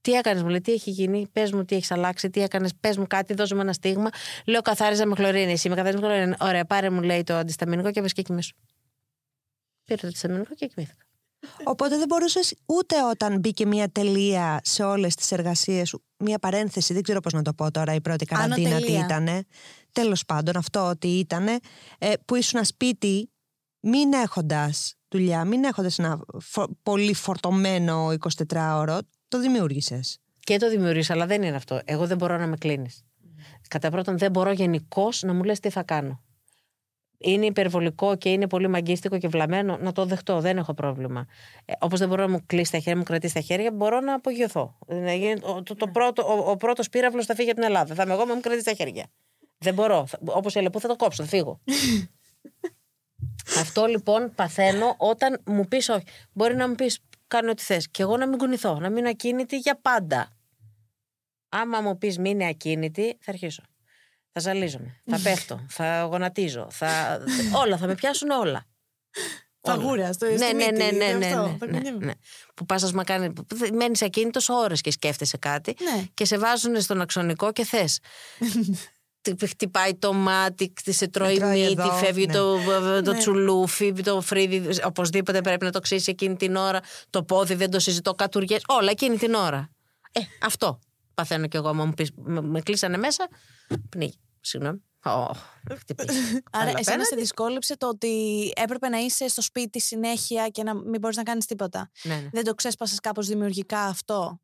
τι 0.00 0.12
έκανες, 0.12 0.42
μου 0.42 0.48
λέει, 0.48 0.60
τι 0.60 0.72
έχει 0.72 0.90
γίνει, 0.90 1.28
πες 1.32 1.52
μου 1.52 1.64
τι 1.64 1.74
έχεις 1.76 1.90
αλλάξει, 1.90 2.30
τι 2.30 2.40
έκανες, 2.42 2.72
πες 2.80 2.96
μου 2.96 3.06
κάτι, 3.06 3.34
δώσε 3.34 3.54
μου 3.54 3.60
ένα 3.60 3.72
στίγμα. 3.72 4.08
Λέω, 4.46 4.60
καθάριζα 4.60 5.06
με 5.06 5.14
χλωρίνη. 5.14 5.52
Εσύ 5.52 5.68
με 5.68 5.74
καθάριζα 5.74 6.00
με 6.02 6.06
χλωρίνη. 6.06 6.34
Ωραία, 6.40 6.64
πάρε 6.64 6.90
μου, 6.90 7.02
λέει 7.02 7.22
το 7.22 7.34
αντισταμινικό 7.34 7.90
και 7.90 8.00
βρίσκει 8.00 8.22
κοιμήσου. 8.22 8.56
Πήρε 9.84 10.00
το 10.00 10.06
αντισταμινικό 10.06 10.54
και 10.54 10.66
κοιμήθηκα. 10.66 11.04
Οπότε 11.64 11.96
δεν 11.96 12.06
μπορούσες 12.08 12.54
ούτε 12.66 12.94
όταν 13.10 13.38
μπήκε 13.38 13.66
μια 13.66 13.88
τελεία 13.88 14.60
σε 14.62 14.82
όλες 14.82 15.14
τις 15.14 15.32
εργασίες 15.32 15.88
σου, 15.88 16.02
μια 16.16 16.38
παρένθεση, 16.38 16.92
δεν 16.92 17.02
ξέρω 17.02 17.20
πώς 17.20 17.32
να 17.32 17.42
το 17.42 17.52
πω 17.52 17.70
τώρα, 17.70 17.94
η 17.94 18.00
πρώτη 18.00 18.24
καραντίνα 18.24 18.56
τι 18.56 18.66
Ανωτελεία. 18.74 19.04
ήτανε. 19.04 19.44
Τέλος 19.92 20.24
πάντων, 20.24 20.56
αυτό 20.56 20.88
ότι 20.88 21.08
ήτανε, 21.08 21.58
ε, 21.98 22.12
που 22.24 22.34
ήσουν 22.34 22.64
σπίτι, 22.64 23.30
μην 23.88 24.12
έχοντας 24.12 24.94
δουλειά, 25.08 25.44
μην 25.44 25.64
έχοντας 25.64 25.98
ένα 25.98 26.20
φο- 26.40 26.68
πολύ 26.82 27.14
φορτωμένο 27.14 28.08
24ωρο, 28.52 28.98
το 29.28 29.40
δημιούργησες. 29.40 30.18
Και 30.40 30.56
το 30.58 30.70
δημιουργείς, 30.70 31.10
αλλά 31.10 31.26
δεν 31.26 31.42
είναι 31.42 31.56
αυτό. 31.56 31.80
Εγώ 31.84 32.06
δεν 32.06 32.16
μπορώ 32.16 32.36
να 32.38 32.46
με 32.46 32.56
κλείνεις. 32.56 33.04
Κατά 33.68 33.90
πρώτον, 33.90 34.18
δεν 34.18 34.30
μπορώ 34.30 34.52
γενικώς 34.52 35.22
να 35.22 35.34
μου 35.34 35.42
λες 35.44 35.60
τι 35.60 35.70
θα 35.70 35.82
κάνω. 35.82 36.20
Είναι 37.18 37.46
υπερβολικό 37.46 38.16
και 38.16 38.28
είναι 38.32 38.46
πολύ 38.48 38.68
μαγκίστικο 38.68 39.18
και 39.18 39.28
βλαμμένο, 39.28 39.76
να 39.76 39.92
το 39.92 40.04
δεχτώ, 40.04 40.40
δεν 40.40 40.56
έχω 40.56 40.74
πρόβλημα. 40.74 41.26
Ε, 41.64 41.72
Όπως 41.78 41.98
δεν 41.98 42.08
μπορώ 42.08 42.22
να 42.26 42.30
μου 42.30 42.42
κλείσει 42.46 42.70
τα 42.72 42.78
χέρια, 42.78 42.96
μου 42.96 43.02
κρατήσει 43.02 43.34
τα 43.34 43.40
χέρια, 43.40 43.72
μπορώ 43.72 44.00
να 44.00 44.14
απογειωθώ. 44.14 44.78
Να 44.86 45.12
γίνει 45.14 45.40
το, 45.40 45.62
το, 45.62 45.74
το 45.74 45.88
πρώτο, 45.88 46.22
ο, 46.22 46.50
ο 46.50 46.56
πρώτος 46.56 46.88
πύραυλος 46.88 47.26
θα 47.26 47.34
φύγει 47.34 47.50
από 47.50 47.58
την 47.60 47.68
Ελλάδα. 47.68 47.94
Θα 47.94 48.02
είμαι 48.02 48.12
εγώ, 48.12 48.26
με 48.26 48.34
μου 48.34 48.40
κρατήσει 48.40 48.64
τα 48.64 48.72
χέρια. 48.72 49.06
Δεν 49.58 49.74
μπορώ. 49.74 50.06
Όπως 50.24 50.54
η 50.54 50.58
Αλεπού 50.58 50.80
θα 50.80 50.88
το 50.88 50.96
κόψω, 50.96 51.22
θα 51.22 51.28
φύγω. 51.28 51.60
Αυτό 53.58 53.86
λοιπόν 53.86 54.34
παθαίνω 54.34 54.94
όταν 54.98 55.40
μου 55.46 55.68
πεις 55.68 55.88
όχι. 55.88 56.04
Μπορεί 56.32 56.56
να 56.56 56.68
μου 56.68 56.74
πεις 56.74 56.98
κάνω 57.26 57.50
ό,τι 57.50 57.62
θες. 57.62 57.88
Και 57.90 58.02
εγώ 58.02 58.16
να 58.16 58.26
μην 58.26 58.38
κουνηθώ, 58.38 58.78
να 58.78 58.90
μείνω 58.90 59.08
ακίνητη 59.08 59.56
για 59.58 59.78
πάντα. 59.80 60.30
Άμα 61.48 61.80
μου 61.80 61.98
πεις 61.98 62.18
μείνε 62.18 62.46
ακίνητη, 62.48 63.18
θα 63.20 63.30
αρχίσω. 63.30 63.62
Θα 64.32 64.40
ζαλίζομαι. 64.40 65.00
Θα 65.04 65.20
πέφτω. 65.22 65.66
Θα 65.68 66.02
γονατίζω. 66.02 66.66
Θα... 66.70 67.20
όλα, 67.54 67.76
θα 67.76 67.86
με 67.86 67.94
πιάσουν 67.94 68.30
όλα. 68.30 68.66
Φαγούρα, 69.62 70.12
στο 70.12 70.26
Ναι, 70.26 70.36
στη 70.36 70.54
ναι, 70.54 70.64
μύτη, 70.64 70.76
ναι, 70.82 70.90
ναι, 70.90 71.12
ναι, 71.12 71.26
αυτό, 71.26 71.42
ναι, 71.42 71.56
θα 71.58 71.66
ναι, 71.66 71.72
κουνιέμαι. 71.72 72.04
ναι. 72.04 72.12
Που 72.54 72.66
πας, 72.66 72.82
α 72.82 72.88
πούμε, 72.90 73.04
κάνει. 73.04 73.32
Μένεις 73.72 74.02
ακίνητος 74.02 74.48
ώρες 74.48 74.80
και 74.80 74.90
σκέφτεσαι 74.90 75.36
κάτι 75.36 75.74
Ναι. 75.82 76.04
και 76.14 76.24
σε 76.24 76.38
βάζουν 76.38 76.80
στον 76.80 77.00
αξονικό 77.00 77.52
και 77.52 77.64
θες. 77.64 78.00
Χτυπάει 79.46 79.94
το 79.94 80.12
μάτι, 80.12 80.72
σε 80.84 81.08
τρώει 81.08 81.36
τρώει 81.36 81.60
μύτη, 81.60 81.72
εδώ, 81.80 81.90
φεύγει 81.92 82.26
ναι. 82.26 82.32
το, 82.32 82.56
το 83.04 83.12
Ναι. 83.12 83.18
τσουλούφι, 83.18 83.92
το 83.92 84.20
φρύδι. 84.20 84.82
Οπωσδήποτε 84.84 85.40
πρέπει 85.40 85.64
να 85.64 85.70
το 85.70 85.80
ξύσει 85.80 86.10
εκείνη 86.10 86.36
την 86.36 86.56
ώρα. 86.56 86.80
Το 87.10 87.22
πόδι 87.22 87.54
δεν 87.54 87.70
το 87.70 87.78
συζητώ, 87.78 88.14
κατουριέ. 88.14 88.58
Όλα 88.66 88.90
εκείνη 88.90 89.16
την 89.16 89.34
ώρα. 89.34 89.70
Ε, 90.12 90.20
αυτό 90.42 90.78
παθαίνω 91.14 91.46
κι 91.46 91.56
εγώ. 91.56 91.68
Άμα 91.68 91.84
μου 91.84 91.92
πεις, 91.92 92.10
με, 92.16 92.40
με 92.40 92.60
κλείσανε 92.60 92.96
μέσα, 92.96 93.28
πνίγει. 93.88 94.18
Συγγνώμη. 94.40 94.80
Ω, 95.04 95.30
χτυπήσει. 95.78 96.18
Άρα, 96.18 96.42
Αλλά 96.50 96.68
εσένα 96.68 96.82
σε 96.82 96.90
απέναντι- 96.90 97.18
δυσκόλεψε 97.18 97.76
το 97.76 97.88
ότι 97.88 98.52
έπρεπε 98.56 98.88
να 98.88 98.98
είσαι 98.98 99.28
στο 99.28 99.42
σπίτι 99.42 99.80
συνέχεια 99.80 100.48
και 100.48 100.62
να 100.62 100.74
μην 100.74 101.00
μπορείς 101.00 101.16
να 101.16 101.22
κάνεις 101.22 101.46
τίποτα. 101.46 101.90
Ναι, 102.02 102.14
ναι. 102.14 102.28
Δεν 102.32 102.44
το 102.44 102.54
ξέσπασες 102.54 103.00
κάπως 103.00 103.26
δημιουργικά 103.26 103.80
αυτό; 103.80 104.40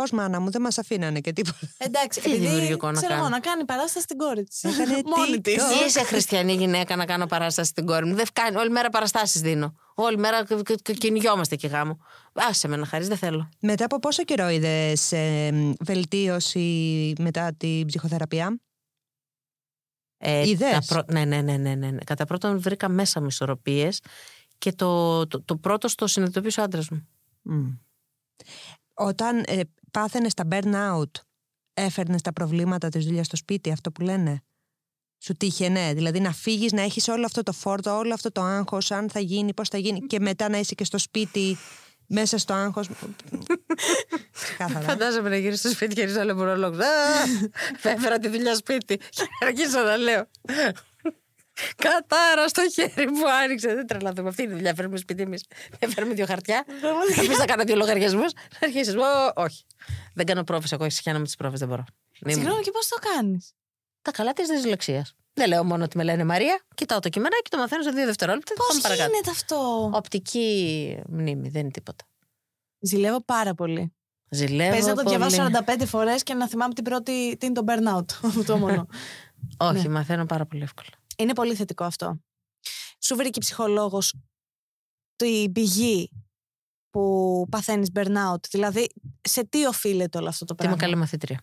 Πώς 0.00 0.10
μάνα 0.10 0.40
μου, 0.40 0.50
δεν 0.50 0.60
μας 0.60 0.78
αφήνανε 0.78 1.20
και 1.20 1.32
τίποτα. 1.32 1.58
Εντάξει, 1.78 2.20
Τι 2.20 2.30
επειδή 2.30 2.46
δημιουργικό 2.46 2.86
να 2.86 2.92
ξέρω 2.92 3.12
εγώ, 3.12 3.22
κάνει. 3.22 3.34
να 3.34 3.40
κάνει 3.40 3.64
παράσταση 3.64 4.04
στην 4.04 4.16
κόρη 4.18 4.44
της. 4.44 4.64
Έκανε 4.64 5.02
Μόνη 5.16 5.40
της. 5.40 5.54
TikTok. 5.54 5.86
Είσαι 5.86 6.02
χριστιανή 6.04 6.52
γυναίκα 6.54 6.96
να 6.96 7.04
κάνω 7.04 7.26
παράσταση 7.26 7.70
στην 7.70 7.86
κόρη 7.86 8.06
μου. 8.06 8.14
Δεν 8.14 8.26
κάνει. 8.32 8.56
Όλη 8.56 8.70
μέρα 8.70 8.88
παραστάσεις 8.90 9.40
δίνω. 9.40 9.74
Όλη 9.94 10.16
μέρα 10.18 10.44
κ- 10.44 10.62
κ- 10.62 10.82
κ- 10.82 10.98
κυνηγιόμαστε 10.98 11.56
και 11.56 11.66
γάμο. 11.66 11.98
Άσε 12.32 12.68
με 12.68 12.76
να 12.76 12.86
χαρείς, 12.86 13.08
δεν 13.08 13.16
θέλω. 13.16 13.48
Μετά 13.60 13.84
από 13.84 13.98
πόσο 13.98 14.24
καιρό 14.24 14.48
είδες 14.48 15.12
βελτίωση 15.80 17.12
μετά 17.18 17.54
την 17.56 17.86
ψυχοθεραπεία; 17.86 18.60
Ε, 20.18 20.48
Είδες; 20.48 20.86
τα 20.86 20.94
πρω- 20.94 21.04
Ναι, 21.12 21.24
ναι, 21.24 21.40
ναι, 21.40 21.56
ναι, 21.56 21.74
ναι, 21.74 21.90
ναι. 21.90 21.98
Κατά 22.04 22.24
πρώτον 22.24 22.60
βρήκα 22.60 22.88
μέσα 22.88 23.20
μου 23.20 23.26
ισορροπίες 23.26 24.00
και 24.58 24.72
το, 24.72 25.26
το, 25.26 25.42
το 25.42 25.56
πρώτο 25.56 25.88
στο 25.88 26.06
συνειδητοποίησε 26.06 26.60
ο 26.60 26.62
άντρας 26.62 26.88
μου. 26.88 27.08
Μμ. 27.42 27.68
Όταν 28.94 29.44
ε, 29.46 29.60
πάθαινες 29.90 30.34
τα 30.34 30.44
burnout, 30.50 31.10
έφερνες 31.74 32.22
τα 32.22 32.32
προβλήματα 32.32 32.88
της 32.88 33.04
δουλειάς 33.04 33.26
στο 33.26 33.36
σπίτι, 33.36 33.72
αυτό 33.72 33.92
που 33.92 34.02
λένε; 34.02 34.42
Σου 35.22 35.34
τύχε, 35.34 35.68
ναι. 35.68 35.92
Δηλαδή 35.94 36.20
να 36.20 36.32
φύγεις, 36.32 36.72
να 36.72 36.82
έχεις 36.82 37.08
όλο 37.08 37.24
αυτό 37.24 37.42
το 37.42 37.52
φόρτο, 37.52 37.96
όλο 37.96 38.14
αυτό 38.14 38.32
το 38.32 38.40
άγχος, 38.40 38.90
αν 38.90 39.10
θα 39.10 39.20
γίνει, 39.20 39.54
πώς 39.54 39.68
θα 39.68 39.78
γίνει, 39.78 40.00
και 40.00 40.20
μετά 40.20 40.48
να 40.48 40.58
είσαι 40.58 40.74
και 40.74 40.84
στο 40.84 40.98
σπίτι, 40.98 41.56
μέσα 42.06 42.38
στο 42.38 42.54
άγχος. 42.54 42.88
Κάθαρα. 44.58 44.80
Φαντάζομαι 44.80 45.28
να 45.28 45.36
γυρίσεις 45.36 45.60
στο 45.60 45.68
σπίτι 45.68 45.94
και 45.94 46.04
ρίξω 46.04 46.20
άλλο 46.20 46.34
μονολόγο. 46.34 46.78
Έφερα 47.82 48.18
τη 48.18 48.28
δουλειά 48.28 48.54
σπίτι. 48.54 48.96
Και 49.16 49.44
αρχίσω 49.44 49.82
να 49.82 49.96
λέω. 49.96 50.26
Κατάρα 51.76 52.48
στο 52.48 52.62
χέρι 52.72 53.04
που 53.06 53.22
άνοιξε. 53.44 53.74
Δεν 53.74 53.86
τρελαθούμε. 53.86 54.28
Αυτή 54.28 54.42
είναι 54.42 54.52
η 54.52 54.54
δουλειά. 54.54 54.74
Φέρνουμε 54.74 54.96
σπίτι 54.98 55.22
εμείς. 55.22 55.44
Δεν 55.78 55.90
φέρνουμε 55.90 56.14
δύο 56.14 56.26
χαρτιά. 56.26 56.64
Θα 57.14 57.20
πει 57.20 57.28
να 57.38 57.44
κάνω 57.44 57.64
δύο 57.64 57.76
λογαριασμούς. 57.76 58.32
Θα 58.32 58.58
αρχίσεις. 58.66 58.94
Όχι. 59.34 59.64
Δεν 60.14 60.26
κάνω 60.26 60.44
πρόβε. 60.44 60.66
Εγώ 60.70 60.84
ισχύω 60.84 61.12
με 61.12 61.22
τις 61.24 61.36
πρόβε. 61.36 61.56
Δεν 61.56 61.68
μπορώ. 61.68 61.84
Μη 62.24 62.32
μου. 62.34 62.40
Συγγνώμη, 62.40 62.62
και 62.62 62.70
πώς 62.70 62.88
το 62.88 62.96
κάνεις; 63.14 63.52
Τα 64.02 64.10
καλά 64.10 64.32
της 64.32 64.48
δυσλεξίας. 64.48 65.14
Δεν 65.32 65.48
λέω 65.48 65.64
μόνο 65.64 65.84
ότι 65.84 65.96
με 65.96 66.02
λένε 66.02 66.24
Μαρία. 66.24 66.60
Κοιτάω 66.74 66.98
το 66.98 67.08
κειμενάκι 67.08 67.42
και 67.42 67.48
το 67.50 67.56
μαθαίνω 67.58 67.82
σε 67.82 67.90
δύο 67.90 68.04
δευτερόλεπτα. 68.06 68.54
Πώς 68.54 68.66
Πάμε 68.66 68.80
παρακάτω. 68.80 69.10
γίνεται 69.10 69.30
αυτό; 69.30 69.90
Οπτική 69.94 70.98
μνήμη. 71.08 71.48
Δεν 71.48 71.60
είναι 71.60 71.70
τίποτα. 71.70 72.04
Ζηλεύω 72.80 73.20
πάρα 73.24 73.54
πολύ. 73.54 73.94
Ζηλεύω. 74.30 74.70
Παίζει 74.70 74.86
να 74.88 74.94
το 74.94 75.02
πολύ. 75.02 75.16
διαβάσω 75.16 75.62
45 75.66 75.86
φορές 75.86 76.22
και 76.22 76.34
να 76.34 76.48
θυμάμαι 76.48 76.74
την 76.74 76.84
πρώτη. 76.84 77.36
Τι 77.38 77.46
είναι 77.46 77.54
το 77.54 77.64
burnout. 77.68 78.04
Αυτό 78.38 78.56
μόνο. 78.56 78.86
Όχι, 79.56 79.82
Ναι. 79.82 79.88
μαθαίνω 79.88 80.26
πάρα 80.26 80.46
πολύ 80.46 80.62
εύκολα. 80.62 80.88
Είναι 81.20 81.32
πολύ 81.32 81.54
θετικό 81.54 81.84
αυτό. 81.84 82.20
Σου 82.98 83.16
βρήκε 83.16 83.40
ψυχολόγος 83.40 84.14
την 85.16 85.52
πηγή 85.52 86.10
που 86.90 87.46
παθαίνεις 87.50 87.88
burnout. 87.94 88.48
Δηλαδή, 88.50 88.86
σε 89.20 89.44
τι 89.44 89.64
οφείλεται 89.66 90.18
όλο 90.18 90.28
αυτό 90.28 90.44
το 90.44 90.54
Τι 90.54 90.64
είμαι 90.64 90.74
πράγμα; 90.74 90.90
καλή 90.90 91.00
μαθήτρια. 91.00 91.40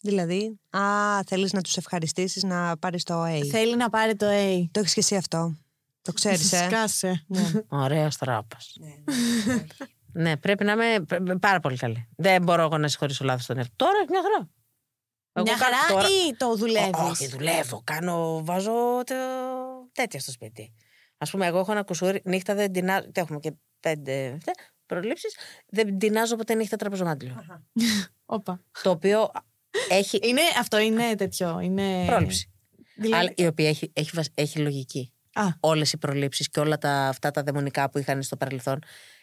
Δηλαδή, 0.00 0.60
α, 0.70 0.82
θέλεις 1.26 1.52
να 1.52 1.60
τους 1.60 1.76
ευχαριστήσεις 1.76 2.42
να 2.42 2.76
πάρεις 2.76 3.04
το 3.04 3.24
A. 3.24 3.46
Θέλει 3.50 3.76
να 3.76 3.90
πάρει 3.90 4.16
το 4.16 4.26
A. 4.30 4.64
Το 4.70 4.80
έχεις 4.80 4.94
και 4.94 5.00
εσύ 5.00 5.16
αυτό. 5.16 5.56
Το 6.02 6.12
ξέρεις, 6.12 6.52
ε; 6.52 6.64
Σκάσε. 6.66 7.26
Ωραία 7.68 8.08
τράπα. 8.18 8.56
ναι, 10.12 10.36
πρέπει 10.36 10.64
να 10.64 10.72
είμαι 10.72 11.00
πρέ- 11.00 11.38
πάρα 11.38 11.60
πολύ 11.60 11.76
καλή. 11.76 12.08
Δεν 12.16 12.42
μπορώ 12.42 12.62
εγώ 12.62 12.78
να 12.78 12.88
συγχωρήσω 12.88 13.24
λάθος 13.24 13.42
στον 13.44 13.56
εαυτό. 13.58 13.74
Τώρα 13.76 13.98
μια 14.08 14.20
χαρά. 14.22 14.50
Εγώ 15.32 15.46
Μια 15.46 15.56
κάνω 15.56 15.74
χαρά 15.76 15.92
τώρα- 15.94 16.08
ή 16.08 16.34
το 16.36 16.56
δουλεύεις; 16.56 16.98
Ω, 17.00 17.02
Όχι, 17.10 17.26
δουλεύω. 17.28 17.82
Κάνω, 17.84 18.44
βάζω 18.44 18.72
το... 19.04 19.14
τέτοια 19.92 20.20
στο 20.20 20.30
σπίτι. 20.30 20.74
Α 21.18 21.24
πούμε, 21.30 21.46
εγώ 21.46 21.58
έχω 21.58 21.72
ένα 21.72 21.82
κουσούρι. 21.82 22.20
Νύχτα 22.24 22.54
δεν 22.54 22.72
τεινάζω. 22.72 23.10
Τι 23.12 23.20
έχουμε 23.20 23.38
και 23.38 23.52
πέντε 23.80 24.38
προλήψεις. 24.86 25.36
Δεν 25.66 25.98
τεινάζω 25.98 26.36
ποτέ 26.36 26.54
νύχτα 26.54 26.76
τραπεζομάντιλο. 26.76 27.44
Όπα. 28.24 28.60
το 28.82 28.90
οποίο 28.90 29.30
έχει 29.88 30.18
Είναι, 30.22 30.40
αυτό 30.58 30.78
είναι 30.78 31.14
τέτοιο. 31.14 31.60
Είναι... 31.60 32.04
πρόληψη. 32.06 32.50
Δηλαδή, 32.94 33.14
Αλλά 33.20 33.32
η 33.36 33.46
οποία 33.46 33.68
έχει, 33.68 33.90
έχει, 33.92 34.10
βασ- 34.14 34.32
έχει 34.40 34.58
λογική. 34.58 35.12
Α, 35.32 35.42
Όλες 35.60 35.92
οι 35.92 35.98
προλήψεις 35.98 36.48
και 36.48 36.60
όλα 36.60 36.78
τα, 36.78 37.06
αυτά 37.08 37.30
τα 37.30 37.42
δαιμονικά 37.42 37.90
που 37.90 37.98
είχαν 37.98 38.22
στο 38.22 38.36
παρελθόν. 38.36 38.78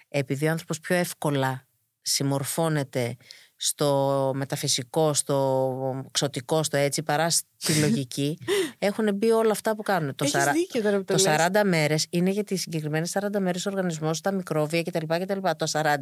Επειδή 0.08 0.48
ο 0.48 0.52
άνθρωπος 0.52 0.80
πιο 0.80 0.96
εύκολα 0.96 1.68
συμμορφώνεται 2.02 3.16
στο 3.62 4.32
μεταφυσικό, 4.36 5.14
στο 5.14 6.06
ξωτικό, 6.12 6.64
στο 6.64 6.78
έτσι, 6.78 7.04
παρά 7.04 7.30
στη 7.30 7.74
λογική, 7.80 8.38
έχουν 8.80 9.16
μπει 9.16 9.32
όλα 9.32 9.52
αυτά 9.52 9.76
που 9.76 9.84
κάνουν. 9.84 10.16
Το, 10.16 10.24
έχεις 10.24 10.40
σαρα- 10.40 10.52
δίκιο 10.52 10.82
τώρα 10.82 10.98
που 10.98 11.04
το, 11.04 11.16
το 11.16 11.30
λες. 11.30 11.48
40 11.54 11.62
μέρες 11.66 12.06
είναι 12.10 12.30
για 12.30 12.44
τις 12.44 12.62
συγκεκριμένες 12.62 13.18
40 13.20 13.40
μέρες 13.40 13.66
ο 13.66 13.70
οργανισμό, 13.70 14.12
τα 14.24 14.32
μικρόβια 14.32 14.84
κτλ. 14.84 15.06
κτλ. 15.20 15.40
Το 15.58 15.66
40 15.72 15.96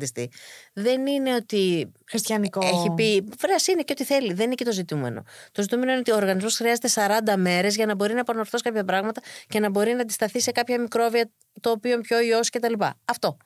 δεν 0.73 1.05
είναι 1.07 1.33
ότι 1.35 1.91
Χριστιανικό. 2.09 2.59
έχει 2.65 2.91
πει. 2.95 3.23
Βρέα 3.39 3.55
είναι 3.71 3.81
και 3.81 3.91
ό,τι 3.91 4.03
θέλει. 4.03 4.33
Δεν 4.33 4.45
είναι 4.45 4.55
και 4.55 4.63
το 4.65 4.71
ζητούμενο. 4.71 5.23
Το 5.51 5.61
ζητούμενο 5.61 5.91
είναι 5.91 5.99
ότι 5.99 6.11
ο 6.11 6.15
οργανισμός 6.15 6.55
χρειάζεται 6.55 6.89
40 6.93 7.33
μέρες 7.37 7.75
για 7.75 7.85
να 7.85 7.95
μπορεί 7.95 8.13
να 8.13 8.19
επανορθώσει 8.19 8.63
κάποια 8.63 8.83
πράγματα 8.83 9.21
και 9.47 9.59
να 9.59 9.69
μπορεί 9.69 9.93
να 9.93 10.01
αντισταθεί 10.01 10.39
σε 10.41 10.51
κάποια 10.51 10.79
μικρόβια 10.79 11.29
το 11.61 11.69
οποίο 11.71 11.99
πιο 11.99 12.19
ιός 12.21 12.49
κτλ. 12.49 12.73
Αυτό. 13.05 13.37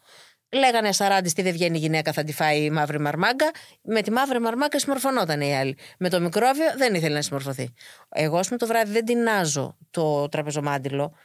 Λέγανε 0.53 0.89
40 0.97 1.31
τι 1.33 1.41
δεν 1.41 1.51
βγαίνει 1.51 1.77
η 1.77 1.79
γυναίκα, 1.79 2.11
θα 2.13 2.23
τη 2.23 2.33
φάει 2.33 2.63
η 2.63 2.69
μαύρη 2.69 2.99
μαρμάγκα. 2.99 3.51
Με 3.81 4.01
τη 4.01 4.11
μαύρη 4.11 4.39
μαρμάγκα 4.39 4.79
συμμορφωνόταν 4.79 5.41
η 5.41 5.57
άλλη. 5.57 5.77
Με 5.99 6.09
το 6.09 6.19
μικρόβιο 6.19 6.65
δεν 6.77 6.93
ήθελε 6.93 7.15
να 7.15 7.21
συμμορφωθεί. 7.21 7.73
Εγώ, 8.09 8.37
ας 8.37 8.45
πούμε, 8.45 8.59
το 8.59 8.67
βράδυ 8.67 8.91
δεν 8.91 9.05
τεινάζω 9.05 9.77
το 9.91 10.29
τραπεζομάντιλο. 10.29 11.15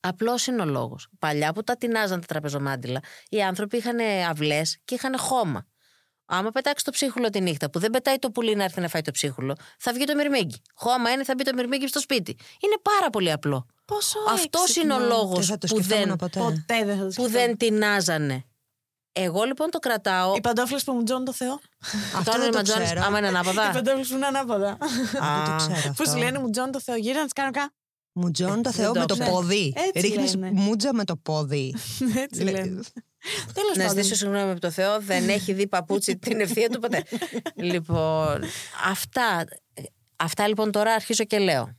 Απλό 0.00 0.38
είναι 0.48 0.62
ο 0.62 0.64
λόγος. 0.64 1.08
Παλιά 1.18 1.52
που 1.52 1.62
τα 1.62 1.76
τεινάζαν 1.76 2.20
τα 2.20 2.26
τραπεζομάντιλα, 2.26 3.00
οι 3.28 3.42
άνθρωποι 3.42 3.76
είχαν 3.76 3.98
αυλές 4.28 4.78
και 4.84 4.94
είχαν 4.94 5.18
χώμα. 5.18 5.66
Άμα 6.34 6.50
πετάξει 6.50 6.84
το 6.84 6.90
ψίχουλο 6.90 7.30
τη 7.30 7.40
νύχτα, 7.40 7.70
που 7.70 7.78
δεν 7.78 7.90
πετάει 7.90 8.18
το 8.18 8.30
πουλί 8.30 8.54
να 8.54 8.64
έρθει 8.64 8.80
να 8.80 8.88
φάει 8.88 9.02
το 9.02 9.10
ψίχουλο, 9.10 9.56
θα 9.78 9.92
βγει 9.92 10.04
το 10.04 10.14
μυρμήγκι. 10.14 10.62
Χώμα 10.74 11.10
είναι, 11.10 11.24
θα 11.24 11.34
μπει 11.36 11.44
το 11.44 11.52
μυρμήγκι 11.54 11.86
στο 11.88 12.00
σπίτι. 12.00 12.36
Είναι 12.60 12.76
πάρα 12.82 13.10
πολύ 13.10 13.32
απλό. 13.32 13.66
Πόσο 13.84 14.18
Αυτός 14.32 14.62
έξυπνο. 14.62 14.94
είναι 14.94 15.04
ο 15.04 15.06
λόγο 15.06 15.34
Δεν 15.34 15.44
θα 15.44 15.58
το 15.58 15.66
που, 15.66 15.74
σκεφτόμουν 15.76 16.06
δεν, 16.06 16.16
ποτέ. 16.16 16.38
Ποτέ 16.40 16.84
δεν 16.84 16.96
θα 16.96 17.00
το 17.00 17.04
που 17.06 17.10
σκεφτόμουν. 17.12 17.32
δεν 17.32 17.56
τεινάζανε. 17.56 18.44
Εγώ 19.12 19.42
λοιπόν 19.44 19.70
το 19.70 19.78
κρατάω. 19.78 20.34
Οι 20.36 20.40
παντόφλες 20.40 20.84
που 20.84 20.92
μου 20.92 21.02
τζώνουν 21.02 21.24
το 21.24 21.32
Θεό. 21.32 21.60
Αυτό 22.16 22.30
Κάνω 22.30 22.42
δεν 22.42 22.50
το 22.52 22.56
ματζόνες, 22.58 22.84
ξέρω. 22.84 23.02
Άμα 23.04 23.18
είναι 23.18 23.26
Οι 23.26 23.30
ανάποδα. 23.30 23.70
παντόφλες 23.72 24.08
που 24.08 24.14
είναι 24.14 24.26
ανάποδα. 24.26 24.76
Δεν 24.80 25.44
το 25.44 25.56
ξέρω 25.56 25.88
Που 25.96 26.04
σου 26.04 26.10
αυτό. 26.10 26.18
λένε 26.18 26.38
μου 26.38 26.50
τζώνουν 26.50 26.72
το 26.72 26.80
Θεό. 26.80 26.96
Γύρω 26.96 27.18
να 27.18 27.24
τις 27.24 27.32
κάνω 27.32 27.50
κα. 27.50 27.72
Μου 28.12 28.30
τζώνει 28.30 28.62
το 28.62 28.70
δεν 28.70 28.72
Θεό 28.72 28.92
το 28.92 29.00
με 29.00 29.06
το 29.06 29.14
ξέρω. 29.14 29.30
πόδι. 29.30 29.74
Έτσι 29.76 30.00
Ρίχνεις 30.06 30.34
λένε. 30.34 30.60
μούτζα 30.60 30.94
με 30.94 31.04
το 31.04 31.16
πόδι. 31.16 31.74
Έτσι 32.14 32.42
Λέ- 32.42 32.54
λένε. 32.54 32.80
Τέλος 33.54 33.76
Να 33.76 33.84
πάντων. 33.84 33.88
ζητήσω 34.02 34.14
συγγνώμη 34.14 34.50
από 34.50 34.60
το 34.60 34.70
Θεό, 34.70 35.00
δεν 35.00 35.28
έχει 35.28 35.52
δει 35.52 35.66
παπούτσι 35.68 36.18
την 36.18 36.40
ευθεία 36.40 36.68
του 36.68 36.78
ποτέ. 36.80 37.02
λοιπόν, 37.54 38.42
αυτά, 38.90 39.44
αυτά 40.16 40.48
λοιπόν 40.48 40.70
τώρα 40.72 40.92
αρχίζω 40.94 41.24
και 41.24 41.38
λέω. 41.38 41.76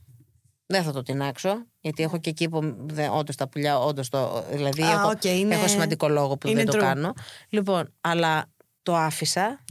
Δεν 0.65 0.83
θα 0.83 0.91
το 0.91 1.01
τεινάξω, 1.01 1.65
γιατί 1.79 2.03
έχω 2.03 2.19
και 2.19 2.29
εκεί 2.29 2.49
που 2.49 2.75
όντως 3.11 3.35
τα 3.35 3.47
πουλιά, 3.49 3.79
όντως 3.79 4.09
το. 4.09 4.45
Δηλαδή, 4.51 4.81
Α, 4.83 4.91
έχω, 4.91 5.09
οκ, 5.09 5.23
είναι- 5.23 5.55
έχω 5.55 5.67
σημαντικό 5.67 6.07
λόγο 6.07 6.37
που 6.37 6.47
είναι 6.47 6.63
δεν 6.63 6.65
το 6.65 6.77
true. 6.77 6.81
κάνω. 6.81 7.13
Λοιπόν, 7.49 7.93
αλλά 8.01 8.51
το 8.83 8.95
άφησα 8.95 9.63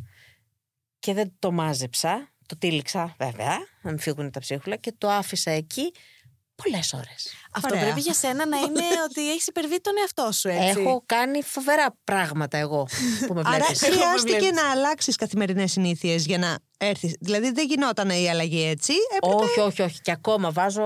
και 0.99 1.15
δεν 1.15 1.33
το 1.39 1.53
μάζεψα. 1.53 2.27
Το 2.47 2.57
τύλιξα, 2.59 3.15
βέβαια, 3.19 3.57
να 3.83 3.91
μην 3.91 3.99
φύγουν 3.99 4.31
τα 4.31 4.41
ψίχουλα 4.41 4.77
και 4.77 4.95
το 4.99 5.09
άφησα 5.11 5.51
εκεί 5.51 5.93
πολλές 6.63 6.93
ώρες. 6.93 7.33
Αυτό 7.55 7.69
Ωραία. 7.75 7.85
πρέπει 7.85 8.01
για 8.01 8.15
σένα 8.15 8.47
να 8.47 8.57
είναι 8.57 8.83
ότι 9.09 9.31
έχεις 9.31 9.47
υπερβεί 9.47 9.81
τον 9.81 9.93
εαυτό 10.01 10.33
σου, 10.33 10.49
έτσι. 10.49 10.81
Έχω 10.81 11.03
κάνει 11.07 11.43
φοβερά 11.43 11.97
πράγματα 12.05 12.59
εγώ 12.59 12.87
που 13.27 13.35
με 13.35 13.43
Άρα 13.45 13.57
βλέπεις. 13.57 13.83
Εγώ 13.83 13.95
με 13.95 14.01
χρειάστηκε 14.01 14.39
βλέπεις. 14.39 14.63
να 14.63 14.71
αλλάξεις 14.71 15.17
καθημερινές 15.17 15.73
συνήθειες 15.73 16.27
για 16.27 16.39
να 16.39 16.59
έρθεις. 16.79 17.17
Δηλαδή 17.21 17.51
δεν 17.53 17.67
γινόταν 17.67 18.11
η 18.11 18.31
αλλαγή 18.31 18.63
έτσι. 18.69 18.93
Έπρεπε... 19.17 19.43
Όχι, 19.43 19.61
όχι, 19.61 19.83
όχι. 19.83 20.01
Και 20.01 20.11
ακόμα 20.11 20.51
βάζω, 20.51 20.85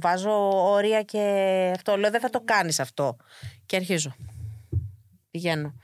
βάζω 0.00 0.48
όρια 0.70 1.02
και 1.02 1.18
αυτό. 1.74 1.96
Λέω 1.96 2.10
δεν 2.10 2.20
θα 2.20 2.30
το 2.30 2.40
κάνεις 2.44 2.80
αυτό. 2.80 3.16
Και 3.66 3.76
αρχίζω. 3.76 4.14
Πηγαίνω. 5.30 5.74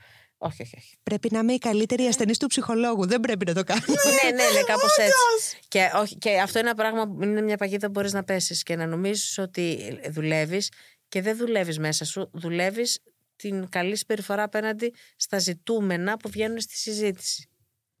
Όχι, 0.45 0.61
όχι, 0.61 0.75
όχι. 0.77 0.95
Πρέπει 1.03 1.29
να 1.31 1.39
είμαι 1.39 1.53
η 1.53 1.57
καλύτερη 1.57 2.05
ασθενής 2.05 2.37
του 2.37 2.47
ψυχολόγου. 2.47 3.05
Δεν 3.07 3.19
πρέπει 3.19 3.45
να 3.45 3.53
το 3.53 3.63
κάνω. 3.63 3.81
ναι, 3.87 4.29
ναι, 4.29 4.49
ναι, 4.51 4.61
κάπως 4.71 4.97
έτσι. 4.97 5.57
Και, 5.67 5.91
όχι, 5.95 6.17
και 6.17 6.39
αυτό 6.39 6.59
είναι 6.59 6.67
ένα 6.67 6.77
πράγμα 6.77 7.07
που 7.07 7.23
είναι 7.23 7.41
μια 7.41 7.57
παγίδα 7.57 7.85
που 7.85 7.91
μπορείς 7.91 8.13
να 8.13 8.23
πέσεις 8.23 8.63
και 8.63 8.75
να 8.75 8.85
νομίζεις 8.85 9.37
ότι 9.37 9.79
δουλεύεις 10.09 10.71
και 11.07 11.21
δεν 11.21 11.37
δουλεύεις 11.37 11.79
μέσα 11.79 12.05
σου. 12.05 12.29
Δουλεύεις 12.33 12.99
την 13.35 13.69
καλή 13.69 13.95
συμπεριφορά 13.95 14.43
απέναντι 14.43 14.93
στα 15.15 15.37
ζητούμενα 15.37 16.17
που 16.17 16.29
βγαίνουν 16.29 16.59
στη 16.59 16.75
συζήτηση. 16.77 17.49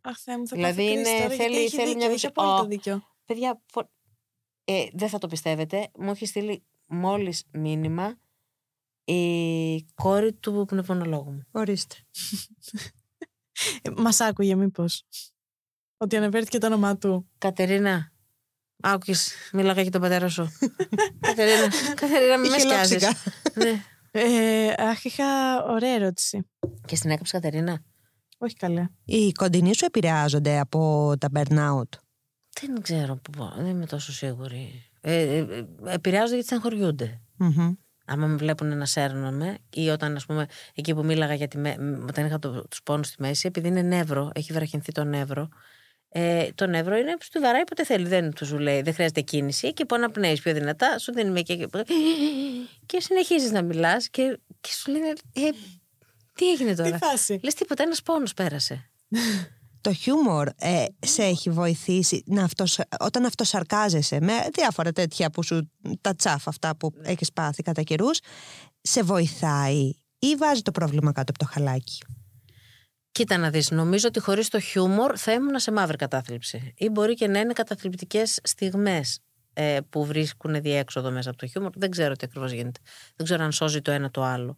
Αχ, 0.01 0.17
Θεέ 0.19 0.37
μου, 0.37 0.47
θα 0.47 0.55
Δηλαδή 0.55 0.83
πάθω 0.83 0.93
κρίση 0.95 1.09
είναι- 1.11 1.21
τώρα, 1.21 1.33
γιατί 1.35 1.43
θέλει- 1.53 1.65
έχει 1.65 1.75
θέλει 1.75 1.85
δίκιο, 1.87 1.95
μια 1.97 2.05
έχει 2.05 2.13
μισή- 2.13 2.27
απόλυτο 2.27 2.61
Ω. 2.63 2.65
δίκιο. 2.67 3.03
Παιδιά, 3.25 3.61
φο- 3.71 3.89
ε, 4.65 4.85
δεν 4.93 5.09
θα 5.09 5.17
το 5.17 5.27
πιστεύετε. 5.27 5.89
Μου 5.99 6.11
έχει 6.11 6.25
στείλει 6.25 6.63
μόλις 6.85 7.43
μήνυμα 7.51 8.17
η 9.05 9.85
κόρη 9.93 10.33
του 10.33 10.65
πνευμονολόγου 10.67 11.31
μου. 11.31 11.43
Ορίστε. 11.51 11.95
Ε, 13.81 13.89
Μας 13.97 14.19
άκουγε 14.19 14.55
μήπως. 14.55 15.03
Ότι 15.97 16.15
αναφέρθηκε 16.17 16.57
το 16.57 16.65
όνομά 16.67 16.97
του. 16.97 17.29
Κατερίνα, 17.37 18.11
άκουγες, 18.81 19.31
μίλαγα 19.53 19.81
για 19.81 19.91
τον 19.91 20.01
πατέρα 20.01 20.29
σου. 20.29 20.51
Κατερίνα, 21.27 21.67
Κατερίνα, 21.95 22.37
μην 22.37 22.49
με 22.49 22.55
Είχε 22.57 22.67
σκιάζεις. 22.67 23.01
λόψικα. 23.03 23.31
ναι. 23.53 23.83
Ε, 24.11 24.73
αχ, 24.77 25.03
είχα 25.05 25.25
ωραία 25.63 25.93
ερώτηση. 25.93 26.49
Και 26.85 26.95
στην 26.95 27.09
έκαψε 27.09 27.31
Κατερίνα. 27.39 27.83
Όχι 28.37 28.55
καλά. 28.55 28.91
Οι 29.05 29.31
κοντινοί 29.31 29.75
σου 29.75 29.85
επηρεάζονται 29.85 30.59
από 30.59 31.13
τα 31.19 31.27
burnout; 31.33 31.89
Δεν 32.61 32.81
ξέρω 32.81 33.15
που 33.15 33.29
πω, 33.31 33.53
δεν 33.55 33.65
είμαι 33.65 33.85
τόσο 33.85 34.11
σίγουρη. 34.11 34.89
Ε, 35.01 35.13
ε, 35.21 35.37
ε, 35.37 35.65
επηρεάζονται 35.85 36.31
γιατί 36.33 36.45
στεναχωριούνται. 36.45 37.21
Μμμ. 37.35 37.73
Άμα 38.05 38.27
με 38.27 38.35
βλέπουν 38.35 38.77
να 38.77 38.85
σέρνομαι 38.85 39.57
ή 39.73 39.89
όταν, 39.89 40.15
ας 40.15 40.25
πούμε, 40.25 40.45
εκεί 40.75 40.93
που 40.93 41.05
μίλαγα 41.05 41.33
για 41.33 41.47
τη, 41.47 41.57
με- 41.57 41.77
μ, 41.79 42.03
όταν 42.09 42.25
είχα 42.25 42.39
το, 42.39 42.67
τους 42.67 42.83
πόνους 42.83 43.07
στη 43.07 43.15
μέση, 43.21 43.47
επειδή 43.47 43.67
είναι 43.67 43.81
νεύρο, 43.81 44.31
έχει 44.35 44.53
βραχυνθεί 44.53 44.91
το 44.91 45.03
νεύρο, 45.03 45.49
ε, 46.09 46.47
το 46.55 46.67
νεύρο 46.67 46.95
είναι 46.95 47.17
του 47.31 47.41
βαράει 47.41 47.61
όποτε 47.61 47.83
θέλει. 47.83 48.07
Δεν 48.07 48.33
του 48.33 48.45
σου 48.45 48.57
λέει, 48.57 48.81
δεν 48.81 48.93
χρειάζεται 48.93 49.21
κίνηση. 49.21 49.73
Και 49.73 49.85
που 49.85 49.95
αναπνέεις 49.95 50.41
πιο 50.41 50.53
δυνατά, 50.53 50.99
σου 50.99 51.13
δίνει 51.13 51.29
μια 51.29 51.41
και. 51.41 51.67
και 52.85 52.99
συνεχίζεις 52.99 53.51
να 53.51 53.61
μιλάς 53.61 54.09
και, 54.09 54.39
και 54.61 54.69
σου 54.71 54.91
λένε, 54.91 55.07
ε, 55.33 55.49
τι 56.33 56.51
έγινε 56.51 56.75
τώρα; 56.75 56.91
Τι 56.91 56.97
φάση; 56.97 57.39
Λες 57.43 57.53
τίποτα, 57.53 57.83
ένας 57.83 58.01
πόνος 58.01 58.33
πέρασε. 58.33 58.89
Το 59.85 59.93
χιούμορ 59.93 60.49
ε, 60.57 60.85
σε 60.99 61.23
έχει 61.23 61.49
βοηθήσει 61.49 62.23
να 62.25 62.43
αυτος, 62.43 62.79
όταν 62.99 63.25
αυτοσαρκάζεσαι 63.25 64.19
με 64.21 64.33
διάφορα 64.53 64.91
τέτοια 64.91 65.29
που 65.29 65.43
σου 65.43 65.71
τα 66.01 66.15
τσάφ 66.15 66.47
αυτά 66.47 66.75
που 66.77 66.91
έχεις 67.01 67.31
πάθει 67.33 67.63
κατά 67.63 67.81
καιρούς, 67.81 68.19
σε 68.81 69.03
βοηθάει 69.03 69.91
ή 70.19 70.35
βάζει 70.37 70.61
το 70.61 70.71
πρόβλημα 70.71 71.11
κάτω 71.11 71.31
από 71.35 71.39
το 71.39 71.51
χαλάκι; 71.51 71.97
Κοίτα 73.11 73.37
να 73.37 73.49
δεις, 73.49 73.71
νομίζω 73.71 74.07
ότι 74.07 74.19
χωρίς 74.19 74.49
το 74.49 74.59
χιούμορ 74.59 75.13
θα 75.17 75.31
ήμουν 75.31 75.59
σε 75.59 75.71
μαύρη 75.71 75.97
κατάθλιψη. 75.97 76.73
Ή 76.77 76.89
μπορεί 76.89 77.13
και 77.13 77.27
να 77.27 77.39
είναι 77.39 77.53
καταθλιπτικές 77.53 78.39
στιγμές. 78.43 79.19
ε, 79.57 79.79
που 79.89 80.05
βρίσκουν 80.05 80.61
διέξοδο 80.61 81.11
μέσα 81.11 81.29
από 81.29 81.37
το 81.37 81.47
χιούμορ. 81.47 81.71
Δεν 81.75 81.89
ξέρω 81.89 82.15
τι 82.15 82.25
ακριβώς 82.25 82.51
γίνεται. 82.51 82.79
Δεν 83.15 83.25
ξέρω 83.25 83.43
αν 83.43 83.51
σώζει 83.51 83.81
το 83.81 83.91
ένα 83.91 84.11
το 84.11 84.23
άλλο. 84.23 84.55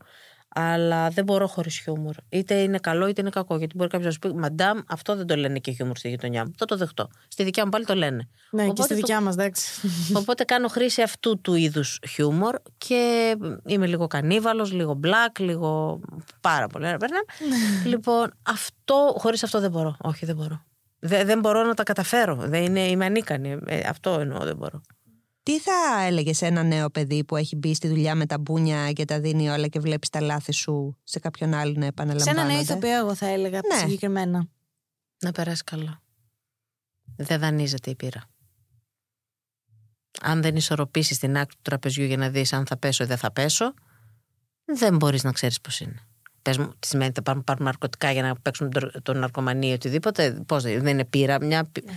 Αλλά 0.55 1.09
δεν 1.09 1.23
μπορώ 1.23 1.47
χωρίς 1.47 1.77
χιούμορ. 1.79 2.15
Είτε 2.29 2.53
είναι 2.55 2.77
καλό 2.79 3.07
είτε 3.07 3.21
είναι 3.21 3.29
κακό. 3.29 3.57
Γιατί 3.57 3.75
μπορεί 3.75 3.89
κάποιος 3.89 4.05
να 4.07 4.11
σου 4.13 4.19
πει 4.33 4.39
Μαντάμ, 4.39 4.79
αυτό 4.87 5.15
δεν 5.15 5.25
το 5.27 5.35
λένε 5.35 5.59
και 5.59 5.71
χιούμορ 5.71 5.97
στη 5.97 6.09
γειτονιά 6.09 6.45
μου. 6.45 6.51
Θα 6.57 6.65
το 6.65 6.75
δεχτώ. 6.77 7.07
Στη 7.27 7.43
δικιά 7.43 7.63
μου 7.63 7.69
πάλι 7.69 7.85
το 7.85 7.93
λένε. 7.95 8.29
Ναι, 8.51 8.63
και 8.63 8.69
Οπότε 8.69 8.81
στη 8.81 8.89
το- 8.93 8.95
δικιά 8.99 9.21
μας, 9.21 9.33
εντάξει. 9.33 9.87
Οπότε 10.19 10.43
κάνω 10.43 10.67
χρήση 10.67 11.01
αυτού 11.01 11.41
του 11.41 11.53
είδους 11.55 11.99
χιούμορ 12.09 12.55
και 12.77 13.35
είμαι 13.65 13.85
λίγο 13.87 14.07
κανίβαλος, 14.07 14.71
λίγο 14.71 14.93
μπλακ, 14.93 15.39
λίγο. 15.39 15.99
πάρα 16.41 16.67
πολύ. 16.67 16.85
Ρε, 16.89 16.95
Μπέρναμ. 16.97 17.21
λοιπόν, 17.91 18.33
αυτό, 18.43 19.15
χωρίς 19.17 19.43
αυτό 19.43 19.59
δεν 19.59 19.71
μπορώ. 19.71 19.95
Όχι, 20.01 20.25
δεν 20.25 20.35
μπορώ. 20.35 20.61
Δε- 20.99 21.23
δεν 21.23 21.39
μπορώ 21.39 21.63
να 21.63 21.73
τα 21.73 21.83
καταφέρω. 21.83 22.35
Δεν 22.35 22.63
είναι, 22.63 22.79
είμαι 22.79 23.05
ανίκανη. 23.05 23.57
Ε, 23.65 23.79
αυτό 23.87 24.09
εννοώ, 24.19 24.39
δεν 24.45 24.55
μπορώ. 24.55 24.81
Τι 25.47 25.59
θα 25.59 26.03
έλεγες 26.05 26.37
σε 26.37 26.45
ένα 26.45 26.63
νέο 26.63 26.89
παιδί 26.89 27.23
που 27.23 27.35
έχει 27.35 27.55
μπει 27.55 27.73
στη 27.73 27.87
δουλειά 27.87 28.15
με 28.15 28.25
τα 28.25 28.37
μπούνια 28.37 28.91
και 28.91 29.05
τα 29.05 29.19
δίνει 29.19 29.49
όλα 29.49 29.67
και 29.67 29.79
βλέπεις 29.79 30.09
τα 30.09 30.21
λάθη 30.21 30.51
σου 30.51 30.97
σε 31.03 31.19
κάποιον 31.19 31.53
άλλο 31.53 31.73
να 31.75 31.81
Σε 31.81 31.87
επαναλαμβάνονται; 31.87 32.41
ένα 32.41 32.51
νέο 32.51 32.61
ηθοποιό, 32.61 32.97
εγώ 32.97 33.15
θα 33.15 33.27
έλεγα 33.27 33.59
Ναι. 33.73 33.79
συγκεκριμένα. 33.79 34.47
Να 35.19 35.31
περάσει 35.31 35.63
καλά. 35.63 36.01
Δεν 37.17 37.39
δανείζεται 37.39 37.89
η 37.89 37.95
πείρα. 37.95 38.23
Αν 40.21 40.41
δεν 40.41 40.55
ισορροπήσεις 40.55 41.17
την 41.17 41.37
άκρη 41.37 41.55
του 41.55 41.61
τραπεζιού 41.61 42.05
για 42.05 42.17
να 42.17 42.29
δεις 42.29 42.53
αν 42.53 42.65
θα 42.65 42.77
πέσω 42.77 43.03
ή 43.03 43.07
δεν 43.07 43.17
θα 43.17 43.31
πέσω, 43.31 43.73
δεν 44.65 44.95
μπορείς 44.95 45.23
να 45.23 45.31
ξέρεις 45.31 45.61
πώς 45.61 45.79
είναι. 45.79 45.99
Πες 46.41 46.57
μου, 46.57 46.73
τι 46.79 46.87
σημαίνει 46.87 47.11
θα 47.15 47.21
πάρουμε, 47.21 47.43
πάρουμε 47.43 47.65
ναρκωτικά 47.65 48.11
για 48.11 48.21
να 48.21 48.35
παίξουμε 48.35 48.69
τον, 48.69 48.91
τον 49.03 49.17
ναρκωμανί 49.17 49.69
ή 49.69 49.73
οτιδήποτε. 49.73 50.43
Πώς 50.45 50.63
δεν 50.63 50.87
είναι 50.87 51.05
πείρα, 51.05 51.45
μια. 51.45 51.63
πι- 51.71 51.89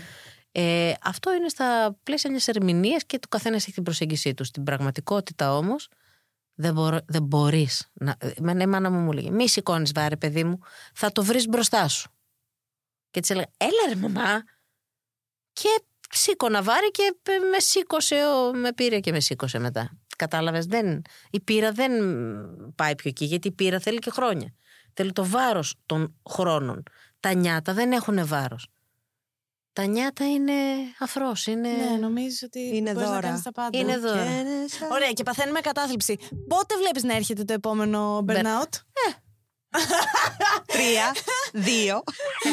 Ε, 0.53 0.92
αυτό 1.03 1.34
είναι 1.34 1.48
στα 1.48 1.98
πλαίσια 2.03 2.30
μιας 2.30 2.48
ερμηνείας 2.48 3.05
και 3.05 3.18
του 3.18 3.28
καθένας 3.28 3.62
έχει 3.62 3.72
την 3.72 3.82
προσέγγιση 3.82 4.34
του. 4.34 4.44
Στην 4.44 4.64
πραγματικότητα 4.64 5.57
όμως, 5.57 5.88
δεν, 6.55 6.72
μπορώ, 6.74 6.98
δεν 7.07 7.22
μπορείς. 7.22 7.88
Να... 7.92 8.16
Εμένα 8.34 8.62
η 8.62 8.66
μάνα 8.66 8.90
μου 8.90 8.98
μου 8.98 9.12
λέγε: 9.12 9.30
Μη 9.30 9.48
σηκώνεις 9.48 9.92
βάρη, 9.92 10.16
παιδί 10.16 10.44
μου, 10.44 10.59
θα 10.94 11.12
το 11.12 11.22
βρεις 11.24 11.46
μπροστά 11.46 11.88
σου. 11.88 12.11
Και 13.11 13.20
της 13.20 13.30
έλεγα: 13.30 13.46
Έλα, 13.57 13.88
ρε 13.88 13.94
μαμά. 13.96 14.42
Και 15.53 15.82
σήκωνα 16.11 16.62
βάρη 16.62 16.90
και 16.90 17.14
π- 17.22 17.51
με 17.53 17.59
σήκωσε, 17.59 18.14
ο- 18.26 18.55
με 18.55 18.72
πήρε 18.72 19.01
και 19.01 19.12
με 19.12 19.20
σήκωσε 19.20 19.59
μετά. 19.59 19.98
Κατάλαβες, 20.16 20.66
δεν, 20.66 21.03
η 21.30 21.40
πείρα 21.40 21.72
δεν 21.72 21.92
πάει 22.74 22.94
πιο 22.94 23.11
εκεί, 23.11 23.24
γιατί 23.24 23.48
η 23.48 23.53
πείρα 23.53 23.78
θέλει 23.80 23.98
και 23.98 24.11
χρόνια. 24.11 24.55
Θέλει 24.92 25.12
το 25.12 25.24
βάρος 25.26 25.74
των 25.86 26.20
χρόνων. 26.30 26.82
Τα 27.20 27.32
νιάτα 27.34 27.72
δεν 27.74 27.92
έχουν 27.92 28.26
βάρος. 28.26 28.66
Τα 29.80 29.86
νιάτα 29.86 30.24
είναι 30.30 30.52
αφρός, 30.98 31.46
είναι... 31.46 31.68
Ναι, 31.68 31.96
νομίζω 32.00 32.36
ότι 32.44 32.60
Είναι 32.76 32.92
μπορείς 32.92 33.08
να 33.08 33.14
δώρα. 33.14 33.26
κάνεις 33.26 33.42
τα 33.42 33.52
πάντα. 33.52 33.78
Είναι 33.78 33.98
δώρα. 33.98 34.24
Και 34.24 34.30
είναι 34.30 34.66
σαν- 34.78 34.90
Ωραία, 34.90 35.12
και 35.12 35.22
παθαίνουμε 35.22 35.60
κατάθλιψη. 35.60 36.16
Πότε 36.48 36.76
βλέπεις 36.76 37.02
να 37.02 37.14
έρχεται 37.14 37.44
το 37.44 37.52
επόμενο 37.52 38.24
burnout; 38.28 38.68
Τρία, 40.66 41.14
δύο. 41.52 42.02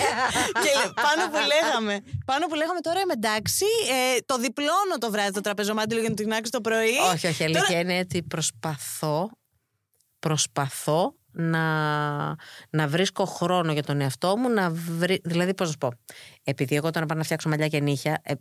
και 0.64 0.72
λέ- 0.84 0.94
πάνω 0.94 1.30
που 1.32 1.38
λέγαμε. 1.48 2.00
Πάνω 2.26 2.46
που 2.48 2.56
λέγαμε 2.56 2.80
τώρα 2.80 3.00
είμαι 3.00 3.14
εντάξει. 3.14 3.66
Ε, 3.90 4.18
το 4.26 4.38
διπλώνω 4.38 4.98
το 5.00 5.12
βράδυ 5.12 5.32
το 5.32 5.42
τραπεζομάντιλο 5.42 6.00
για 6.00 6.10
να 6.10 6.16
το 6.16 6.24
τεινάξω 6.24 6.52
το 6.52 6.62
πρωί. 6.62 6.98
Όχι, 7.14 7.28
όχι, 7.28 7.44
αλήθεια 7.44 7.80
είναι 7.80 8.00
ότι 8.00 8.24
προσπαθώ, 8.24 9.30
προσπαθώ 10.20 11.16
να, 11.38 11.66
να 12.70 12.88
βρίσκω 12.88 13.26
χρόνο 13.26 13.72
για 13.72 13.84
τον 13.84 14.02
εαυτό 14.02 14.38
μου, 14.38 14.50
να 14.50 14.70
βρει, 14.72 15.22
δηλαδή 15.24 15.54
πώς 15.54 15.68
να 15.68 15.72
σου 15.72 15.78
πω, 15.78 15.92
επειδή 16.44 16.76
εγώ 16.76 16.88
όταν 16.88 17.06
πάω 17.06 17.18
να 17.18 17.24
φτιάξω 17.24 17.50
μαλλιά 17.50 17.68
και 17.68 17.80
νύχια, 17.80 18.22
ε, 18.24 18.34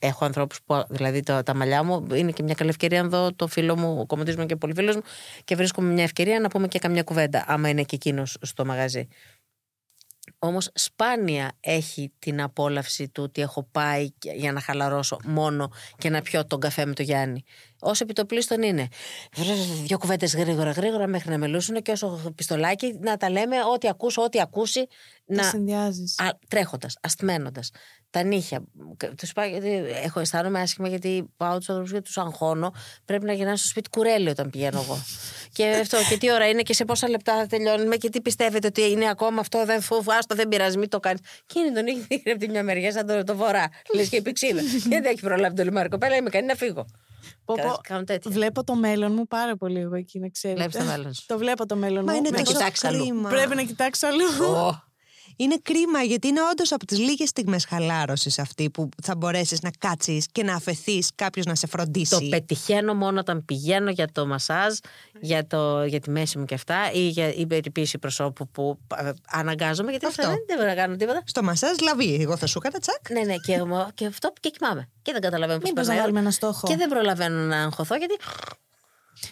έχω 0.00 0.24
ανθρώπους 0.24 0.60
που, 0.66 0.84
δηλαδή 0.88 1.22
τα, 1.22 1.42
τα 1.42 1.54
μαλλιά 1.54 1.82
μου 1.82 2.06
είναι 2.14 2.30
και 2.30 2.42
μια 2.42 2.54
καλή 2.54 2.70
ευκαιρία 2.70 3.02
να 3.02 3.08
δω 3.08 3.32
το 3.32 3.46
φίλο 3.46 3.76
μου, 3.76 3.98
ο 4.00 4.06
κομμωτής 4.06 4.36
μου 4.36 4.46
και 4.46 4.56
πολύ 4.56 4.74
φίλος 4.74 4.94
μου 4.94 5.02
και 5.44 5.56
βρίσκομαι 5.56 5.92
μια 5.92 6.04
ευκαιρία 6.04 6.40
να 6.40 6.48
πούμε 6.48 6.68
και 6.68 6.78
καμιά 6.78 7.02
κουβέντα, 7.02 7.44
άμα 7.46 7.68
είναι 7.68 7.82
και 7.82 7.94
εκείνος 7.94 8.36
στο 8.40 8.64
μαγαζί. 8.64 9.08
Όμως 10.46 10.70
σπάνια 10.74 11.52
έχει 11.60 12.12
την 12.18 12.42
απόλαυση 12.42 13.08
του 13.08 13.22
ότι 13.22 13.40
έχω 13.42 13.62
πάει 13.72 14.10
και- 14.10 14.30
για 14.30 14.52
να 14.52 14.60
χαλαρώσω 14.60 15.16
μόνο 15.24 15.70
και 15.98 16.10
να 16.10 16.22
πιω 16.22 16.46
τον 16.46 16.60
καφέ 16.60 16.84
με 16.86 16.94
το 16.94 17.02
Γιάννη. 17.02 17.44
Όσο 17.80 18.04
επιτοπλίστων 18.04 18.62
είναι. 18.62 18.88
Δύο 19.84 19.98
κουβέντες 19.98 20.34
γρήγορα 20.36 20.70
γρήγορα 20.70 21.06
μέχρι 21.06 21.30
να 21.30 21.38
μελούσουν 21.38 21.82
και 21.82 21.90
όσο 21.90 22.32
πιστολάκι 22.34 22.98
να 23.00 23.16
τα 23.16 23.30
λέμε 23.30 23.56
ό,τι 23.74 23.88
ακούσω, 23.88 24.22
ό,τι 24.22 24.40
ακούσει. 24.40 24.86
Να 25.26 25.42
Να... 25.42 25.48
συνδυάζεις. 25.48 26.18
Τρέχοντας, 26.48 26.96
ασθμένοντα. 27.00 27.60
Τα 28.14 28.22
νύχια. 28.22 28.62
Τους 29.16 29.32
πάω 29.32 29.46
γιατί 29.48 29.68
έχω 30.04 30.20
αισθάνομαι 30.20 30.60
άσχημα 30.60 30.88
γιατί 30.88 31.24
πάω 31.36 31.58
τους 31.58 31.68
άνθρωπου 31.68 31.90
και 31.92 32.00
τους 32.00 32.18
αγχώνω. 32.18 32.72
Πρέπει 33.04 33.24
να 33.24 33.32
γυρνάω 33.32 33.56
στο 33.56 33.68
σπίτι 33.68 33.88
κουρέλι 33.88 34.28
όταν 34.28 34.50
πηγαίνω 34.50 34.80
εγώ. 34.80 34.98
και 35.56 35.66
αυτό, 35.80 35.96
και 36.08 36.16
τι 36.18 36.32
ώρα 36.32 36.48
είναι 36.48 36.62
και 36.62 36.72
σε 36.74 36.84
πόσα 36.84 37.08
λεπτά 37.08 37.36
θα 37.36 37.46
τελειώνουμε 37.46 37.96
και 37.96 38.08
τι 38.08 38.20
πιστεύετε 38.20 38.66
ότι 38.66 38.90
είναι 38.90 39.08
ακόμα 39.08 39.40
αυτό. 39.40 39.64
Δεν 39.64 39.80
φόβο, 39.80 40.12
άστο, 40.12 40.34
δεν 40.34 40.48
πειράζει, 40.48 40.78
μην 40.78 40.88
το 40.88 41.00
κάνεις. 41.00 41.20
Και 41.46 41.58
είναι 41.58 41.72
τον 41.72 41.86
έχει 41.86 41.98
δείχνει 42.08 42.30
από 42.32 42.40
τη 42.40 42.48
μια 42.48 42.62
μεριά 42.62 42.92
σαν 42.92 43.06
το, 43.06 43.24
το 43.24 43.36
βορρά. 43.36 43.68
Λες 43.94 44.08
και 44.08 44.16
η 44.16 44.22
πηξίδα. 44.22 44.60
και 44.82 44.88
δεν 44.88 45.04
έχει 45.04 45.20
προλάβει 45.20 45.54
το 45.56 45.62
λιμάρι. 45.62 45.88
Κοπέλα, 45.88 46.16
είμαι 46.16 46.30
κανεί 46.30 46.46
να 46.46 46.54
φύγω. 46.54 46.84
Πω, 47.44 47.54
Κα- 47.54 47.62
πω, 47.62 47.78
Κάνω 47.82 48.04
τέτοια. 48.04 48.30
Βλέπω 48.30 48.64
το 48.64 48.74
μέλλον 48.74 49.12
μου 49.12 49.26
πάρα 49.26 49.56
πολύ 49.56 49.80
εγώ 49.80 49.94
εκεί, 49.94 50.18
να 50.18 50.28
ξέρετε. 50.28 50.60
Βλέπεις 50.60 50.86
το 50.86 50.92
μέλλον 50.92 51.14
σου. 51.14 51.24
το 51.26 51.38
βλέπω 51.38 51.66
το 51.66 51.76
μέλλον 51.76 52.04
Μα 52.04 52.12
μου. 52.12 52.18
είναι 52.18 52.30
Με 52.30 52.36
Να 52.38 52.42
τόσο 52.44 52.56
κοιτάξεις 52.56 52.84
αλλού. 52.84 52.98
κρίμα. 53.04 53.28
Πρέπει 53.28 53.54
να 53.54 53.62
κοιτάξω 53.62 54.06
αλλού. 54.06 54.54
Ω, 54.56 54.82
Είναι 55.36 55.56
κρίμα 55.62 56.02
γιατί 56.02 56.28
είναι 56.28 56.40
όντως 56.52 56.72
από 56.72 56.86
τις 56.86 56.98
λίγες 56.98 57.28
στιγμές 57.28 57.64
χαλάρωσης 57.64 58.38
αυτή 58.38 58.70
που 58.70 58.88
θα 59.02 59.16
μπορέσεις 59.16 59.60
να 59.62 59.70
κάτσεις 59.78 60.26
και 60.32 60.42
να 60.42 60.54
αφαιθείς 60.54 61.10
κάποιος 61.14 61.46
να 61.46 61.54
σε 61.54 61.66
φροντίσει. 61.66 62.10
Το 62.10 62.26
πετυχαίνω 62.30 62.94
μόνο 62.94 63.20
όταν 63.20 63.44
πηγαίνω 63.44 63.90
για 63.90 64.08
το 64.12 64.26
μασάζ, 64.26 64.76
για, 65.20 65.46
το, 65.46 65.84
για 65.84 66.00
τη 66.00 66.10
μέση 66.10 66.38
μου 66.38 66.44
και 66.44 66.54
αυτά, 66.54 66.92
ή 66.92 67.08
για 67.08 67.34
η 67.34 67.46
περιποίηση 67.46 67.98
προσώπου 67.98 68.48
που 68.48 68.78
ε, 68.96 69.10
αναγκάζομαι, 69.30 69.90
γιατί 69.90 70.06
Αυτό. 70.06 70.22
αυτά 70.22 70.32
δεν, 70.34 70.44
δεν 70.46 70.56
μπορώ 70.56 70.68
να 70.68 70.74
κάνω 70.74 70.96
τίποτα. 70.96 71.22
Στο 71.26 71.42
μασάζ 71.42 71.76
λαβή. 71.82 72.14
Εγώ 72.20 72.36
θα 72.36 72.46
σου 72.46 72.58
έκανα 72.64 72.78
τσακ. 72.78 73.10
Ναι, 73.10 73.20
ναι, 73.20 73.36
και, 73.36 73.64
μου- 73.64 73.94
και 73.94 74.06
αυτό 74.06 74.32
και 74.40 74.48
κοιμάμαι. 74.48 74.88
Και 75.02 75.12
δεν 75.12 75.20
καταλαβαίνω 75.20 75.58
πώς 75.58 75.68
Μήπως 75.70 75.86
να 75.86 75.96
βάλουμε 75.96 76.20
ένα 76.20 76.30
στόχο. 76.30 76.66
Και 76.68 76.76
δεν 76.76 76.88
προλαβαίνω 76.88 77.36
να 77.38 77.62
αγχωθώ, 77.62 77.94
γιατί. 77.94 78.14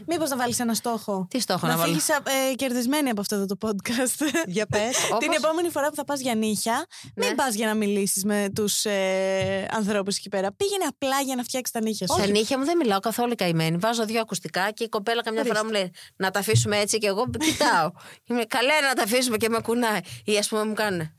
Μήπως 0.06 0.30
να 0.30 0.36
βάλεις 0.36 0.60
ένα 0.60 0.74
στόχο; 0.74 1.26
Τι 1.30 1.40
στόχο 1.40 1.66
να, 1.66 1.72
να 1.72 1.78
βάλω; 1.78 1.88
φύγεις 1.92 2.08
ε, 2.08 2.54
κερδισμένη 2.54 3.10
από 3.10 3.20
αυτό 3.20 3.34
εδώ 3.34 3.46
το 3.46 3.56
podcast. 3.60 4.26
Για 4.46 4.66
πες. 4.66 4.96
Όπως- 5.06 5.18
Την 5.18 5.32
επόμενη 5.32 5.68
φορά 5.70 5.88
που 5.88 5.94
θα 5.94 6.04
πας 6.04 6.20
για 6.20 6.34
νύχια, 6.34 6.86
μην 7.16 7.28
Ναι. 7.28 7.34
πας 7.34 7.54
για 7.54 7.66
να 7.66 7.74
μιλήσεις 7.74 8.24
με 8.24 8.48
τους 8.54 8.84
ε, 8.84 9.66
ανθρώπους 9.72 10.16
εκεί 10.16 10.28
πέρα. 10.28 10.52
Πήγαινε 10.52 10.84
απλά 10.88 11.20
για 11.20 11.36
να 11.36 11.42
φτιάξεις 11.42 11.72
τα 11.74 11.80
νύχια 11.80 12.06
σου. 12.06 12.14
Στα 12.14 12.26
νύχια 12.26 12.58
μου 12.58 12.64
δεν 12.64 12.76
μιλάω 12.76 13.00
καθόλου 13.00 13.34
καημένη. 13.34 13.76
Βάζω 13.76 14.04
δύο 14.04 14.20
ακουστικά 14.20 14.70
και 14.70 14.84
η 14.84 14.88
κοπέλα 14.88 15.22
καμιά 15.22 15.44
φορά 15.44 15.64
μου 15.64 15.70
λέει 15.70 15.92
να 16.16 16.30
τα 16.30 16.38
αφήσουμε 16.38 16.78
έτσι 16.78 16.98
και 16.98 17.06
εγώ 17.06 17.30
κοιτάω. 17.38 17.90
Είμαι 18.28 18.44
καλέ 18.44 18.80
να 18.88 18.94
τα 18.94 19.02
αφήσουμε 19.02 19.36
και 19.36 19.48
με 19.48 19.60
κουνάει. 19.60 20.00
Ή 20.24 20.36
ας 20.38 20.48
πούμε 20.48 20.64
μου 20.64 20.74
κάνουν. 20.74 21.00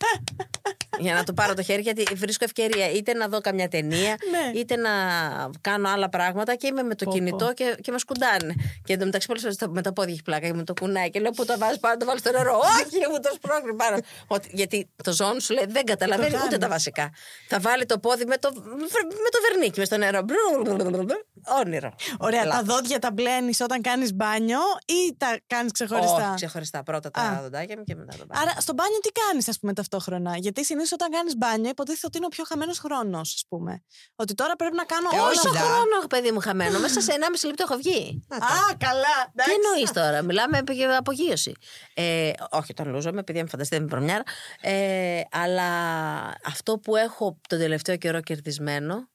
για 0.99 1.13
να 1.13 1.23
το 1.23 1.33
πάρω 1.33 1.53
το 1.53 1.61
χέρι, 1.61 1.81
γιατί 1.81 2.03
βρίσκω 2.15 2.43
ευκαιρία 2.45 2.91
είτε 2.91 3.13
να 3.13 3.27
δω 3.27 3.41
καμιά 3.41 3.67
ταινία, 3.67 4.15
Ναι. 4.31 4.59
είτε 4.59 4.75
να 4.75 4.89
κάνω 5.61 5.89
άλλα 5.89 6.09
πράγματα 6.09 6.55
και 6.55 6.67
είμαι 6.67 6.83
με 6.83 6.95
το 6.95 7.05
Πω, 7.05 7.11
κινητό 7.11 7.53
και, 7.53 7.75
και 7.81 7.91
με 7.91 7.97
σκουντάνε. 7.99 8.53
Και 8.83 8.93
εντωμεταξύ 8.93 9.27
πολλές 9.27 9.41
φορές 9.41 9.57
με 9.69 9.81
τα 9.81 9.93
πόδια 9.93 10.13
έχει 10.13 10.21
πλάκα 10.21 10.47
και 10.47 10.53
με 10.53 10.63
το 10.63 10.73
κουνάει 10.73 11.09
και 11.09 11.19
λέω 11.19 11.31
που 11.31 11.45
το 11.45 11.55
βάζεις 11.57 11.79
πάνω, 11.79 11.97
το 11.97 12.05
βάλει 12.05 12.19
στο 12.19 12.31
νερό. 12.31 12.57
Όχι, 12.57 12.97
μου 13.11 13.19
το 13.19 13.29
σπρώχνει 13.35 13.73
πάνω. 13.75 13.97
Ότι, 14.27 14.49
γιατί 14.51 14.89
το 15.03 15.13
ζώνη 15.13 15.41
σου 15.41 15.53
λέει 15.53 15.65
δεν 15.67 15.85
καταλαβαίνει 15.85 16.29
Το 16.31 16.37
ούτε 16.37 16.47
κάνει. 16.47 16.61
τα 16.61 16.67
βασικά. 16.67 17.09
Θα 17.47 17.59
βάλει 17.59 17.85
το 17.85 17.99
πόδι 17.99 18.25
με 18.25 18.37
το, 18.37 18.51
με 19.23 19.29
το 19.31 19.39
βερνίκι 19.49 19.79
μες 19.79 19.87
στο 19.87 19.97
νερό. 19.97 20.25
Όνειρο. 21.65 21.93
Ωραία, 22.17 22.45
Λάθος. 22.45 22.65
τα 22.67 22.73
δόντια 22.73 22.99
τα 22.99 23.11
μπλένεις 23.11 23.59
όταν 23.61 23.81
κάνεις 23.81 24.13
μπάνιο 24.13 24.59
ή 24.85 25.15
τα 25.17 25.39
κάνεις 25.47 25.71
ξεχωριστά; 25.71 26.15
Όχι, 26.27 26.35
ξεχωριστά. 26.35 26.83
Πρώτα 26.83 27.11
τα 27.11 27.21
Α. 27.21 27.41
δοντάκια 27.41 27.75
μου 27.77 27.83
και 27.83 27.95
μετά 27.95 28.11
το 28.17 28.25
μπάνιο. 28.27 28.49
Άρα 28.49 28.59
στο 28.61 28.73
μπάνιο 28.73 28.99
τι 28.99 29.09
κάνεις, 29.09 29.47
ας 29.47 29.59
πούμε, 29.59 29.73
ταυτόχρονα; 29.73 30.37
Γιατί 30.37 30.65
συνήθως 30.65 30.82
όταν 30.91 31.09
κάνεις 31.11 31.37
μπάνιο 31.37 31.69
υποτίθεται 31.69 32.05
ότι 32.07 32.17
είναι 32.17 32.25
ο 32.25 32.29
πιο 32.29 32.43
χαμένος 32.43 32.79
χρόνος, 32.79 33.33
ας 33.33 33.43
πούμε. 33.49 33.83
Ότι 34.15 34.33
τώρα 34.33 34.55
πρέπει 34.55 34.75
να 34.75 34.83
κάνω 34.83 35.09
Ε, 35.13 35.15
όλα 35.15 35.27
όχι, 35.27 35.37
Όσο 35.37 35.51
δα. 35.51 35.59
χρόνο 35.59 35.95
έχω 35.97 36.07
παιδί 36.07 36.31
μου 36.31 36.39
χαμένο, 36.39 36.79
μέσα 36.79 37.01
σε 37.01 37.11
1,5 37.11 37.47
λεπτό 37.47 37.63
έχω 37.69 37.75
βγει. 37.75 38.25
Να 38.27 38.39
τα. 38.39 38.45
Α, 38.45 38.75
καλά. 38.77 39.15
Τι 39.25 39.31
εντάξει. 39.33 39.51
εννοείς 39.63 39.91
τώρα, 39.91 40.21
μιλάμε 40.21 40.63
για 40.71 40.97
απογείωση. 40.97 41.53
Ε, 41.93 42.31
όχι, 42.49 42.73
τον 42.73 42.89
λούζομαι, 42.89 43.19
επειδή 43.19 43.41
με 43.41 43.47
φανταστείτε 43.47 43.81
με 43.81 43.87
πρωμιάρα. 43.87 44.23
Ε, 44.61 45.21
αλλά 45.31 45.63
αυτό 46.45 46.77
που 46.79 46.95
έχω 46.95 47.39
τον 47.47 47.59
τελευταίο 47.59 47.97
καιρό 47.97 48.21
κερδισμένο. 48.21 49.07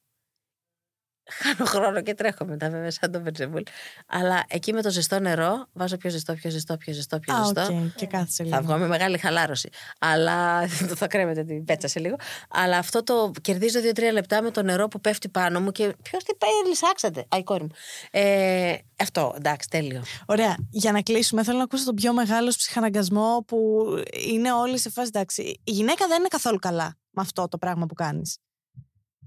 Χάνω 1.30 1.64
χρόνο 1.64 2.02
και 2.02 2.14
τρέχω 2.14 2.44
μετά, 2.44 2.70
βέβαια, 2.70 2.90
σαν 2.90 3.12
το 3.12 3.22
Βερζεβούλ. 3.22 3.62
Αλλά 4.06 4.44
εκεί 4.48 4.72
με 4.72 4.82
το 4.82 4.90
ζεστό 4.90 5.18
νερό 5.20 5.66
βάζω 5.72 5.96
πιο 5.96 6.10
ζεστό, 6.10 6.34
πιο 6.34 6.50
ζεστό, 6.50 6.76
πιο 6.76 6.92
ζεστό, 6.92 7.18
πιο 7.18 7.34
Α, 7.34 7.44
ζεστό. 7.44 7.74
οκ, 7.74 7.94
και 7.94 8.06
κάθισε 8.06 8.42
λίγο. 8.42 8.54
Θα 8.56 8.62
βγω 8.62 8.76
με 8.76 8.86
μεγάλη 8.86 9.18
χαλάρωση. 9.18 9.68
Αλλά 9.98 10.66
θα 11.00 11.06
κρέμεται 11.06 11.44
την 11.44 11.64
πέτσα 11.64 11.88
σε 11.88 11.98
λίγο. 11.98 12.16
Αλλά 12.50 12.78
αυτό 12.78 13.02
το 13.02 13.30
κερδίζω 13.40 13.80
2-3 13.94 14.12
λεπτά 14.12 14.42
με 14.42 14.50
το 14.50 14.62
νερό 14.62 14.88
που 14.88 15.00
πέφτει 15.00 15.28
πάνω 15.28 15.60
μου 15.60 15.70
και 15.70 15.94
ποιος 16.02 16.24
τι 16.24 16.34
πάει, 16.34 16.50
λυσάξατε. 16.68 17.20
Α, 17.20 17.38
η 17.38 17.42
κόρη 17.42 17.62
μου. 17.62 17.70
Ε, 18.10 18.74
αυτό, 18.96 19.34
εντάξει, 19.36 19.68
τέλειο. 19.68 20.02
Ωραία. 20.26 20.56
Για 20.70 20.92
να 20.92 21.02
κλείσουμε, 21.02 21.42
θέλω 21.42 21.56
να 21.58 21.64
ακούσω 21.64 21.84
τον 21.84 21.94
πιο 21.94 22.12
μεγάλος 22.12 22.56
ψυχαναγκασμό 22.56 23.44
που 23.46 23.86
είναι 24.28 24.52
όλοι 24.52 24.78
σε 24.78 24.90
φάση. 24.90 25.10
Εντάξει, 25.14 25.42
η 25.64 25.70
γυναίκα 25.72 26.06
δεν 26.06 26.18
είναι 26.18 26.28
καθόλου 26.28 26.58
καλά 26.58 26.96
με 27.10 27.22
αυτό 27.22 27.48
το 27.48 27.58
πράγμα 27.58 27.86
που 27.86 27.94
κάνεις. 27.94 28.38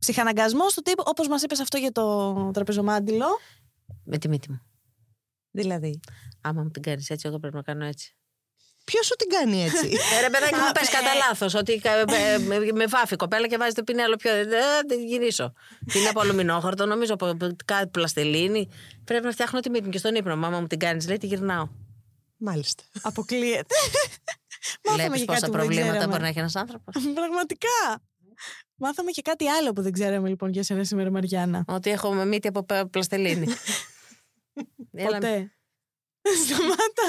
Ψυχαναγκασμός 0.05 0.73
του 0.73 0.81
τύπου, 0.81 1.03
όπως 1.05 1.27
μας 1.27 1.41
είπες 1.41 1.59
αυτό 1.59 1.77
για 1.77 1.91
το 1.91 2.33
τραπεζομάντιλο. 2.53 3.25
Με 4.03 4.17
τη 4.17 4.27
μύτη 4.27 4.51
μου. 4.51 4.61
Δηλαδή. 5.51 5.99
Άμα 6.41 6.63
μου 6.63 6.69
την 6.69 6.81
κάνεις 6.81 7.09
έτσι, 7.09 7.27
εγώ 7.27 7.39
πρέπει 7.39 7.55
να 7.55 7.61
κάνω 7.61 7.85
έτσι. 7.85 8.15
Ποιος 8.83 9.05
σου 9.05 9.15
την 9.15 9.29
κάνει 9.29 9.63
έτσι; 9.63 9.87
Ε, 10.17 10.21
ρε 10.21 10.29
παιδάκι 10.29 10.55
μου, 10.55 10.71
πες 10.73 10.89
κατά 10.89 11.13
λάθος. 11.27 11.53
Ότι 11.53 11.81
ε, 11.83 12.33
ε, 12.33 12.37
με- 12.37 12.71
με 12.71 12.85
βάφει 12.85 13.13
η 13.13 13.17
κοπέλα 13.17 13.47
και 13.47 13.57
βάζει 13.57 13.73
το 13.73 13.83
πινέλο 13.83 14.15
πιο. 14.15 14.31
Ε, 14.31 14.45
Δεν 14.87 14.99
γυρίσω. 15.05 15.53
Είναι 15.93 16.09
από 16.09 16.19
αλουμινόχαρτο, 16.19 16.85
νομίζω 16.85 17.13
από 17.13 17.37
κάτι 17.65 17.87
πλαστελίνη. 17.87 18.69
Πρέπει 19.03 19.25
να 19.25 19.31
φτιάχνω 19.31 19.59
τη 19.59 19.69
μύτη 19.69 19.83
μου 19.85 19.89
και 19.89 19.97
στον 19.97 20.15
ύπνο. 20.15 20.35
Μάμα 20.35 20.59
μου 20.59 20.67
την 20.67 20.79
κάνεις, 20.79 21.07
λέει, 21.07 21.17
τη 21.17 21.27
γυρνάω. 21.27 21.67
Μάλιστα. 22.37 22.83
Αποκλείεται. 23.01 23.75
Μάθαμε 24.85 25.03
Βλέπει 25.07 25.19
και 25.19 25.25
πόσα 25.25 25.39
κάτι 25.39 25.51
που 25.51 25.57
δεν 25.57 25.65
προβλήματα 25.65 25.89
ξέραμε. 25.91 26.07
μπορεί 26.11 26.21
να 26.21 26.27
έχει 26.27 26.39
ένας 26.39 26.55
άνθρωπος. 26.55 26.95
Πραγματικά. 27.13 28.01
Μάθαμε 28.75 29.11
και 29.11 29.21
κάτι 29.21 29.47
άλλο 29.47 29.71
που 29.73 29.81
δεν 29.81 29.91
ξέραμε 29.91 30.29
λοιπόν 30.29 30.49
για 30.49 30.63
σένα 30.63 30.83
σήμερα, 30.83 31.11
Μαριάννα. 31.11 31.63
Ότι 31.67 31.89
έχω 31.89 32.13
μύτη 32.13 32.47
από 32.47 32.63
πε- 32.63 32.85
πλαστελίνη. 32.85 33.45
Έλα, 34.91 35.09
Ποτέ. 35.11 35.51
Σταμάτα 36.45 37.07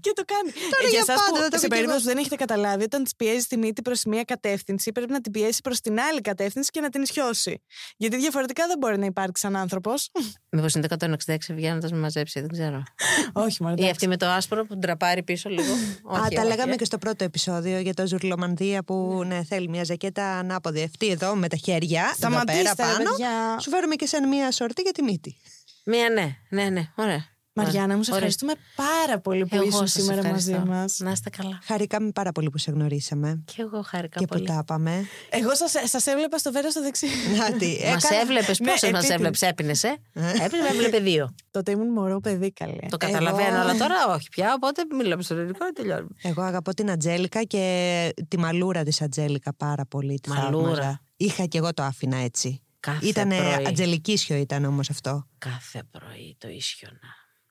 και 0.00 0.12
το 0.14 0.22
κάνει. 0.32 0.50
Τώρα 0.70 0.86
Ε, 0.86 0.90
για 0.90 0.98
εσάς 0.98 1.16
πάντα, 1.16 1.30
που, 1.30 1.36
δεν 1.38 1.50
το 1.50 1.58
σε 1.58 1.64
έχω 1.64 1.64
κι 1.64 1.68
περίπτωση 1.68 1.96
εγώ. 1.96 2.02
που 2.02 2.08
δεν 2.08 2.16
έχετε 2.18 2.36
καταλάβει, 2.44 2.82
όταν 2.84 3.02
της 3.04 3.16
πιέζει 3.16 3.46
τη 3.46 3.56
μύτη 3.56 3.82
προς 3.82 4.04
μία 4.04 4.24
κατεύθυνση, 4.24 4.92
πρέπει 4.92 5.12
να 5.12 5.20
την 5.20 5.32
πιέσει 5.32 5.60
προς 5.62 5.80
την 5.80 6.00
άλλη 6.00 6.20
κατεύθυνση 6.20 6.70
και 6.70 6.80
να 6.80 6.88
την 6.88 7.02
ισιώσει. 7.02 7.62
Γιατί 7.96 8.16
διαφορετικά 8.16 8.66
δεν 8.66 8.78
μπορεί 8.78 8.98
να 8.98 9.06
υπάρξει 9.06 9.42
σαν 9.42 9.56
άνθρωπος. 9.56 10.10
Μήπως 10.54 10.74
είναι 10.74 10.86
το 10.86 10.96
166 11.26 11.36
βγαίνοντας 11.50 11.92
με 11.92 11.98
μαζέψει, 11.98 12.40
δεν 12.40 12.48
ξέρω. 12.48 12.82
Όχι, 13.46 13.62
μόνο. 13.62 13.74
Ή 13.78 13.88
αυτή 13.90 14.08
με 14.08 14.16
το 14.16 14.26
άσπρο 14.26 14.66
που 14.66 14.78
τραπάρει 14.78 15.22
πίσω 15.22 15.48
λίγο. 15.48 15.72
Α, 15.72 16.20
Όχι, 16.20 16.34
τα 16.34 16.40
όχι, 16.40 16.50
λέγαμε 16.50 16.72
ε. 16.72 16.76
και 16.76 16.84
στο 16.84 16.98
πρώτο 16.98 17.24
επεισόδιο 17.24 17.78
για 17.78 17.94
το 17.94 18.06
Ζουρλομανδία 18.06 18.82
που 18.82 19.22
ναι, 19.26 19.44
θέλει 19.44 19.68
μια 19.68 19.84
ζακέτα 19.84 20.24
ανάποδη. 20.38 20.82
Αυτή 20.82 21.08
εδώ 21.08 21.34
με 21.34 21.48
τα 21.48 21.56
χέρια. 21.56 22.02
εδώ 22.02 22.14
Σταματήστε, 22.14 22.62
πέρα 22.76 22.88
ρε 22.88 22.92
πάνω. 22.94 23.10
παιδιά. 23.10 23.58
Σου 23.60 23.70
φέρουμε 23.70 23.94
και 23.94 24.06
σαν 24.06 24.28
μια 24.28 24.50
σορτή 24.50 24.82
για 24.82 24.92
τη 24.92 25.02
μύτη. 25.02 25.36
Μία 25.84 26.08
ναι, 26.10 26.36
ναι, 26.48 26.68
ναι, 26.68 26.92
ωραία. 26.94 27.29
Μαριάννα, 27.52 27.96
μου 27.96 28.02
σε 28.02 28.10
Ωραία. 28.12 28.26
ευχαριστούμε 28.26 28.52
πάρα 28.76 29.20
πολύ 29.20 29.46
που 29.46 29.54
Εγώ 29.56 29.64
ήσουν 29.66 29.86
σας 29.86 30.02
σήμερα 30.02 30.28
μαζί 30.30 30.50
ευχαριστώ. 30.50 30.74
μας. 30.74 30.98
Να 30.98 31.10
είστε 31.10 31.30
καλά. 31.30 31.58
Χαρήκαμε 31.64 32.10
πάρα 32.10 32.32
πολύ 32.32 32.50
που 32.50 32.58
σε 32.58 32.70
γνωρίσαμε 32.70 33.42
Και 33.44 33.62
εγώ 33.62 33.82
χάρηκα 33.82 34.18
και 34.20 34.26
που 34.26 34.34
πολύ. 34.34 34.46
τα 34.46 34.58
είπαμε. 34.62 35.04
Εγώ 35.30 35.54
σας, 35.54 35.74
σας 35.84 36.06
έβλεπα 36.06 36.38
στο 36.38 36.52
βέρος 36.52 36.72
στο 36.72 36.82
δεξί. 36.82 37.06
Να 37.38 37.52
τι, 37.52 37.66
Μας 37.92 38.04
έκανα- 38.04 38.20
έβλεπες, 38.20 38.60
Ναι, 38.60 38.70
πόσο 38.70 38.72
μας 38.72 38.82
επίτηδες. 38.82 39.10
έβλεψες, 39.10 39.48
έπινες, 39.48 39.82
ε; 39.84 39.96
Έπινες, 40.14 40.50
με 40.62 40.68
έβλεπε 40.68 40.98
δύο. 40.98 41.34
Τότε 41.50 41.70
ήμουν 41.70 41.88
μωρό 41.92 42.20
παιδί 42.20 42.52
καλέ. 42.52 42.76
Το 42.88 42.96
καταλαβαίνω, 42.96 43.48
Εγώ- 43.48 43.58
αλλά 43.58 43.74
τώρα 43.76 43.94
όχι 44.14 44.28
πια. 44.28 44.52
Οπότε 44.56 44.82
μιλάμε 44.96 45.22
στο 45.22 45.34
ελληνικό 45.34 45.64
και 45.66 45.72
τελειώνουμε. 45.72 46.08
Εγώ 46.22 46.42
αγαπώ 46.42 46.74
την 46.74 46.90
Ατζέλικα 46.90 47.42
και 47.42 48.14
τη 48.28 48.38
μαλούρα 48.38 48.82
της 48.82 49.00
Ατζέλικα 49.02 49.54
πάρα 49.54 49.86
πολύ. 49.86 50.18
Τη 50.20 50.28
Μαλούρα. 50.28 50.64
θαύμαζα. 50.70 51.00
Είχα 51.16 51.44
και 51.44 51.58
εγώ 51.58 51.74
το 51.74 51.82
άφηνα 51.82 52.16
έτσι. 52.16 52.62
Κάθε 52.80 53.06
Ήτανε 53.06 53.36
πρωί. 53.36 53.66
ατζελικίσιο 53.66 54.36
ήταν 54.36 54.64
όμως 54.64 54.90
αυτό. 54.90 55.26
Κάθε 55.38 55.82
πρωί 55.90 56.36
το 56.38 56.48
ίσιονα. 56.48 56.98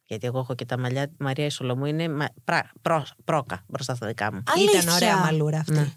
Γιατί 0.09 0.27
εγώ 0.27 0.39
έχω 0.39 0.55
και 0.55 0.65
τα 0.65 0.79
μαλλιά 0.79 1.07
τη 1.07 1.13
Μαρία 1.19 1.45
Ισολομού 1.45 1.85
είναι 1.85 2.09
μα- 2.09 2.29
πρα- 2.43 2.71
πρό- 2.81 3.07
πρόκα 3.25 3.63
μπροστά 3.67 3.95
στα 3.95 4.07
δικά 4.07 4.33
μου. 4.33 4.43
Αλήθεια. 4.45 4.81
Ήταν 4.81 4.95
ωραία 4.95 5.17
μαλούρα 5.17 5.57
αυτή. 5.59 5.71
Ναι. 5.71 5.91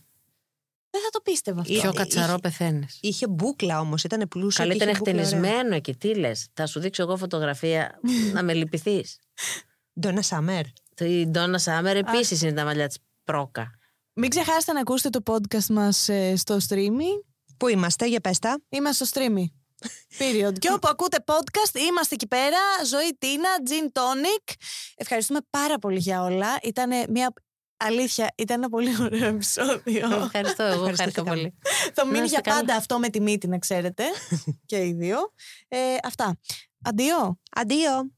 Δεν 0.90 1.00
θα 1.02 1.08
το 1.10 1.20
πίστευα 1.20 1.60
αυτό. 1.60 1.72
Είχε- 1.72 1.82
Πιο 1.82 1.92
κατσαρό 1.92 2.38
πεθαίνεις. 2.38 2.98
Είχε 3.02 3.28
μπούκλα 3.28 3.80
όμως, 3.80 4.04
ήταν 4.04 4.28
πλούσιο. 4.28 4.64
Καλή 4.64 4.76
και 4.76 4.82
ήταν 4.84 4.88
είχε 4.88 4.98
μπούκλα 4.98 5.12
ωραία. 5.14 5.26
χτενισμένο 5.26 5.74
εκεί. 5.74 5.94
Τι 5.96 6.14
λες, 6.14 6.46
θα 6.52 6.66
σου 6.66 6.80
δείξω 6.80 7.02
εγώ 7.02 7.16
φωτογραφία 7.16 8.00
να 8.32 8.42
με 8.42 8.52
λυπηθείς. 8.54 9.18
Ντόνα 10.00 10.22
Σάμερ. 10.22 10.64
Η 10.98 11.26
Ντόνα 11.26 11.58
Σάμερ 11.58 11.96
επίσης 11.96 12.42
είναι 12.42 12.52
τα 12.52 12.64
μαλλιά 12.64 12.86
της 12.86 12.98
πρόκα. 13.24 13.70
Μην 14.12 14.30
ξεχάσετε 14.30 14.72
να 14.72 14.80
ακούσετε 14.80 15.20
το 15.20 15.32
podcast 15.32 15.66
μας 15.66 16.08
ε, 16.08 16.36
στο 16.36 16.56
streaming. 16.68 17.24
Πού 17.56 17.68
είμαστε, 17.68 18.06
για 18.08 18.20
πέστα. 18.20 18.60
Είμαστε 18.68 19.04
στο 19.04 19.20
streaming. 19.20 19.50
Period. 20.18 20.58
και 20.58 20.70
όπου 20.72 20.88
ακούτε 20.88 21.24
podcast, 21.26 21.78
είμαστε 21.88 22.14
εκεί 22.14 22.26
πέρα. 22.26 22.58
Ζωή 22.86 23.16
Τίνα, 23.18 23.48
Gin 23.68 23.98
Tonic. 24.00 24.54
Ευχαριστούμε 24.96 25.40
πάρα 25.50 25.78
πολύ 25.78 25.98
για 25.98 26.22
όλα. 26.22 26.58
Ήταν 26.62 26.90
μια. 27.08 27.32
Αλήθεια, 27.84 28.32
ήταν 28.36 28.58
ένα 28.58 28.68
πολύ 28.68 28.96
ωραίο 29.00 29.26
επεισόδιο. 29.28 30.22
Ευχαριστώ, 30.24 30.62
εγώ 30.62 30.72
χάρηκα 30.72 30.90
Ευχαριστηθήκαμε. 30.90 31.28
πολύ. 31.30 31.54
Θα 31.94 32.04
μείνει 32.04 32.18
Να 32.18 32.24
για 32.24 32.38
είστε 32.38 32.40
καλά. 32.40 32.56
πάντα 32.56 32.74
αυτό 32.76 32.98
με 32.98 33.08
τη 33.08 33.20
μύτη, 33.20 33.48
να 33.48 33.58
ξέρετε. 33.58 34.04
και 34.66 34.76
οι 34.76 34.92
δύο. 34.92 35.18
Ε, 35.68 35.78
αυτά. 36.04 36.38
Αντίο. 36.82 37.40
Αντίο. 37.50 38.10